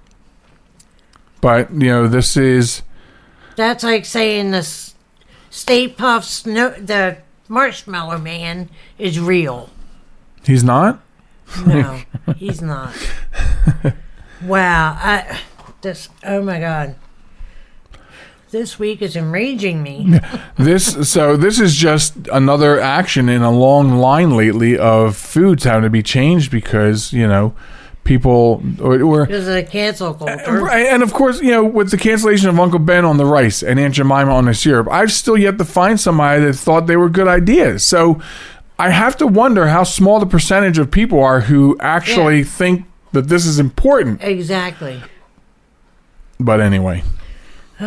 But, 1.40 1.70
you 1.70 1.88
know, 1.88 2.08
this 2.08 2.36
is 2.36 2.82
That's 3.54 3.84
like 3.84 4.04
saying 4.04 4.50
the 4.50 4.58
S- 4.58 4.94
Stay 5.50 5.88
Puft 5.88 6.24
Snow, 6.24 6.70
the 6.70 7.18
Marshmallow 7.48 8.18
Man 8.18 8.68
is 8.98 9.20
real. 9.20 9.70
He's 10.46 10.64
not? 10.64 11.02
No, 11.66 12.00
he's 12.36 12.60
not. 12.62 12.94
Wow. 14.42 14.98
I, 15.00 15.40
this, 15.80 16.08
oh 16.24 16.42
my 16.42 16.60
God. 16.60 16.96
This 18.50 18.78
week 18.78 19.02
is 19.02 19.16
enraging 19.16 19.82
me. 19.82 20.20
This 20.58 21.10
so 21.10 21.36
this 21.36 21.60
is 21.60 21.74
just 21.74 22.14
another 22.32 22.80
action 22.80 23.28
in 23.28 23.42
a 23.42 23.50
long 23.50 23.98
line 23.98 24.36
lately 24.36 24.78
of 24.78 25.16
foods 25.16 25.64
having 25.64 25.82
to 25.82 25.90
be 25.90 26.02
changed 26.02 26.50
because, 26.50 27.12
you 27.12 27.26
know, 27.28 27.54
people 28.04 28.62
or, 28.80 29.02
or 29.02 29.26
Because 29.26 29.46
of 29.46 29.54
the 29.54 29.62
cancel 29.62 30.14
culture. 30.14 30.48
Uh, 30.48 30.60
right, 30.60 30.86
and 30.86 31.02
of 31.02 31.12
course, 31.12 31.42
you 31.42 31.50
know, 31.50 31.64
with 31.64 31.90
the 31.90 31.98
cancellation 31.98 32.48
of 32.48 32.58
Uncle 32.58 32.78
Ben 32.78 33.04
on 33.04 33.18
the 33.18 33.26
rice 33.26 33.62
and 33.62 33.78
Aunt 33.78 33.94
Jemima 33.94 34.32
on 34.34 34.46
the 34.46 34.54
syrup, 34.54 34.88
I've 34.90 35.12
still 35.12 35.36
yet 35.36 35.58
to 35.58 35.64
find 35.64 36.00
somebody 36.00 36.42
that 36.44 36.54
thought 36.54 36.86
they 36.86 36.96
were 36.96 37.10
good 37.10 37.28
ideas. 37.28 37.84
So 37.84 38.22
I 38.78 38.90
have 38.90 39.16
to 39.18 39.26
wonder 39.26 39.68
how 39.68 39.84
small 39.84 40.20
the 40.20 40.26
percentage 40.26 40.78
of 40.78 40.90
people 40.90 41.22
are 41.22 41.40
who 41.40 41.76
actually 41.80 42.38
Yeah. 42.38 42.44
think 42.44 42.84
that 43.12 43.28
this 43.28 43.46
is 43.46 43.58
important. 43.58 44.22
Exactly. 44.22 45.02
But 46.38 46.60
anyway. 46.60 47.02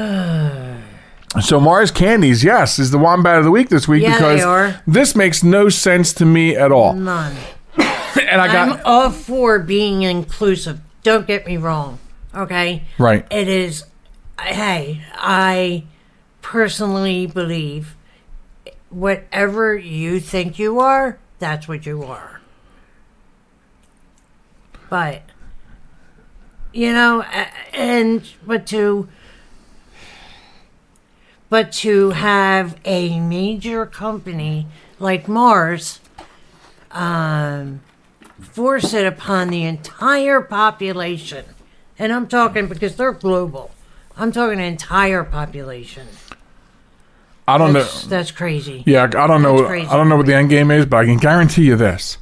So 1.41 1.59
Mars 1.59 1.91
Candies, 1.91 2.43
yes, 2.43 2.79
is 2.79 2.89
the 2.89 2.97
wombat 2.97 3.37
of 3.37 3.43
the 3.43 3.51
week 3.51 3.69
this 3.69 3.87
week 3.87 4.01
Yeah, 4.01 4.13
because 4.17 4.73
this 4.87 5.15
makes 5.15 5.43
no 5.43 5.69
sense 5.69 6.11
to 6.13 6.25
me 6.25 6.55
at 6.55 6.71
all. 6.71 6.93
None. 6.93 7.35
And 8.19 8.41
I 8.41 8.47
got 8.47 8.69
I'm 8.79 8.81
all 8.83 9.11
for 9.11 9.59
being 9.59 10.01
inclusive. 10.01 10.79
Don't 11.03 11.27
get 11.27 11.45
me 11.45 11.57
wrong. 11.57 11.99
Okay? 12.35 12.83
right. 12.97 13.25
It 13.31 13.47
is, 13.47 13.83
hey, 14.41 15.03
I 15.13 15.83
personally 16.41 17.27
believe 17.27 17.95
whatever 18.89 19.75
you 19.75 20.19
think 20.19 20.59
you 20.59 20.79
are, 20.79 21.19
that's 21.37 21.67
what 21.67 21.85
you 21.85 22.03
are. 22.03 22.41
But, 24.89 25.21
you 26.73 26.91
know, 26.93 27.21
and, 27.73 28.27
but 28.45 28.65
to, 28.67 29.07
but 31.49 31.71
to 31.73 32.11
have 32.11 32.75
a 32.85 33.19
major 33.19 33.85
company 33.85 34.67
like 34.99 35.27
Mars, 35.27 35.99
um, 36.91 37.81
force 38.39 38.93
it 38.93 39.05
upon 39.05 39.49
the 39.49 39.63
entire 39.63 40.41
population. 40.41 41.45
And 41.97 42.11
I'm 42.11 42.27
talking 42.27 42.67
because 42.67 42.95
they're 42.95 43.11
global. 43.11 43.71
I'm 44.17 44.31
talking 44.31 44.59
entire 44.59 45.23
population. 45.23 46.07
I 47.49 47.57
don't 47.57 47.73
know. 47.73 47.79
That's, 47.81 48.03
that's 48.05 48.31
crazy. 48.31 48.83
Yeah, 48.85 49.03
I 49.03 49.27
don't 49.27 49.41
know. 49.41 49.65
Crazy. 49.65 49.87
I 49.87 49.95
don't 49.97 50.09
know 50.09 50.17
what 50.17 50.25
the 50.25 50.35
end 50.35 50.49
game 50.49 50.71
is, 50.71 50.85
but 50.85 50.97
I 50.97 51.05
can 51.05 51.17
guarantee 51.17 51.63
you 51.65 51.75
this: 51.75 52.17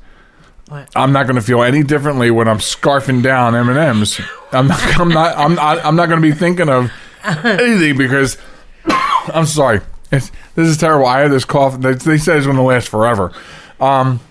What? 0.69 0.89
I'm 0.95 1.11
not 1.11 1.23
going 1.27 1.35
to 1.35 1.41
feel 1.41 1.61
any 1.63 1.83
differently 1.83 2.31
when 2.31 2.47
I'm 2.47 2.59
scarfing 2.59 3.21
down 3.23 3.55
M 3.55 3.69
and 3.69 3.77
M's. 3.77 4.19
I'm 4.51 4.67
not. 4.67 4.99
I'm 4.99 5.09
not. 5.09 5.37
I'm 5.37 5.55
not. 5.55 5.85
I'm 5.85 5.95
not 5.95 6.07
going 6.09 6.21
to 6.21 6.27
be 6.27 6.33
thinking 6.33 6.69
of 6.69 6.91
anything 7.23 7.97
because 7.97 8.37
I'm 8.85 9.45
sorry. 9.45 9.81
It's, 10.11 10.31
this 10.55 10.67
is 10.67 10.77
terrible. 10.77 11.05
I 11.05 11.19
have 11.19 11.31
this 11.31 11.43
cough. 11.45 11.79
They, 11.81 11.93
they 11.93 12.17
said 12.17 12.37
it's 12.37 12.45
going 12.45 12.55
to 12.57 12.63
last 12.63 12.87
forever. 12.87 13.33
Um, 13.81 14.21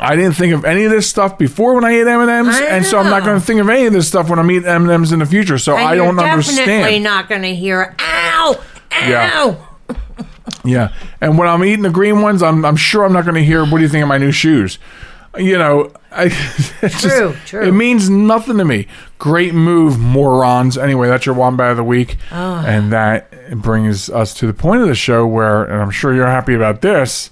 I 0.00 0.16
didn't 0.16 0.32
think 0.34 0.52
of 0.52 0.64
any 0.64 0.84
of 0.84 0.90
this 0.90 1.08
stuff 1.08 1.38
before 1.38 1.74
when 1.74 1.84
I 1.84 1.92
ate 1.92 2.06
M 2.06 2.20
and 2.20 2.30
M's, 2.30 2.58
and 2.58 2.84
so 2.84 2.98
I'm 2.98 3.08
not 3.10 3.24
going 3.24 3.38
to 3.38 3.44
think 3.44 3.60
of 3.60 3.68
any 3.68 3.86
of 3.86 3.92
this 3.92 4.08
stuff 4.08 4.28
when 4.28 4.38
I'm 4.38 4.50
eating 4.50 4.66
M 4.68 4.82
and 4.82 4.90
M's 4.90 5.12
in 5.12 5.20
the 5.20 5.26
future. 5.26 5.58
So 5.58 5.76
And 5.76 5.86
I 5.86 5.94
don't 5.94 6.18
understand. 6.18 6.56
definitely 6.58 6.96
understand. 6.96 7.04
not 7.04 7.28
going 7.28 7.42
to 7.42 7.54
hear, 7.54 7.94
ow. 8.00 8.60
Yeah. 9.08 9.56
Yeah, 10.64 10.92
and 11.20 11.38
when 11.38 11.48
I'm 11.48 11.64
eating 11.64 11.82
the 11.82 11.90
green 11.90 12.20
ones, 12.22 12.42
I'm 12.42 12.64
I'm 12.64 12.76
sure 12.76 13.04
I'm 13.04 13.12
not 13.12 13.24
going 13.24 13.34
to 13.36 13.44
hear. 13.44 13.62
What 13.64 13.78
do 13.78 13.80
you 13.82 13.88
think 13.88 14.02
of 14.02 14.08
my 14.08 14.18
new 14.18 14.32
shoes? 14.32 14.78
You 15.36 15.56
know, 15.58 15.92
I, 16.10 16.24
it's 16.82 17.02
just- 17.02 17.02
True, 17.02 17.34
true. 17.46 17.62
It 17.62 17.72
means 17.72 18.10
nothing 18.10 18.58
to 18.58 18.64
me. 18.64 18.86
Great 19.18 19.54
move, 19.54 19.98
morons. 19.98 20.76
Anyway, 20.78 21.08
that's 21.08 21.26
your 21.26 21.34
wombat 21.34 21.70
of 21.72 21.76
the 21.78 21.84
week, 21.84 22.16
Ah. 22.30 22.64
and 22.66 22.92
that 22.92 23.58
brings 23.60 24.08
us 24.10 24.34
to 24.34 24.46
the 24.46 24.52
point 24.54 24.82
of 24.82 24.88
the 24.88 24.94
show 24.94 25.26
where, 25.26 25.64
and 25.64 25.80
I'm 25.82 25.90
sure 25.90 26.12
you're 26.14 26.26
happy 26.26 26.54
about 26.54 26.80
this. 26.82 27.30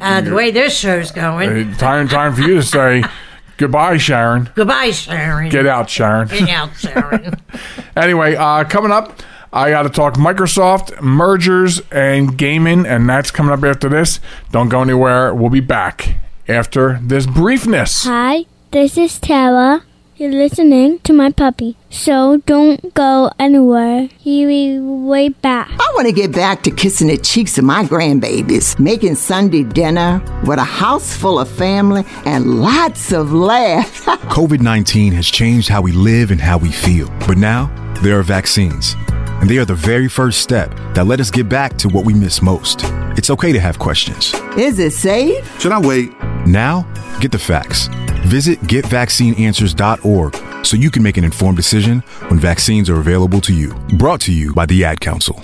Uh, 0.00 0.20
the 0.20 0.34
way 0.34 0.50
this 0.50 0.76
show's 0.78 1.10
going. 1.10 1.72
uh, 1.72 1.76
Time 1.78 2.06
time 2.08 2.34
for 2.34 2.42
you 2.42 2.56
to 2.56 2.62
say 2.62 3.02
goodbye, 3.56 3.96
Sharen. 3.96 4.50
Goodbye, 4.54 4.90
Sharen. 4.92 5.48
Get 5.48 5.66
out, 5.66 5.88
Sharen. 5.90 6.28
Get 6.28 6.48
out, 6.48 6.76
Sharen. 6.76 7.34
Anyway, 7.96 8.36
uh, 8.36 8.62
coming 8.64 8.92
up, 8.92 9.20
I 9.52 9.70
got 9.70 9.84
to 9.84 9.88
talk 9.88 10.14
Microsoft 10.14 11.00
mergers 11.00 11.80
and 11.90 12.36
gaming, 12.36 12.86
and 12.86 13.08
that's 13.08 13.30
coming 13.30 13.52
up 13.52 13.64
after 13.64 13.88
this. 13.88 14.20
Don't 14.50 14.68
go 14.68 14.82
anywhere. 14.82 15.34
We'll 15.34 15.50
be 15.50 15.60
back 15.60 16.16
after 16.46 16.98
this 17.02 17.26
briefness. 17.26 18.04
Hi, 18.04 18.44
this 18.70 18.98
is 18.98 19.18
Tara. 19.18 19.84
You're 20.16 20.32
listening 20.32 20.98
to 21.04 21.12
my 21.12 21.30
puppy. 21.30 21.76
So 21.90 22.42
don't 22.44 22.92
go 22.92 23.30
anywhere. 23.38 24.08
He'll 24.18 24.48
be 24.48 24.76
right 24.76 25.40
back. 25.42 25.70
I 25.70 25.92
want 25.94 26.08
to 26.08 26.12
get 26.12 26.32
back 26.32 26.64
to 26.64 26.72
kissing 26.72 27.06
the 27.06 27.16
cheeks 27.16 27.56
of 27.56 27.64
my 27.64 27.84
grandbabies, 27.84 28.80
making 28.80 29.14
Sunday 29.14 29.62
dinner 29.62 30.20
with 30.44 30.58
a 30.58 30.64
house 30.64 31.16
full 31.16 31.38
of 31.38 31.48
family 31.48 32.02
and 32.26 32.60
lots 32.60 33.12
of 33.12 33.32
laughs. 33.32 34.04
COVID 34.06 34.60
19 34.60 35.12
has 35.12 35.28
changed 35.28 35.68
how 35.68 35.80
we 35.80 35.92
live 35.92 36.32
and 36.32 36.40
how 36.40 36.58
we 36.58 36.72
feel. 36.72 37.08
But 37.26 37.38
now, 37.38 37.70
there 38.02 38.18
are 38.18 38.24
vaccines. 38.24 38.96
And 39.40 39.48
they 39.48 39.58
are 39.58 39.64
the 39.64 39.74
very 39.74 40.08
first 40.08 40.40
step 40.40 40.70
that 40.94 41.06
let 41.06 41.20
us 41.20 41.30
get 41.30 41.48
back 41.48 41.76
to 41.78 41.88
what 41.88 42.04
we 42.04 42.14
miss 42.14 42.42
most. 42.42 42.80
It's 43.16 43.30
okay 43.30 43.52
to 43.52 43.60
have 43.60 43.78
questions. 43.78 44.34
Is 44.56 44.78
it 44.78 44.92
safe? 44.92 45.60
Should 45.60 45.72
I 45.72 45.80
wait? 45.80 46.12
Now, 46.46 46.86
get 47.20 47.32
the 47.32 47.38
facts. 47.38 47.88
Visit 48.26 48.60
getvaccineanswers.org 48.62 50.66
so 50.66 50.76
you 50.76 50.90
can 50.90 51.02
make 51.02 51.16
an 51.16 51.24
informed 51.24 51.56
decision 51.56 52.00
when 52.28 52.38
vaccines 52.38 52.90
are 52.90 52.98
available 52.98 53.40
to 53.42 53.54
you. 53.54 53.74
Brought 53.96 54.20
to 54.22 54.32
you 54.32 54.52
by 54.54 54.66
the 54.66 54.84
Ad 54.84 55.00
Council. 55.00 55.40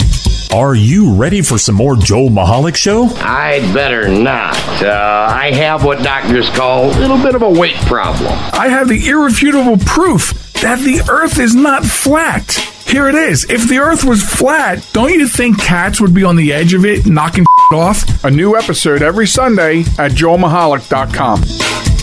Are 0.53 0.75
you 0.75 1.15
ready 1.15 1.43
for 1.43 1.59
some 1.59 1.75
more 1.75 1.97
Joel 1.97 2.29
Michalec 2.31 2.77
Show? 2.77 3.07
I'd 3.17 3.73
better 3.75 4.09
not. 4.09 4.57
Uh, 4.83 5.27
I 5.31 5.51
have 5.53 5.85
what 5.85 6.03
doctors 6.03 6.49
call 6.51 6.87
a 6.87 6.95
little 6.99 7.19
bit 7.19 7.35
of 7.35 7.43
a 7.43 7.51
weight 7.51 7.77
problem. 7.87 8.33
I 8.53 8.69
have 8.69 8.89
the 8.89 9.09
irrefutable 9.09 9.79
proof 9.79 10.33
that 10.61 10.79
the 10.81 11.01
earth 11.11 11.39
is 11.41 11.55
not 11.55 11.85
flat. 11.85 12.71
Here 12.95 13.09
it 13.09 13.17
is. 13.17 13.45
If 13.51 13.69
the 13.69 13.79
earth 13.79 14.05
was 14.05 14.23
flat, 14.23 14.89
don't 14.93 15.13
you 15.13 15.27
think 15.27 15.61
cats 15.61 16.01
would 16.01 16.15
be 16.15 16.23
on 16.23 16.37
the 16.37 16.53
edge 16.53 16.75
of 16.75 16.85
it, 16.85 17.07
knocking 17.07 17.45
off? 17.73 18.23
A 18.23 18.31
new 18.31 18.57
episode 18.57 19.03
every 19.03 19.27
Sunday 19.27 19.81
at 19.99 20.13
joelmichalec.com. 20.13 21.94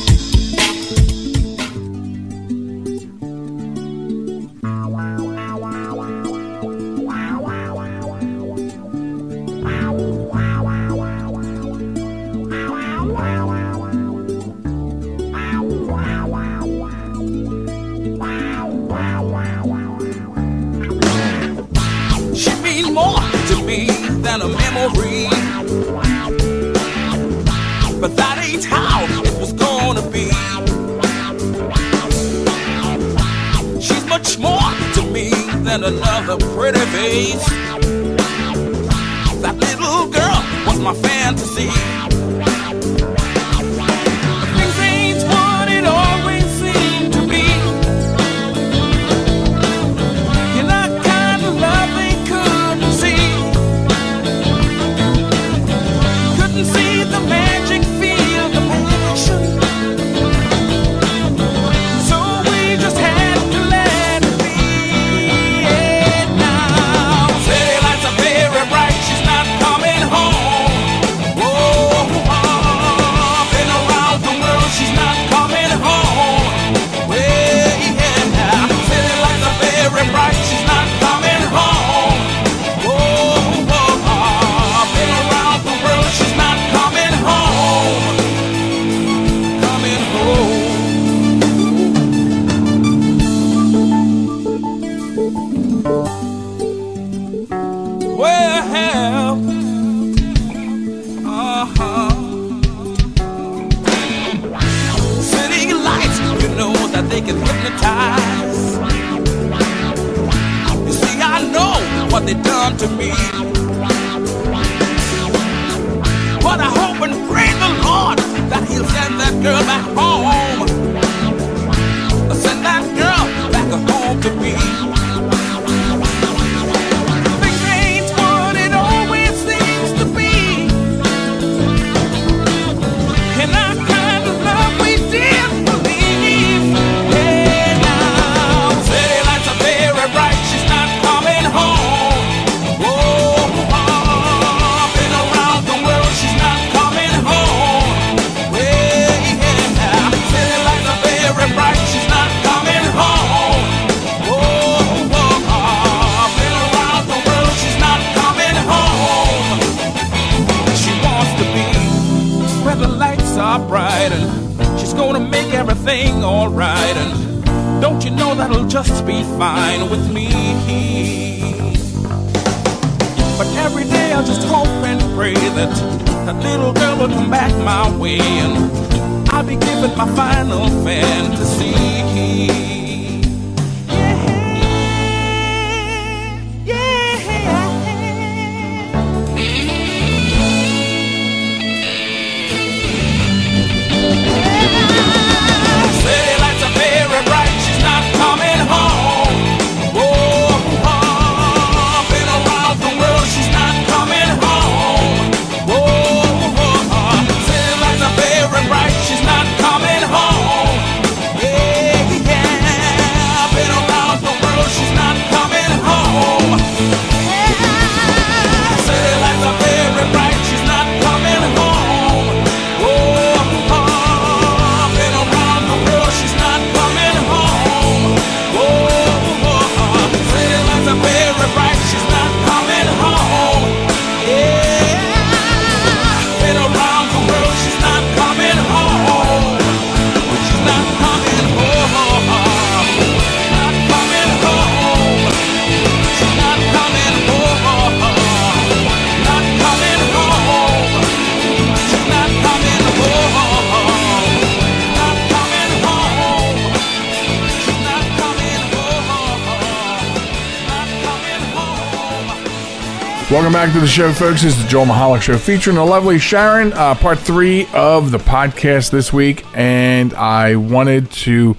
to 263.74 263.80
the 263.80 263.88
show, 263.88 264.12
folks. 264.12 264.42
This 264.42 264.58
is 264.58 264.64
the 264.64 264.68
Joel 264.68 264.86
Michalec 264.86 265.22
Show 265.22 265.38
featuring 265.38 265.78
the 265.78 265.86
lovely 265.86 266.20
Sharen, 266.20 266.74
uh, 266.74 266.94
part 266.96 267.20
three 267.20 267.68
of 267.74 268.12
the 268.12 268.18
podcast 268.18 268.92
this 268.92 269.14
week. 269.14 269.46
And 269.54 270.14
I 270.14 270.58
wanted 270.58 271.10
to 271.12 271.56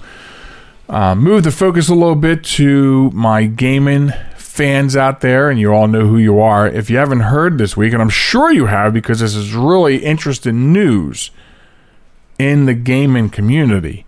uh, 0.89 1.15
move 1.15 1.43
the 1.43 1.49
focus 1.49 1.89
a 1.89 1.95
little 1.95 2.15
bit 2.15 2.43
to 2.43 3.09
my 3.11 3.45
gaming 3.45 4.11
fans 4.35 4.95
out 4.95 5.21
there, 5.21 5.49
and 5.49 5.59
you 5.59 5.71
all 5.73 5.87
know 5.87 6.05
who 6.05 6.19
you 6.19 6.39
are. 6.39 6.67
If 6.67 6.91
you 6.91 6.97
haven't 6.97 7.21
heard 7.21 7.57
this 7.57 7.75
week, 7.75 7.93
and 7.93 8.01
I'm 8.01 8.09
sure 8.09 8.51
you 8.51 8.67
have 8.67 8.93
because 8.93 9.19
this 9.19 9.33
is 9.33 9.55
really 9.55 10.03
interesting 10.03 10.71
news 10.71 11.31
in 12.37 12.65
the 12.65 12.75
gaming 12.75 13.29
community, 13.29 14.05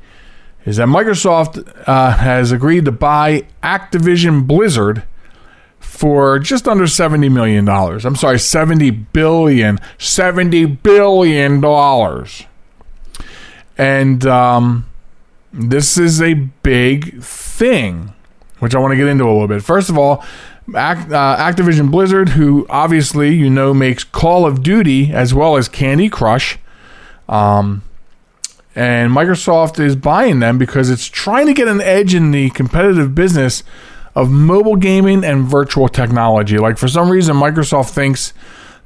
is 0.63 0.77
that 0.77 0.89
Microsoft 0.89 1.65
uh, 1.87 2.11
has 2.11 2.51
agreed 2.51 2.85
to 2.85 2.91
buy 2.91 3.47
Activision 3.63 4.45
Blizzard– 4.45 5.03
for 5.95 6.39
just 6.39 6.67
under 6.67 6.83
$70 6.83 7.31
million. 7.31 7.67
I'm 7.67 8.15
sorry, 8.15 8.37
$70 8.37 9.05
billion. 9.13 9.79
$70 9.97 10.83
billion. 10.83 12.25
And 13.77 14.25
um, 14.25 14.89
this 15.53 15.97
is 15.97 16.21
a 16.21 16.33
big 16.33 17.23
thing, 17.23 18.13
which 18.59 18.75
I 18.75 18.79
want 18.79 18.91
to 18.91 18.97
get 18.97 19.07
into 19.07 19.23
a 19.23 19.31
little 19.31 19.47
bit. 19.47 19.63
First 19.63 19.89
of 19.89 19.97
all, 19.97 20.23
Act, 20.75 21.11
uh, 21.11 21.37
Activision 21.37 21.91
Blizzard, 21.91 22.29
who 22.29 22.65
obviously 22.69 23.33
you 23.33 23.49
know 23.49 23.73
makes 23.73 24.03
Call 24.03 24.45
of 24.45 24.63
Duty 24.63 25.13
as 25.13 25.33
well 25.33 25.57
as 25.57 25.69
Candy 25.69 26.09
Crush, 26.09 26.57
um, 27.29 27.83
and 28.73 29.11
Microsoft 29.11 29.79
is 29.79 29.95
buying 29.95 30.39
them 30.39 30.57
because 30.57 30.89
it's 30.89 31.05
trying 31.05 31.45
to 31.45 31.53
get 31.53 31.67
an 31.67 31.81
edge 31.81 32.15
in 32.15 32.31
the 32.31 32.49
competitive 32.49 33.13
business 33.13 33.63
of 34.15 34.29
mobile 34.29 34.75
gaming 34.77 35.23
and 35.23 35.43
virtual 35.45 35.87
technology. 35.87 36.57
Like 36.57 36.77
for 36.77 36.87
some 36.87 37.09
reason, 37.09 37.35
Microsoft 37.35 37.89
thinks 37.89 38.33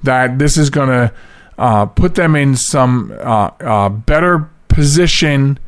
that 0.03 0.39
this 0.39 0.57
is 0.57 0.69
going 0.69 0.89
to 0.89 1.13
uh, 1.57 1.85
put 1.85 2.15
them 2.15 2.35
in 2.35 2.55
some 2.55 3.11
uh, 3.19 3.51
uh, 3.59 3.89
better 3.89 4.49
position 4.69 5.59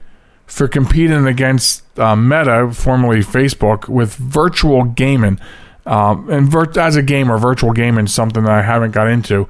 for 0.46 0.68
competing 0.68 1.28
against 1.28 1.84
uh, 2.00 2.16
Meta, 2.16 2.72
formerly 2.74 3.20
Facebook, 3.20 3.88
with 3.88 4.16
virtual 4.16 4.84
gaming. 4.84 5.40
Um, 5.86 6.30
and 6.30 6.50
vir- 6.50 6.78
as 6.80 6.96
a 6.96 7.02
gamer, 7.02 7.38
virtual 7.38 7.72
gaming 7.72 8.06
is 8.06 8.14
something 8.14 8.44
that 8.44 8.52
I 8.52 8.62
haven't 8.62 8.92
got 8.92 9.08
into. 9.08 9.48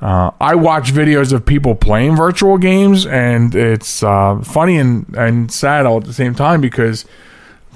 Uh, 0.00 0.30
I 0.40 0.54
watch 0.54 0.92
videos 0.92 1.32
of 1.32 1.44
people 1.44 1.74
playing 1.74 2.16
virtual 2.16 2.56
games, 2.56 3.06
and 3.06 3.54
it's 3.54 4.02
uh, 4.02 4.40
funny 4.42 4.78
and, 4.78 5.06
and 5.16 5.52
sad 5.52 5.86
all 5.86 5.98
at 5.98 6.04
the 6.04 6.12
same 6.12 6.34
time 6.34 6.60
because 6.60 7.04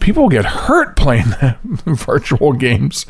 people 0.01 0.29
get 0.29 0.45
hurt 0.45 0.97
playing 0.97 1.27
virtual 1.87 2.53
games. 2.53 3.07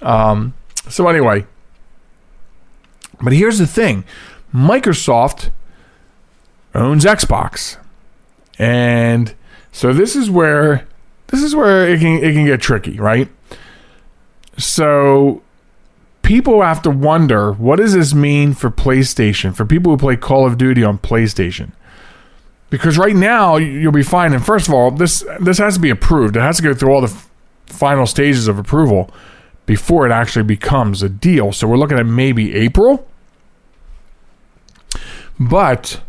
Um, 0.00 0.54
so, 0.88 1.08
anyway, 1.08 1.46
but 3.20 3.32
here's 3.32 3.58
the 3.58 3.66
thing 3.66 4.04
Microsoft 4.54 5.50
owns 6.74 7.04
Xbox. 7.04 7.76
And 8.58 9.34
so 9.72 9.92
this 9.92 10.16
is 10.16 10.30
where 10.30 10.86
this 11.28 11.42
is 11.42 11.54
where 11.54 11.88
it 11.88 12.00
can 12.00 12.22
it 12.22 12.32
can 12.32 12.44
get 12.46 12.60
tricky, 12.60 12.98
right? 12.98 13.28
So 14.56 15.42
people 16.22 16.62
have 16.62 16.82
to 16.82 16.90
wonder 16.90 17.52
what 17.52 17.76
does 17.76 17.94
this 17.94 18.12
mean 18.12 18.54
for 18.54 18.70
PlayStation 18.70 19.54
for 19.54 19.64
people 19.64 19.92
who 19.92 19.98
play 19.98 20.16
Call 20.16 20.46
of 20.46 20.58
Duty 20.58 20.82
on 20.82 20.98
PlayStation? 20.98 21.72
Because 22.70 22.98
right 22.98 23.16
now 23.16 23.56
you'll 23.56 23.92
be 23.92 24.02
fine. 24.02 24.34
And 24.34 24.44
first 24.44 24.68
of 24.68 24.74
all, 24.74 24.90
this 24.90 25.24
this 25.40 25.58
has 25.58 25.74
to 25.74 25.80
be 25.80 25.90
approved. 25.90 26.36
It 26.36 26.40
has 26.40 26.58
to 26.58 26.62
go 26.62 26.74
through 26.74 26.92
all 26.92 27.00
the 27.00 27.08
f- 27.08 27.30
final 27.66 28.06
stages 28.06 28.46
of 28.46 28.58
approval 28.58 29.10
before 29.66 30.06
it 30.06 30.12
actually 30.12 30.44
becomes 30.44 31.02
a 31.02 31.08
deal. 31.08 31.52
So 31.52 31.66
we're 31.66 31.76
looking 31.76 31.98
at 31.98 32.06
maybe 32.06 32.54
April. 32.54 33.06
But 35.38 36.00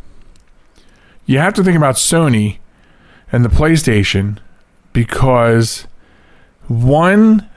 you 1.26 1.38
have 1.38 1.53
to 1.55 1.64
think 1.64 1.78
about 1.78 1.95
Sony 1.95 2.57
and 3.32 3.45
the 3.45 3.49
PlayStation 3.49 4.39
because 4.91 5.86
one 6.68 7.47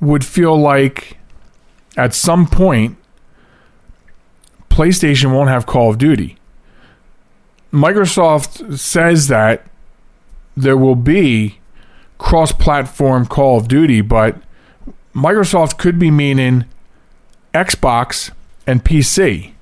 would 0.00 0.24
feel 0.24 0.58
like 0.58 1.16
at 1.96 2.12
some 2.14 2.46
point 2.46 2.98
PlayStation 4.68 5.32
won't 5.32 5.48
have 5.48 5.64
Call 5.64 5.90
of 5.90 5.96
Duty. 5.96 6.36
Microsoft 7.72 8.78
says 8.78 9.28
that 9.28 9.66
there 10.56 10.76
will 10.76 10.96
be 10.96 11.58
cross 12.18 12.52
platform 12.52 13.26
Call 13.26 13.58
of 13.58 13.68
Duty, 13.68 14.00
but 14.00 14.36
Microsoft 15.14 15.78
could 15.78 15.98
be 15.98 16.10
meaning 16.10 16.64
Xbox 17.52 18.30
and 18.66 18.84
PC. 18.84 19.52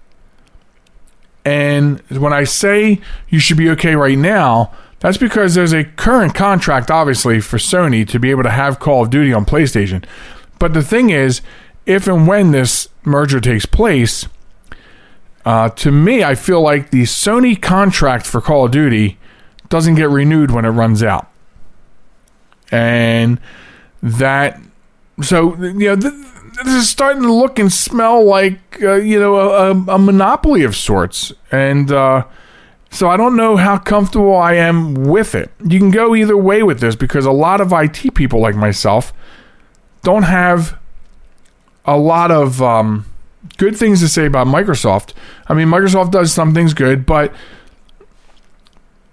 And 1.45 2.01
when 2.11 2.33
I 2.33 2.45
say 2.45 3.01
you 3.29 3.39
should 3.39 3.57
be 3.57 3.69
okay 3.71 3.95
right 3.95 4.17
now, 4.19 4.73
that's 5.01 5.19
because 5.19 5.55
there's 5.55 5.75
a 5.75 5.85
current 5.85 6.35
contract, 6.35 6.91
obviously, 6.91 7.41
for 7.41 7.59
Sony 7.59 8.09
to 8.09 8.19
be 8.19 8.31
able 8.31 8.43
to 8.45 8.51
have 8.51 8.81
Call 8.81 9.03
of 9.03 9.11
Duty 9.11 9.33
on 9.33 9.45
PlayStation. 9.45 10.05
But 10.59 10.73
the 10.73 10.83
thing 10.83 11.11
is, 11.11 11.43
if 11.85 12.09
and 12.09 12.27
when 12.27 12.53
this 12.53 12.89
merger 13.05 13.41
takes 13.41 13.67
place, 13.67 14.27
uh, 15.45 15.69
to 15.71 15.91
me, 15.91 16.25
I 16.25 16.35
feel 16.35 16.61
like 16.61 16.91
the 16.91 17.03
Sony 17.03 17.61
contract 17.61 18.27
for 18.27 18.41
Call 18.41 18.65
of 18.65 18.71
Duty 18.71 19.19
doesn't 19.69 19.95
get 19.95 20.09
renewed 20.09 20.51
when 20.51 20.65
it 20.65 20.71
runs 20.71 21.03
out. 21.03 21.31
And 22.71 23.41
that, 24.03 24.61
so, 25.21 25.55
you 25.57 25.73
know, 25.73 25.97
th- 25.97 26.15
this 26.65 26.75
is 26.75 26.89
starting 26.89 27.23
to 27.23 27.33
look 27.33 27.59
and 27.59 27.73
smell 27.73 28.25
like, 28.25 28.83
uh, 28.83 28.95
you 28.95 29.21
know, 29.21 29.37
a, 29.37 29.71
a, 29.71 29.99
monopoly 29.99 30.63
of 30.63 30.75
sorts. 30.75 31.33
And, 31.51 31.93
uh, 31.93 32.25
so 32.91 33.09
I 33.09 33.17
don't 33.17 33.37
know 33.37 33.57
how 33.57 33.77
comfortable 33.79 34.37
I 34.37 34.55
am 34.55 34.95
with 34.95 35.35
it. 35.35 35.51
You 35.67 35.79
can 35.79 35.91
go 35.91 36.15
either 36.15 36.37
way 36.37 36.63
with 36.63 36.81
this 36.81 36.95
because 36.95 37.27
a 37.27 37.33
lot 37.33 37.61
of 37.61 37.73
IT 37.73 38.15
people 38.15 38.41
like 38.41 38.55
myself 38.55 39.13
don't 40.03 40.23
have 40.23 40.79
a 41.85 41.97
lot 41.97 42.31
of 42.31 42.63
um, 42.63 43.07
good 43.57 43.77
things 43.77 44.01
to 44.01 44.09
say 44.09 44.27
about 44.27 44.47
Microsoft. 44.47 45.13
I 45.47 45.55
mean, 45.55 45.69
Microsoft 45.69 46.11
does 46.11 46.33
some 46.33 46.55
things 46.55 46.75
good, 46.75 47.07
but 47.07 47.35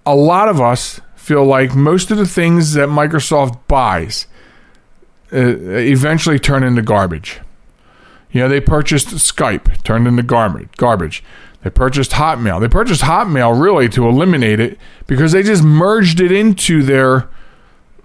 a 0.04 0.14
lot 0.14 0.48
of 0.48 0.60
us 0.60 1.00
feel 1.14 1.44
like 1.44 1.74
most 1.74 2.10
of 2.10 2.18
the 2.18 2.26
things 2.26 2.74
that 2.74 2.88
Microsoft 2.88 3.60
buys 3.68 4.26
uh, 5.32 5.38
eventually 5.38 6.38
turn 6.38 6.62
into 6.62 6.82
garbage. 6.82 7.40
You 8.32 8.40
know, 8.40 8.48
they 8.48 8.60
purchased 8.60 9.08
Skype, 9.08 9.82
turned 9.82 10.08
into 10.08 10.22
garbage. 10.22 10.68
Garbage. 10.76 11.22
They 11.62 11.70
purchased 11.70 12.12
Hotmail. 12.12 12.60
They 12.60 12.68
purchased 12.68 13.02
Hotmail 13.02 13.60
really 13.60 13.88
to 13.90 14.08
eliminate 14.08 14.58
it 14.58 14.78
because 15.06 15.32
they 15.32 15.42
just 15.42 15.62
merged 15.62 16.20
it 16.20 16.32
into 16.32 16.82
their 16.82 17.28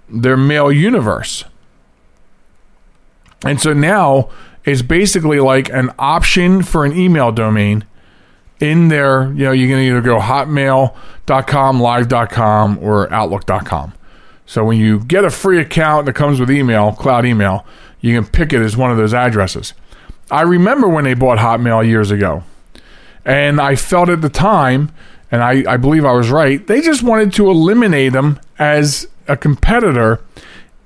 their 0.08 0.36
mail 0.36 0.70
universe. 0.70 1.44
And 3.44 3.60
so 3.60 3.72
now 3.72 4.30
it's 4.68 4.82
basically 4.82 5.40
like 5.40 5.70
an 5.70 5.90
option 5.98 6.62
for 6.62 6.84
an 6.84 6.96
email 6.96 7.32
domain 7.32 7.84
in 8.60 8.88
there. 8.88 9.32
You 9.32 9.44
know, 9.44 9.52
you 9.52 9.66
can 9.66 9.78
either 9.78 10.00
go 10.00 10.18
hotmail.com, 10.18 11.80
live.com, 11.80 12.78
or 12.78 13.12
outlook.com. 13.12 13.94
So 14.46 14.64
when 14.64 14.78
you 14.78 15.00
get 15.00 15.24
a 15.24 15.30
free 15.30 15.58
account 15.60 16.06
that 16.06 16.14
comes 16.14 16.40
with 16.40 16.50
email, 16.50 16.92
cloud 16.92 17.24
email, 17.24 17.66
you 18.00 18.14
can 18.14 18.30
pick 18.30 18.52
it 18.52 18.62
as 18.62 18.76
one 18.76 18.90
of 18.90 18.96
those 18.96 19.14
addresses. 19.14 19.74
I 20.30 20.42
remember 20.42 20.88
when 20.88 21.04
they 21.04 21.14
bought 21.14 21.38
Hotmail 21.38 21.86
years 21.86 22.10
ago. 22.10 22.44
And 23.24 23.60
I 23.60 23.76
felt 23.76 24.08
at 24.08 24.22
the 24.22 24.28
time, 24.28 24.90
and 25.30 25.42
I, 25.42 25.64
I 25.70 25.76
believe 25.76 26.04
I 26.04 26.12
was 26.12 26.30
right, 26.30 26.66
they 26.66 26.80
just 26.80 27.02
wanted 27.02 27.32
to 27.34 27.50
eliminate 27.50 28.12
them 28.12 28.40
as 28.58 29.06
a 29.26 29.36
competitor 29.36 30.20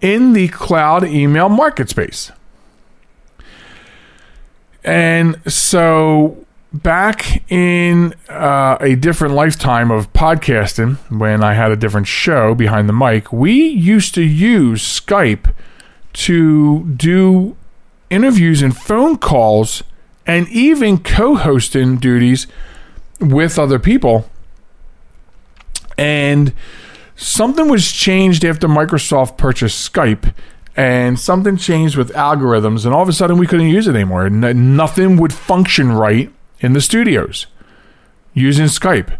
in 0.00 0.32
the 0.32 0.48
cloud 0.48 1.04
email 1.04 1.48
market 1.48 1.88
space. 1.88 2.32
And 4.84 5.40
so 5.50 6.44
back 6.72 7.50
in 7.50 8.14
uh, 8.28 8.78
a 8.80 8.94
different 8.96 9.34
lifetime 9.34 9.90
of 9.90 10.12
podcasting, 10.12 10.96
when 11.10 11.44
I 11.44 11.54
had 11.54 11.70
a 11.70 11.76
different 11.76 12.06
show 12.06 12.54
behind 12.54 12.88
the 12.88 12.92
mic, 12.92 13.32
we 13.32 13.52
used 13.52 14.14
to 14.14 14.22
use 14.22 14.82
Skype 14.82 15.52
to 16.14 16.84
do 16.84 17.56
interviews 18.10 18.62
and 18.62 18.76
phone 18.76 19.16
calls 19.16 19.82
and 20.26 20.48
even 20.48 20.98
co 20.98 21.34
hosting 21.34 21.96
duties 21.96 22.46
with 23.20 23.58
other 23.58 23.78
people. 23.78 24.28
And 25.98 26.52
something 27.16 27.68
was 27.68 27.90
changed 27.92 28.44
after 28.44 28.66
Microsoft 28.68 29.36
purchased 29.36 29.92
Skype, 29.92 30.34
and 30.76 31.18
something 31.18 31.56
changed 31.56 31.96
with 31.96 32.12
algorithms, 32.12 32.84
and 32.84 32.94
all 32.94 33.02
of 33.02 33.08
a 33.08 33.12
sudden 33.12 33.38
we 33.38 33.46
couldn't 33.46 33.68
use 33.68 33.86
it 33.86 33.94
anymore. 33.94 34.26
N- 34.26 34.76
nothing 34.76 35.16
would 35.16 35.32
function 35.32 35.92
right 35.92 36.32
in 36.60 36.72
the 36.72 36.80
studios 36.80 37.46
using 38.32 38.66
Skype. 38.66 39.16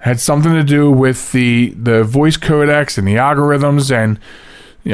Had 0.00 0.20
something 0.20 0.52
to 0.52 0.62
do 0.62 0.90
with 0.90 1.32
the 1.32 1.70
the 1.70 2.04
voice 2.04 2.36
codecs 2.36 2.98
and 2.98 3.08
the 3.08 3.14
algorithms, 3.14 3.90
and 3.90 4.20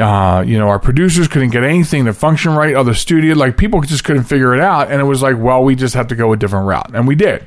uh, 0.01 0.41
you 0.41 0.57
know 0.57 0.69
our 0.69 0.79
producers 0.79 1.27
couldn't 1.27 1.49
get 1.49 1.63
anything 1.63 2.05
to 2.05 2.13
function 2.13 2.53
right. 2.53 2.73
Other 2.73 2.93
studio, 2.93 3.35
like 3.35 3.57
people 3.57 3.81
just 3.81 4.05
couldn't 4.05 4.23
figure 4.23 4.55
it 4.55 4.61
out, 4.61 4.89
and 4.89 5.01
it 5.01 5.05
was 5.05 5.21
like, 5.21 5.37
well, 5.37 5.63
we 5.63 5.75
just 5.75 5.93
have 5.93 6.07
to 6.07 6.15
go 6.15 6.33
a 6.33 6.37
different 6.37 6.67
route, 6.67 6.91
and 6.95 7.07
we 7.07 7.15
did. 7.15 7.45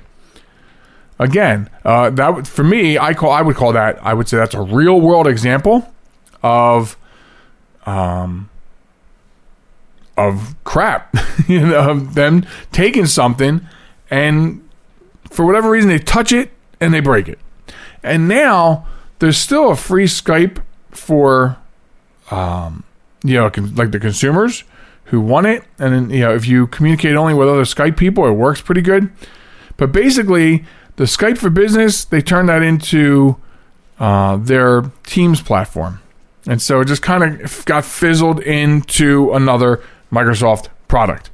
Again, 1.19 1.71
uh, 1.83 2.11
that 2.11 2.47
for 2.47 2.63
me, 2.63 2.99
I 2.99 3.15
call 3.15 3.31
I 3.31 3.41
would 3.41 3.57
call 3.57 3.73
that 3.73 3.99
I 4.05 4.13
would 4.13 4.29
say 4.29 4.37
that's 4.37 4.55
a 4.55 4.61
real 4.61 5.01
world 5.01 5.27
example 5.27 5.91
of 6.43 6.97
um 7.87 8.51
of 10.17 10.55
crap, 10.65 11.15
you 11.49 11.61
know, 11.61 11.91
of 11.91 12.15
them 12.15 12.45
taking 12.73 13.07
something 13.07 13.67
and 14.11 14.67
for 15.31 15.45
whatever 15.45 15.71
reason 15.71 15.91
they 15.91 15.99
touch 15.99 16.33
it 16.33 16.51
and 16.81 16.93
they 16.93 17.01
break 17.01 17.29
it. 17.29 17.39
And 18.03 18.29
now 18.29 18.87
there's 19.19 19.37
still 19.39 19.71
a 19.71 19.77
free 19.77 20.07
Skype 20.07 20.63
for 20.91 21.59
um 22.31 22.83
you 23.23 23.35
know 23.35 23.51
like 23.75 23.91
the 23.91 24.01
consumers 24.01 24.65
who 25.07 25.21
want 25.21 25.47
it, 25.47 25.65
and 25.79 25.95
then 25.95 26.11
you 26.11 26.21
know 26.21 26.35
if 26.35 26.47
you 26.47 26.67
communicate 26.67 27.15
only 27.15 27.35
with 27.35 27.49
other 27.49 27.63
Skype 27.63 27.97
people, 27.97 28.27
it 28.27 28.33
works 28.33 28.61
pretty 28.61 28.81
good. 28.81 29.11
But 29.77 29.93
basically, 29.93 30.65
the 30.97 31.05
Skype 31.05 31.39
for 31.39 31.51
Business 31.51 32.05
they 32.05 32.21
turned 32.21 32.49
that 32.49 32.63
into 32.63 33.37
uh, 33.99 34.37
their 34.37 34.91
Teams 35.05 35.41
platform, 35.41 36.01
and 36.47 36.61
so 36.63 36.81
it 36.81 36.87
just 36.87 37.03
kind 37.03 37.43
of 37.43 37.65
got 37.65 37.85
fizzled 37.85 38.41
into 38.41 39.33
another 39.33 39.83
Microsoft 40.13 40.69
product. 40.89 41.31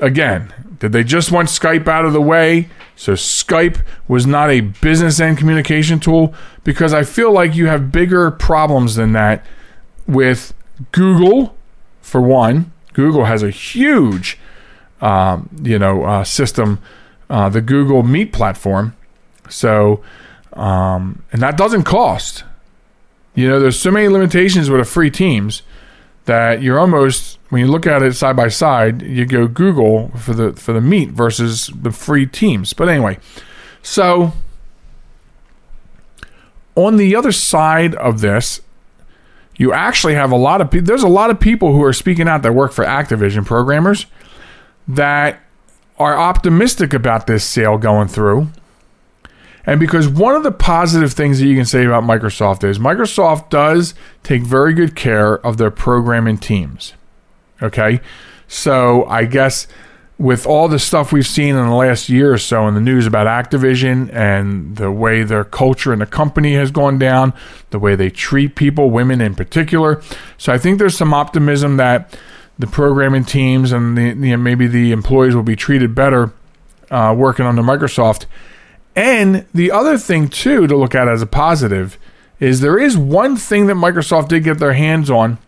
Again, 0.00 0.52
did 0.78 0.92
they 0.92 1.04
just 1.04 1.30
want 1.30 1.48
Skype 1.48 1.86
out 1.86 2.04
of 2.04 2.12
the 2.12 2.20
way? 2.20 2.68
So 2.96 3.12
Skype 3.12 3.82
was 4.08 4.26
not 4.26 4.50
a 4.50 4.60
business 4.60 5.20
end 5.20 5.38
communication 5.38 6.00
tool 6.00 6.34
because 6.64 6.92
I 6.92 7.04
feel 7.04 7.32
like 7.32 7.54
you 7.54 7.66
have 7.66 7.92
bigger 7.92 8.30
problems 8.30 8.96
than 8.96 9.12
that 9.12 9.44
with 10.06 10.52
Google, 10.90 11.56
for 12.00 12.20
one. 12.20 12.72
Google 12.92 13.24
has 13.24 13.42
a 13.42 13.50
huge, 13.50 14.38
um, 15.00 15.48
you 15.62 15.78
know, 15.78 16.04
uh, 16.04 16.24
system, 16.24 16.80
uh, 17.30 17.48
the 17.48 17.60
Google 17.60 18.02
Meet 18.02 18.32
platform. 18.32 18.94
So, 19.48 20.02
um, 20.52 21.22
and 21.32 21.40
that 21.40 21.56
doesn't 21.56 21.84
cost. 21.84 22.44
You 23.34 23.48
know, 23.48 23.60
there's 23.60 23.78
so 23.78 23.90
many 23.90 24.08
limitations 24.08 24.68
with 24.68 24.80
a 24.80 24.84
free 24.84 25.10
Teams 25.10 25.62
that 26.24 26.62
you're 26.62 26.78
almost 26.78 27.38
when 27.48 27.60
you 27.60 27.66
look 27.66 27.86
at 27.86 28.02
it 28.02 28.14
side 28.14 28.36
by 28.36 28.48
side, 28.48 29.02
you 29.02 29.26
go 29.26 29.46
Google 29.48 30.08
for 30.16 30.34
the 30.34 30.52
for 30.52 30.72
the 30.72 30.80
Meet 30.80 31.10
versus 31.10 31.70
the 31.74 31.90
free 31.90 32.26
Teams. 32.26 32.72
But 32.72 32.88
anyway, 32.88 33.18
so 33.82 34.32
on 36.74 36.96
the 36.96 37.14
other 37.16 37.32
side 37.32 37.94
of 37.96 38.20
this, 38.20 38.60
you 39.56 39.72
actually 39.72 40.14
have 40.14 40.32
a 40.32 40.36
lot 40.36 40.60
of 40.60 40.70
people. 40.70 40.86
There's 40.86 41.02
a 41.02 41.08
lot 41.08 41.30
of 41.30 41.40
people 41.40 41.72
who 41.72 41.82
are 41.82 41.92
speaking 41.92 42.28
out 42.28 42.42
that 42.42 42.54
work 42.54 42.72
for 42.72 42.84
Activision 42.84 43.44
programmers 43.44 44.06
that 44.88 45.40
are 45.98 46.16
optimistic 46.16 46.94
about 46.94 47.26
this 47.26 47.44
sale 47.44 47.78
going 47.78 48.08
through. 48.08 48.48
And 49.64 49.78
because 49.78 50.08
one 50.08 50.34
of 50.34 50.42
the 50.42 50.52
positive 50.52 51.12
things 51.12 51.38
that 51.38 51.46
you 51.46 51.56
can 51.56 51.64
say 51.64 51.84
about 51.84 52.02
Microsoft 52.02 52.64
is 52.64 52.78
Microsoft 52.78 53.48
does 53.48 53.94
take 54.22 54.42
very 54.42 54.74
good 54.74 54.96
care 54.96 55.38
of 55.46 55.56
their 55.56 55.70
programming 55.70 56.38
teams. 56.38 56.94
Okay. 57.62 58.00
So 58.48 59.04
I 59.06 59.24
guess 59.24 59.68
with 60.18 60.46
all 60.46 60.68
the 60.68 60.78
stuff 60.78 61.12
we've 61.12 61.26
seen 61.26 61.56
in 61.56 61.66
the 61.66 61.74
last 61.74 62.08
year 62.08 62.32
or 62.32 62.38
so 62.38 62.68
in 62.68 62.74
the 62.74 62.80
news 62.80 63.06
about 63.06 63.26
Activision 63.26 64.12
and 64.12 64.76
the 64.76 64.90
way 64.90 65.22
their 65.22 65.44
culture 65.44 65.92
and 65.92 66.00
the 66.00 66.06
company 66.06 66.54
has 66.54 66.70
gone 66.70 66.98
down, 66.98 67.32
the 67.70 67.78
way 67.78 67.96
they 67.96 68.10
treat 68.10 68.54
people, 68.54 68.90
women 68.90 69.20
in 69.20 69.34
particular. 69.34 70.02
So 70.38 70.52
I 70.52 70.58
think 70.58 70.78
there's 70.78 70.96
some 70.96 71.14
optimism 71.14 71.76
that 71.78 72.16
the 72.58 72.66
programming 72.66 73.24
teams 73.24 73.72
and 73.72 73.96
the, 73.96 74.36
maybe 74.36 74.66
the 74.66 74.92
employees 74.92 75.34
will 75.34 75.42
be 75.42 75.56
treated 75.56 75.94
better 75.94 76.32
uh, 76.90 77.14
working 77.16 77.46
under 77.46 77.62
Microsoft. 77.62 78.26
And 78.94 79.46
the 79.54 79.70
other 79.70 79.96
thing 79.96 80.28
too 80.28 80.66
to 80.66 80.76
look 80.76 80.94
at 80.94 81.08
as 81.08 81.22
a 81.22 81.26
positive 81.26 81.98
is 82.40 82.60
there 82.60 82.78
is 82.78 82.96
one 82.96 83.36
thing 83.36 83.66
that 83.66 83.74
Microsoft 83.74 84.28
did 84.28 84.44
get 84.44 84.58
their 84.58 84.74
hands 84.74 85.10
on 85.10 85.38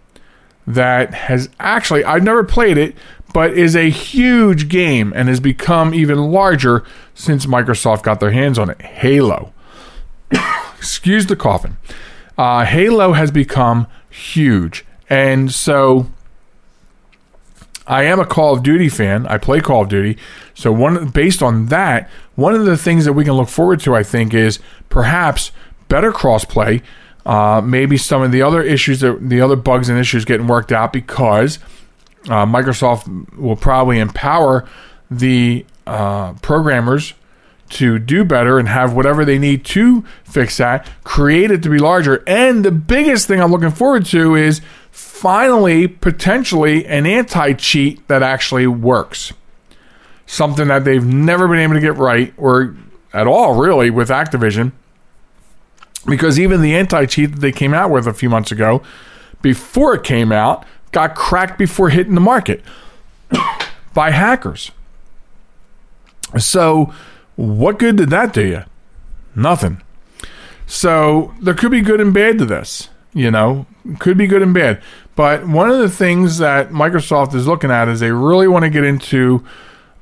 that 0.67 1.13
has 1.13 1.51
actually 1.61 2.05
I've 2.05 2.23
never 2.23 2.45
played 2.45 2.79
it, 2.79 2.97
but 3.33 3.53
is 3.53 3.77
a 3.77 3.91
huge 3.91 4.69
game 4.69 5.13
and 5.15 5.29
has 5.29 5.41
become 5.41 5.93
even 5.93 6.19
larger 6.19 6.85
since 7.15 7.47
Microsoft 7.47 8.03
got 8.03 8.21
their 8.21 8.31
hands 8.31 8.59
on 8.59 8.71
it. 8.71 8.81
Halo. 8.81 9.53
Excuse 10.79 11.27
the 11.27 11.37
coughing. 11.37 11.77
Uh, 12.39 12.65
Halo 12.65 13.13
has 13.13 13.31
become 13.31 13.87
huge, 14.09 14.85
and 15.09 15.53
so 15.53 16.11
I 17.87 18.05
am 18.05 18.19
a 18.19 18.27
Call 18.27 18.55
of 18.55 18.63
Duty 18.63 18.89
fan. 18.89 19.27
I 19.27 19.39
play 19.39 19.61
Call 19.61 19.83
of 19.83 19.89
Duty. 19.89 20.17
So 20.55 20.73
one 20.73 21.09
based 21.09 21.43
on 21.43 21.67
that, 21.67 22.09
one 22.35 22.55
of 22.55 22.65
the 22.65 22.77
things 22.77 23.05
that 23.05 23.13
we 23.13 23.25
can 23.25 23.35
look 23.35 23.49
forward 23.49 23.81
to, 23.81 23.95
I 23.95 24.03
think, 24.03 24.33
is 24.33 24.59
perhaps 24.89 25.53
better 25.89 26.13
crossplay. 26.13 26.83
Uh, 27.27 27.61
maybe 27.63 27.97
some 27.97 28.23
of 28.23 28.33
the 28.33 28.43
other 28.43 28.63
issues 28.63 29.01
that 29.01 29.29
the 29.29 29.41
other 29.41 29.57
bugs 29.57 29.89
and 29.89 29.99
issues 29.99 30.25
getting 30.25 30.47
worked 30.47 30.73
out 30.73 30.93
because 30.93 31.59
uh, 32.27 32.45
Microsoft 32.45 33.37
will 33.37 33.57
probably 33.57 33.99
empower 33.99 34.69
the 35.11 35.65
uh, 35.87 36.35
programmers 36.35 37.15
to 37.71 37.99
do 37.99 38.25
better 38.25 38.59
and 38.59 38.69
have 38.69 38.93
whatever 38.95 39.25
they 39.25 39.39
need 39.39 39.65
to 39.65 40.05
fix 40.23 40.59
that, 40.59 40.89
create 41.03 41.51
it 41.51 41.63
to 41.63 41.71
be 41.71 41.79
larger. 41.79 42.23
And 42.27 42.65
the 42.65 42.71
biggest 42.71 43.27
thing 43.27 43.41
I'm 43.41 43.51
looking 43.51 43.71
forward 43.71 44.05
to 44.07 44.35
is 44.35 44.61
finally, 44.95 45.89
potentially, 45.89 46.87
an 46.87 47.05
anti 47.05 47.53
cheat 47.55 48.07
that 48.07 48.23
actually 48.23 48.69
works. 48.69 49.33
Something 50.27 50.69
that 50.69 50.85
they've 50.85 51.05
never 51.05 51.49
been 51.49 51.59
able 51.59 51.75
to 51.75 51.81
get 51.81 51.97
right, 51.97 52.33
or 52.37 52.77
at 53.13 53.27
all, 53.27 53.61
really, 53.61 53.91
with 53.91 54.09
Activision. 54.09 54.71
Because 56.07 56.39
even 56.39 56.63
the 56.63 56.77
anti 56.77 57.07
cheat 57.07 57.33
that 57.33 57.41
they 57.41 57.51
came 57.51 57.75
out 57.75 57.91
with 57.91 58.07
a 58.07 58.15
few 58.15 58.31
months 58.31 58.53
ago, 58.53 58.83
before 59.43 59.95
it 59.95 60.05
came 60.05 60.31
out, 60.31 60.65
got 60.93 61.17
cracked 61.17 61.59
before 61.59 61.91
hitting 61.91 62.15
the 62.15 62.21
market 62.21 62.63
by 63.95 64.11
hackers. 64.11 64.71
So, 66.39 66.95
what 67.35 67.81
good 67.81 67.97
did 67.97 68.11
that 68.11 68.33
do 68.33 68.47
you? 68.47 68.63
Nothing. 69.35 69.83
So, 70.67 71.35
there 71.41 71.55
could 71.55 71.73
be 71.73 71.81
good 71.81 72.01
and 72.01 72.15
bad 72.15 72.39
to 72.39 72.45
this. 72.45 72.91
You 73.13 73.31
know, 73.31 73.67
could 73.99 74.17
be 74.17 74.27
good 74.27 74.43
and 74.43 74.55
bad. 74.55 74.83
But 75.17 75.47
one 75.47 75.71
of 75.71 75.79
the 75.79 75.89
things 75.89 76.39
that 76.39 76.71
Microsoft 76.71 77.35
is 77.35 77.47
looking 77.47 77.71
at 77.71 77.89
is 77.89 78.01
they 78.01 78.11
really 78.11 78.49
want 78.49 78.65
to 78.65 78.71
get 78.71 78.85
into 78.85 79.45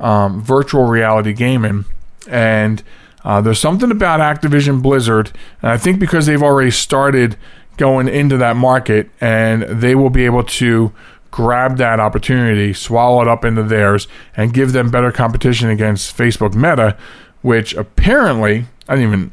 um, 0.01 0.43
virtual 0.43 0.85
reality 0.85 1.33
gaming. 1.33 1.85
And 2.29 2.83
uh, 3.25 3.41
there's 3.41 3.61
something 3.61 3.91
about 3.91 4.21
Activision 4.21 4.83
Blizzard, 4.83 5.31
and 5.61 5.71
I 5.71 5.77
think 5.77 5.99
because 5.99 6.27
they've 6.27 6.43
already 6.43 6.71
started 6.71 7.37
going 7.77 8.09
into 8.09 8.37
that 8.37 8.57
market 8.57 9.09
and 9.21 9.63
they 9.63 9.95
will 9.95 10.11
be 10.11 10.25
able 10.25 10.45
to 10.45 10.93
grab 11.31 11.79
that 11.79 11.99
opportunity, 11.99 12.75
swallow 12.75 13.23
it 13.23 13.29
up 13.29 13.45
into 13.45 13.63
theirs, 13.63 14.07
and 14.37 14.53
give 14.53 14.73
them 14.73 14.91
better 14.91 15.11
competition 15.11 15.71
against 15.71 16.17
Facebook 16.17 16.55
Meta, 16.55 16.97
which 17.41 17.75
apparently 17.75 18.67
I 18.89 18.97
didn't 18.97 19.13
even 19.13 19.33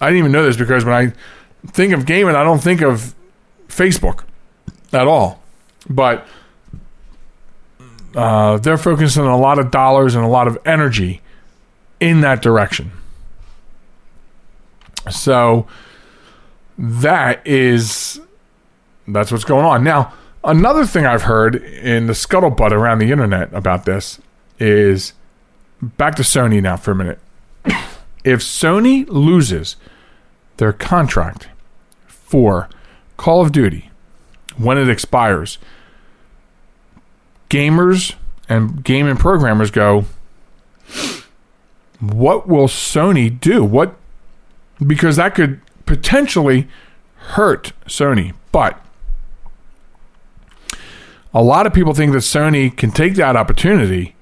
I 0.00 0.06
didn't 0.06 0.18
even 0.18 0.32
know 0.32 0.44
this 0.44 0.56
because 0.56 0.84
when 0.84 0.94
I 0.94 1.12
think 1.70 1.92
of 1.92 2.04
gaming, 2.04 2.34
I 2.34 2.42
don't 2.42 2.62
think 2.62 2.82
of 2.82 3.14
Facebook 3.74 4.24
at 4.92 5.06
all. 5.06 5.42
But 5.88 6.26
uh, 8.14 8.58
they're 8.58 8.78
focusing 8.78 9.24
a 9.24 9.36
lot 9.36 9.58
of 9.58 9.70
dollars 9.70 10.14
and 10.14 10.24
a 10.24 10.28
lot 10.28 10.46
of 10.46 10.58
energy 10.64 11.20
in 12.00 12.20
that 12.20 12.42
direction. 12.42 12.92
So 15.10 15.66
that 16.78 17.46
is 17.46 18.20
that's 19.06 19.30
what's 19.30 19.44
going 19.44 19.64
on. 19.64 19.84
Now, 19.84 20.14
another 20.42 20.86
thing 20.86 21.04
I've 21.04 21.22
heard 21.22 21.56
in 21.56 22.06
the 22.06 22.14
scuttlebutt 22.14 22.70
around 22.70 23.00
the 23.00 23.10
internet 23.10 23.52
about 23.52 23.84
this 23.84 24.18
is 24.58 25.12
back 25.82 26.14
to 26.16 26.22
Sony 26.22 26.62
now 26.62 26.76
for 26.76 26.92
a 26.92 26.94
minute. 26.94 27.18
if 28.24 28.40
Sony 28.40 29.06
loses 29.08 29.76
their 30.56 30.72
contract 30.72 31.48
for 32.06 32.68
Call 33.16 33.40
of 33.40 33.52
Duty 33.52 33.90
when 34.56 34.78
it 34.78 34.88
expires, 34.88 35.58
gamers 37.50 38.14
and 38.48 38.84
gaming 38.84 39.16
programmers 39.16 39.70
go, 39.70 40.04
what 42.00 42.46
will 42.46 42.68
Sony 42.68 43.40
do? 43.40 43.64
What 43.64 43.96
because 44.84 45.16
that 45.16 45.34
could 45.34 45.60
potentially 45.86 46.68
hurt 47.16 47.72
Sony. 47.86 48.34
But 48.52 48.80
a 51.32 51.42
lot 51.42 51.66
of 51.66 51.74
people 51.74 51.94
think 51.94 52.12
that 52.12 52.18
Sony 52.18 52.74
can 52.74 52.90
take 52.90 53.14
that 53.14 53.36
opportunity 53.36 54.14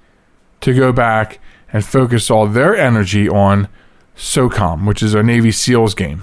to 0.61 0.75
go 0.75 0.93
back 0.93 1.41
and 1.73 1.85
focus 1.85 2.31
all 2.31 2.47
their 2.47 2.77
energy 2.77 3.29
on 3.29 3.69
SOCOM, 4.17 4.87
which 4.87 5.03
is 5.03 5.15
a 5.15 5.23
Navy 5.23 5.51
SEALs 5.51 5.95
game. 5.95 6.23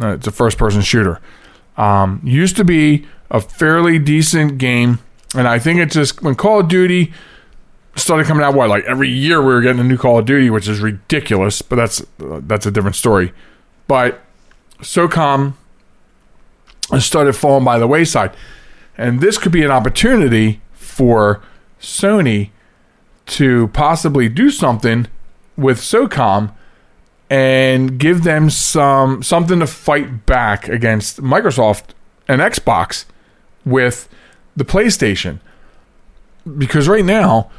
Uh, 0.00 0.14
it's 0.14 0.26
a 0.26 0.30
first 0.30 0.56
person 0.58 0.82
shooter. 0.82 1.20
Um, 1.80 2.20
used 2.22 2.56
to 2.56 2.64
be 2.64 3.06
a 3.30 3.40
fairly 3.40 3.98
decent 3.98 4.58
game, 4.58 4.98
and 5.34 5.48
I 5.48 5.58
think 5.58 5.80
it's 5.80 5.94
just 5.94 6.20
when 6.20 6.34
Call 6.34 6.60
of 6.60 6.68
Duty 6.68 7.10
started 7.96 8.26
coming 8.26 8.44
out, 8.44 8.52
what 8.52 8.68
like 8.68 8.84
every 8.84 9.08
year 9.08 9.40
we 9.40 9.46
were 9.46 9.62
getting 9.62 9.80
a 9.80 9.84
new 9.84 9.96
Call 9.96 10.18
of 10.18 10.26
Duty, 10.26 10.50
which 10.50 10.68
is 10.68 10.80
ridiculous. 10.80 11.62
But 11.62 11.76
that's 11.76 12.04
that's 12.18 12.66
a 12.66 12.70
different 12.70 12.96
story. 12.96 13.32
But 13.88 14.20
SOCOM 14.80 15.54
started 16.98 17.32
falling 17.32 17.64
by 17.64 17.78
the 17.78 17.86
wayside, 17.86 18.36
and 18.98 19.22
this 19.22 19.38
could 19.38 19.52
be 19.52 19.64
an 19.64 19.70
opportunity 19.70 20.60
for 20.74 21.40
Sony 21.80 22.50
to 23.24 23.68
possibly 23.68 24.28
do 24.28 24.50
something 24.50 25.06
with 25.56 25.78
SOCOM 25.78 26.52
and 27.30 27.98
give 27.98 28.24
them 28.24 28.50
some 28.50 29.22
something 29.22 29.60
to 29.60 29.66
fight 29.66 30.26
back 30.26 30.68
against 30.68 31.22
Microsoft 31.22 31.94
and 32.28 32.40
Xbox 32.40 33.04
with 33.64 34.08
the 34.56 34.64
PlayStation. 34.64 35.38
because 36.58 36.88
right 36.88 37.04
now, 37.04 37.50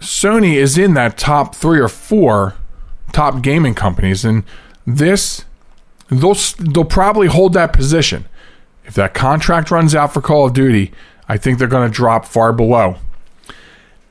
Sony 0.00 0.54
is 0.54 0.76
in 0.76 0.94
that 0.94 1.16
top 1.16 1.54
three 1.54 1.80
or 1.80 1.88
four 1.88 2.54
top 3.12 3.42
gaming 3.42 3.74
companies, 3.74 4.24
and 4.24 4.44
this 4.86 5.44
they'll 6.08 6.36
they'll 6.58 6.84
probably 6.84 7.28
hold 7.28 7.52
that 7.54 7.72
position. 7.72 8.26
If 8.84 8.94
that 8.94 9.14
contract 9.14 9.70
runs 9.70 9.94
out 9.94 10.12
for 10.12 10.20
Call 10.20 10.46
of 10.46 10.52
Duty, 10.52 10.92
I 11.28 11.38
think 11.38 11.58
they're 11.58 11.68
going 11.68 11.90
to 11.90 11.94
drop 11.94 12.26
far 12.26 12.52
below. 12.52 12.96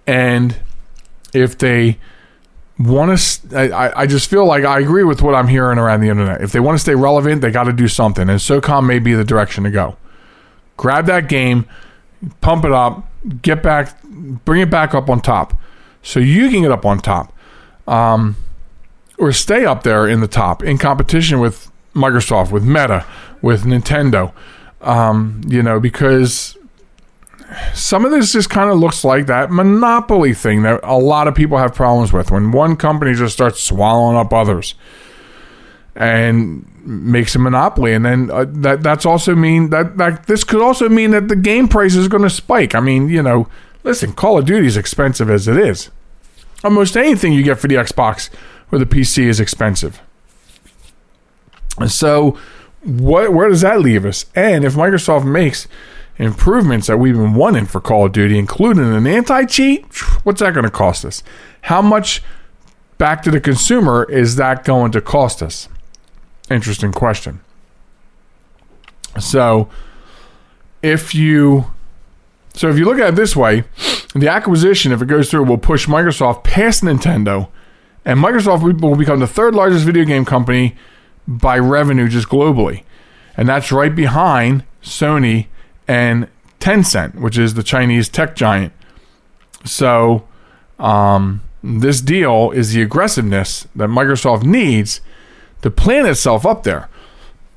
And 0.07 0.57
if 1.33 1.57
they 1.57 1.99
want 2.79 3.17
to, 3.17 3.57
I, 3.57 4.01
I 4.01 4.05
just 4.07 4.29
feel 4.29 4.45
like 4.45 4.63
I 4.63 4.79
agree 4.79 5.03
with 5.03 5.21
what 5.21 5.35
I'm 5.35 5.47
hearing 5.47 5.77
around 5.77 6.01
the 6.01 6.09
internet. 6.09 6.41
If 6.41 6.51
they 6.51 6.59
want 6.59 6.75
to 6.75 6.79
stay 6.79 6.95
relevant, 6.95 7.41
they 7.41 7.51
got 7.51 7.65
to 7.65 7.73
do 7.73 7.87
something, 7.87 8.29
and 8.29 8.39
SOCOM 8.39 8.85
may 8.85 8.99
be 8.99 9.13
the 9.13 9.23
direction 9.23 9.63
to 9.63 9.71
go. 9.71 9.95
Grab 10.77 11.05
that 11.05 11.29
game, 11.29 11.65
pump 12.41 12.65
it 12.65 12.71
up, 12.71 13.07
get 13.41 13.61
back, 13.61 14.01
bring 14.03 14.61
it 14.61 14.69
back 14.69 14.93
up 14.95 15.09
on 15.09 15.21
top, 15.21 15.53
so 16.01 16.19
you 16.19 16.49
can 16.49 16.63
get 16.63 16.71
up 16.71 16.85
on 16.85 16.99
top, 16.99 17.33
um, 17.87 18.35
or 19.17 19.31
stay 19.31 19.65
up 19.65 19.83
there 19.83 20.07
in 20.07 20.19
the 20.19 20.27
top 20.27 20.63
in 20.63 20.77
competition 20.77 21.39
with 21.39 21.71
Microsoft, 21.93 22.51
with 22.51 22.63
Meta, 22.63 23.05
with 23.41 23.63
Nintendo. 23.63 24.33
Um, 24.81 25.41
you 25.47 25.63
know, 25.63 25.79
because 25.79 26.57
some 27.73 28.05
of 28.05 28.11
this 28.11 28.33
just 28.33 28.49
kind 28.49 28.69
of 28.69 28.77
looks 28.77 29.03
like 29.03 29.25
that 29.27 29.51
monopoly 29.51 30.33
thing 30.33 30.63
that 30.63 30.79
a 30.83 30.97
lot 30.97 31.27
of 31.27 31.35
people 31.35 31.57
have 31.57 31.73
problems 31.73 32.13
with. 32.13 32.31
When 32.31 32.51
one 32.51 32.75
company 32.75 33.13
just 33.13 33.33
starts 33.33 33.63
swallowing 33.63 34.17
up 34.17 34.33
others 34.33 34.75
and 35.95 36.67
makes 36.85 37.35
a 37.35 37.39
monopoly 37.39 37.93
and 37.93 38.05
then 38.05 38.29
uh, 38.31 38.45
that 38.47 38.83
that's 38.83 39.05
also 39.05 39.35
mean 39.35 39.69
that 39.69 39.97
that 39.97 40.25
this 40.25 40.43
could 40.43 40.61
also 40.61 40.89
mean 40.89 41.11
that 41.11 41.29
the 41.29 41.35
game 41.35 41.67
price 41.67 41.95
is 41.95 42.07
going 42.07 42.23
to 42.23 42.29
spike. 42.29 42.75
I 42.75 42.79
mean 42.79 43.09
you 43.09 43.21
know 43.21 43.47
listen 43.83 44.13
call 44.13 44.37
of 44.37 44.45
duty 44.45 44.67
is 44.67 44.75
expensive 44.75 45.29
as 45.29 45.47
it 45.47 45.57
is. 45.57 45.89
Almost 46.63 46.97
anything 46.97 47.33
you 47.33 47.43
get 47.43 47.59
for 47.59 47.67
the 47.67 47.75
xbox 47.75 48.29
or 48.71 48.79
the 48.79 48.85
pc 48.85 49.23
is 49.23 49.39
expensive. 49.39 50.01
And 51.77 51.91
so 51.91 52.37
what 52.83 53.31
where 53.31 53.47
does 53.47 53.61
that 53.61 53.79
leave 53.79 54.05
us? 54.05 54.25
And 54.35 54.65
if 54.65 54.73
microsoft 54.73 55.25
makes 55.25 55.67
improvements 56.17 56.87
that 56.87 56.97
we've 56.97 57.15
been 57.15 57.33
wanting 57.33 57.65
for 57.65 57.81
Call 57.81 58.05
of 58.05 58.11
Duty, 58.11 58.37
including 58.37 58.83
an 58.83 59.07
anti 59.07 59.45
cheat, 59.45 59.85
what's 60.23 60.39
that 60.41 60.53
going 60.53 60.65
to 60.65 60.71
cost 60.71 61.05
us? 61.05 61.23
How 61.61 61.81
much 61.81 62.21
back 62.97 63.23
to 63.23 63.31
the 63.31 63.39
consumer 63.39 64.03
is 64.09 64.35
that 64.35 64.63
going 64.63 64.91
to 64.91 65.01
cost 65.01 65.41
us? 65.41 65.69
Interesting 66.49 66.91
question. 66.91 67.41
So, 69.19 69.69
if 70.81 71.15
you 71.15 71.71
so 72.53 72.69
if 72.69 72.77
you 72.77 72.85
look 72.85 72.99
at 72.99 73.09
it 73.09 73.15
this 73.15 73.35
way, 73.35 73.63
the 74.13 74.29
acquisition, 74.29 74.91
if 74.91 75.01
it 75.01 75.07
goes 75.07 75.31
through, 75.31 75.45
will 75.45 75.57
push 75.57 75.87
Microsoft 75.87 76.43
past 76.43 76.83
Nintendo, 76.83 77.49
and 78.05 78.19
Microsoft 78.19 78.61
will 78.81 78.95
become 78.95 79.19
the 79.19 79.27
third 79.27 79.55
largest 79.55 79.85
video 79.85 80.05
game 80.05 80.25
company 80.25 80.75
by 81.27 81.57
revenue 81.57 82.07
just 82.07 82.27
globally, 82.27 82.83
and 83.35 83.49
that's 83.49 83.71
right 83.71 83.95
behind 83.95 84.65
Sony 84.83 85.47
and 85.87 86.27
Tencent, 86.59 87.15
which 87.15 87.37
is 87.37 87.53
the 87.53 87.63
Chinese 87.63 88.09
tech 88.09 88.35
giant. 88.35 88.73
So, 89.65 90.27
um, 90.79 91.41
this 91.63 92.01
deal 92.01 92.51
is 92.51 92.73
the 92.73 92.81
aggressiveness 92.81 93.67
that 93.75 93.89
Microsoft 93.89 94.43
needs 94.43 95.01
to 95.61 95.71
plant 95.71 96.07
itself 96.07 96.45
up 96.45 96.63
there. 96.63 96.89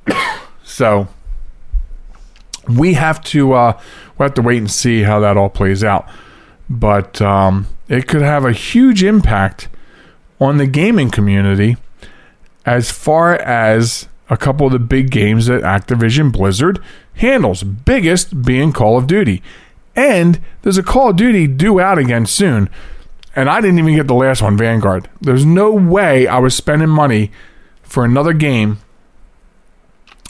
so, 0.65 1.09
we 2.69 2.95
have 2.95 3.23
to 3.25 3.53
uh, 3.53 3.81
we 4.19 4.25
have 4.25 4.35
to 4.35 4.43
wait 4.43 4.59
and 4.59 4.71
see 4.71 5.03
how 5.03 5.21
that 5.21 5.37
all 5.37 5.49
plays 5.49 5.85
out. 5.85 6.09
But 6.69 7.23
um, 7.23 7.69
it 7.89 8.09
could 8.09 8.23
have 8.23 8.45
a 8.45 8.53
huge 8.53 9.05
impact 9.05 9.69
on 10.41 10.59
the 10.59 10.67
gaming 10.67 11.11
community 11.11 11.77
as 12.65 12.91
far 12.91 13.35
as 13.35 14.09
a 14.29 14.37
couple 14.37 14.67
of 14.67 14.73
the 14.73 14.79
big 14.79 15.11
games 15.11 15.47
that 15.47 15.63
Activision 15.63 16.33
Blizzard 16.33 16.83
handles, 17.17 17.63
biggest 17.63 18.43
being 18.43 18.73
Call 18.73 18.97
of 18.97 19.07
Duty. 19.07 19.43
And 19.95 20.41
there's 20.63 20.79
a 20.79 20.83
Call 20.83 21.11
of 21.11 21.17
Duty 21.17 21.47
due 21.47 21.81
out 21.81 21.99
again 21.99 22.27
soon. 22.27 22.69
And 23.35 23.51
I 23.51 23.61
didn't 23.61 23.79
even 23.79 23.95
get 23.95 24.07
the 24.07 24.15
last 24.15 24.41
one, 24.43 24.57
Vanguard. 24.57 25.09
There's 25.21 25.45
no 25.45 25.71
way 25.71 26.27
I 26.27 26.39
was 26.39 26.55
spending 26.55 26.89
money 26.89 27.31
for 27.83 28.05
another 28.05 28.33
game 28.33 28.79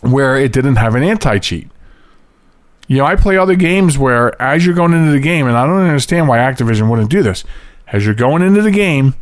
where 0.01 0.37
it 0.37 0.53
didn't 0.53 0.77
have 0.77 0.95
an 0.95 1.03
anti 1.03 1.39
cheat. 1.39 1.69
You 2.89 2.99
know, 2.99 3.05
I 3.05 3.17
play 3.17 3.37
other 3.37 3.57
games 3.57 3.99
where 3.99 4.41
as 4.41 4.65
you're 4.65 4.75
going 4.75 4.93
into 4.93 5.13
the 5.13 5.21
game, 5.21 5.47
and 5.47 5.57
I 5.57 5.67
don't 5.67 5.83
understand 5.83 6.29
why 6.29 6.39
Activision 6.39 6.89
wouldn't 6.89 7.11
do 7.11 7.23
this. 7.23 7.45
As 7.89 8.05
you're 8.05 8.15
going 8.15 8.43
into 8.43 8.63
the 8.63 8.71
game, 8.71 9.15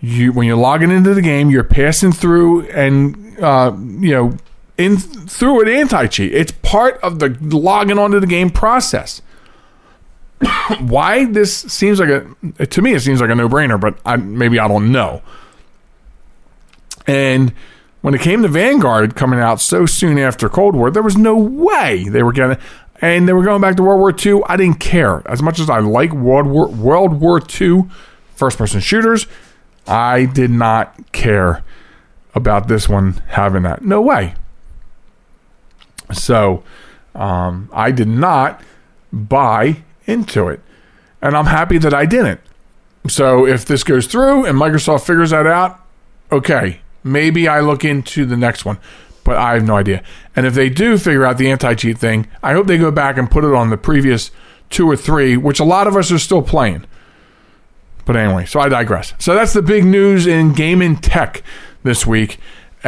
you 0.00 0.32
when 0.32 0.46
you're 0.46 0.56
logging 0.56 0.90
into 0.90 1.14
the 1.14 1.22
game, 1.22 1.50
you're 1.50 1.64
passing 1.64 2.12
through 2.12 2.68
and 2.68 3.38
uh, 3.40 3.72
you 3.76 4.10
know 4.12 4.36
in 4.78 4.96
through 4.96 5.62
an 5.62 5.68
anti 5.68 6.06
cheat. 6.06 6.32
It's 6.32 6.52
part 6.62 6.98
of 7.02 7.18
the 7.18 7.28
logging 7.40 7.98
onto 7.98 8.20
the 8.20 8.26
game 8.26 8.48
process. 8.48 9.20
Why 10.78 11.26
this 11.26 11.54
seems 11.54 12.00
like 12.00 12.08
a 12.08 12.66
to 12.66 12.80
me 12.80 12.94
it 12.94 13.00
seems 13.00 13.20
like 13.20 13.28
a 13.28 13.34
no 13.34 13.48
brainer, 13.48 13.78
but 13.78 13.98
I, 14.06 14.16
maybe 14.16 14.58
I 14.58 14.68
don't 14.68 14.90
know. 14.90 15.22
And 17.06 17.52
when 18.00 18.14
it 18.14 18.20
came 18.20 18.42
to 18.42 18.48
Vanguard 18.48 19.16
coming 19.16 19.40
out 19.40 19.60
so 19.60 19.84
soon 19.84 20.18
after 20.18 20.48
Cold 20.48 20.76
War, 20.76 20.90
there 20.90 21.02
was 21.02 21.16
no 21.16 21.36
way 21.36 22.08
they 22.08 22.22
were 22.22 22.32
getting. 22.32 22.56
And 23.00 23.28
they 23.28 23.32
were 23.32 23.44
going 23.44 23.60
back 23.60 23.76
to 23.76 23.82
World 23.82 24.00
War 24.00 24.12
II. 24.12 24.42
I 24.46 24.56
didn't 24.56 24.80
care 24.80 25.22
as 25.26 25.40
much 25.40 25.60
as 25.60 25.70
I 25.70 25.78
like 25.78 26.12
World 26.12 26.46
War 26.46 26.68
World 26.68 27.20
War 27.20 27.40
II 27.60 27.84
first 28.34 28.58
person 28.58 28.80
shooters. 28.80 29.26
I 29.86 30.26
did 30.26 30.50
not 30.50 31.12
care 31.12 31.64
about 32.34 32.68
this 32.68 32.88
one 32.88 33.22
having 33.28 33.62
that. 33.62 33.82
No 33.82 34.00
way. 34.00 34.34
So 36.12 36.62
um, 37.14 37.68
I 37.72 37.90
did 37.90 38.08
not 38.08 38.62
buy 39.12 39.82
into 40.06 40.48
it. 40.48 40.60
And 41.20 41.36
I'm 41.36 41.46
happy 41.46 41.78
that 41.78 41.92
I 41.92 42.06
didn't. 42.06 42.40
So 43.08 43.46
if 43.46 43.64
this 43.64 43.84
goes 43.84 44.06
through 44.06 44.44
and 44.44 44.58
Microsoft 44.58 45.06
figures 45.06 45.30
that 45.30 45.46
out, 45.46 45.80
okay, 46.30 46.80
maybe 47.02 47.48
I 47.48 47.60
look 47.60 47.84
into 47.84 48.24
the 48.24 48.36
next 48.36 48.64
one. 48.64 48.78
But 49.24 49.36
I 49.36 49.54
have 49.54 49.66
no 49.66 49.76
idea. 49.76 50.02
And 50.34 50.46
if 50.46 50.54
they 50.54 50.70
do 50.70 50.96
figure 50.96 51.26
out 51.26 51.36
the 51.36 51.50
anti 51.50 51.74
cheat 51.74 51.98
thing, 51.98 52.28
I 52.42 52.52
hope 52.52 52.66
they 52.66 52.78
go 52.78 52.90
back 52.90 53.18
and 53.18 53.30
put 53.30 53.44
it 53.44 53.52
on 53.52 53.70
the 53.70 53.76
previous 53.76 54.30
two 54.70 54.88
or 54.88 54.96
three, 54.96 55.36
which 55.36 55.60
a 55.60 55.64
lot 55.64 55.86
of 55.86 55.96
us 55.96 56.10
are 56.10 56.18
still 56.18 56.42
playing. 56.42 56.84
But 58.06 58.16
anyway, 58.16 58.46
so 58.46 58.60
I 58.60 58.70
digress. 58.70 59.12
So 59.18 59.34
that's 59.34 59.52
the 59.52 59.60
big 59.60 59.84
news 59.84 60.26
in 60.26 60.54
gaming 60.54 60.96
tech 60.96 61.42
this 61.82 62.06
week. 62.06 62.38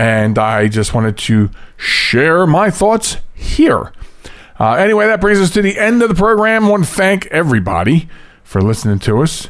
And 0.00 0.38
I 0.38 0.68
just 0.68 0.94
wanted 0.94 1.18
to 1.18 1.50
share 1.76 2.46
my 2.46 2.70
thoughts 2.70 3.18
here. 3.34 3.92
Uh, 4.58 4.72
anyway, 4.72 5.06
that 5.06 5.20
brings 5.20 5.38
us 5.38 5.50
to 5.50 5.60
the 5.60 5.78
end 5.78 6.02
of 6.02 6.08
the 6.08 6.14
program. 6.14 6.64
I 6.64 6.70
want 6.70 6.86
to 6.86 6.90
thank 6.90 7.26
everybody 7.26 8.08
for 8.42 8.62
listening 8.62 8.98
to 9.00 9.20
us. 9.20 9.48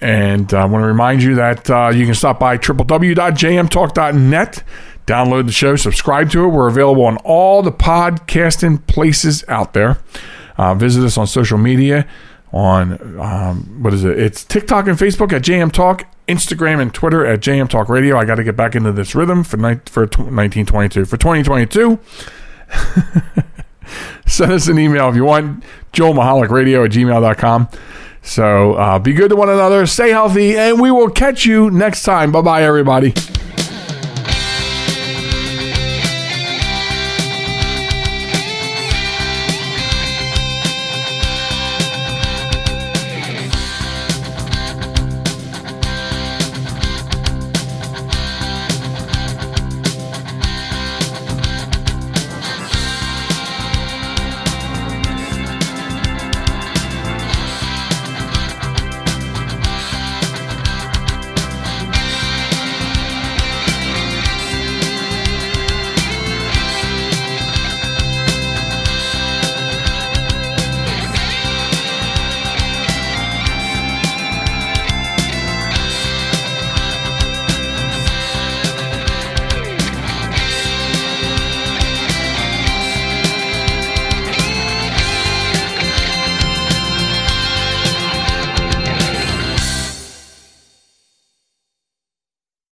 And 0.00 0.54
I 0.54 0.66
want 0.66 0.84
to 0.84 0.86
remind 0.86 1.24
you 1.24 1.34
that 1.34 1.68
uh, 1.68 1.90
you 1.92 2.04
can 2.04 2.14
stop 2.14 2.38
by 2.38 2.58
www.jmtalk.net, 2.58 4.62
download 5.04 5.46
the 5.46 5.52
show, 5.52 5.74
subscribe 5.74 6.30
to 6.30 6.44
it. 6.44 6.48
We're 6.48 6.68
available 6.68 7.04
on 7.04 7.16
all 7.24 7.64
the 7.64 7.72
podcasting 7.72 8.86
places 8.86 9.42
out 9.48 9.72
there. 9.72 9.98
Uh, 10.56 10.76
visit 10.76 11.04
us 11.04 11.18
on 11.18 11.26
social 11.26 11.58
media 11.58 12.06
on 12.52 13.18
um, 13.18 13.82
what 13.82 13.92
is 13.92 14.04
it? 14.04 14.16
It's 14.16 14.44
TikTok 14.44 14.86
and 14.86 14.96
Facebook 14.96 15.32
at 15.32 15.42
JM 15.42 15.72
Talk, 15.72 16.06
Instagram 16.28 16.80
and 16.80 16.92
Twitter 16.92 17.24
at 17.24 17.40
JM 17.40 17.68
Talk 17.68 17.88
Radio. 17.88 18.18
I 18.18 18.24
got 18.24 18.36
to 18.36 18.44
get 18.44 18.56
back 18.56 18.74
into 18.74 18.92
this 18.92 19.14
rhythm 19.14 19.44
for 19.44 19.56
ni- 19.56 19.80
for 19.86 20.02
1922 20.02 21.04
for 21.04 21.16
2022. 21.16 21.98
Send 24.26 24.52
us 24.52 24.66
an 24.68 24.78
email 24.78 25.08
if 25.08 25.14
you 25.14 25.24
want. 25.24 25.62
Joel 25.92 26.14
Michalec 26.14 26.50
Radio 26.50 26.84
at 26.84 26.90
gmail.com. 26.90 27.68
So 28.22 28.74
uh, 28.74 28.98
be 28.98 29.12
good 29.12 29.28
to 29.30 29.36
one 29.36 29.48
another, 29.48 29.86
stay 29.86 30.10
healthy, 30.10 30.56
and 30.58 30.80
we 30.80 30.90
will 30.90 31.10
catch 31.10 31.46
you 31.46 31.70
next 31.70 32.02
time. 32.02 32.32
Bye 32.32 32.42
bye, 32.42 32.62
everybody. 32.64 33.14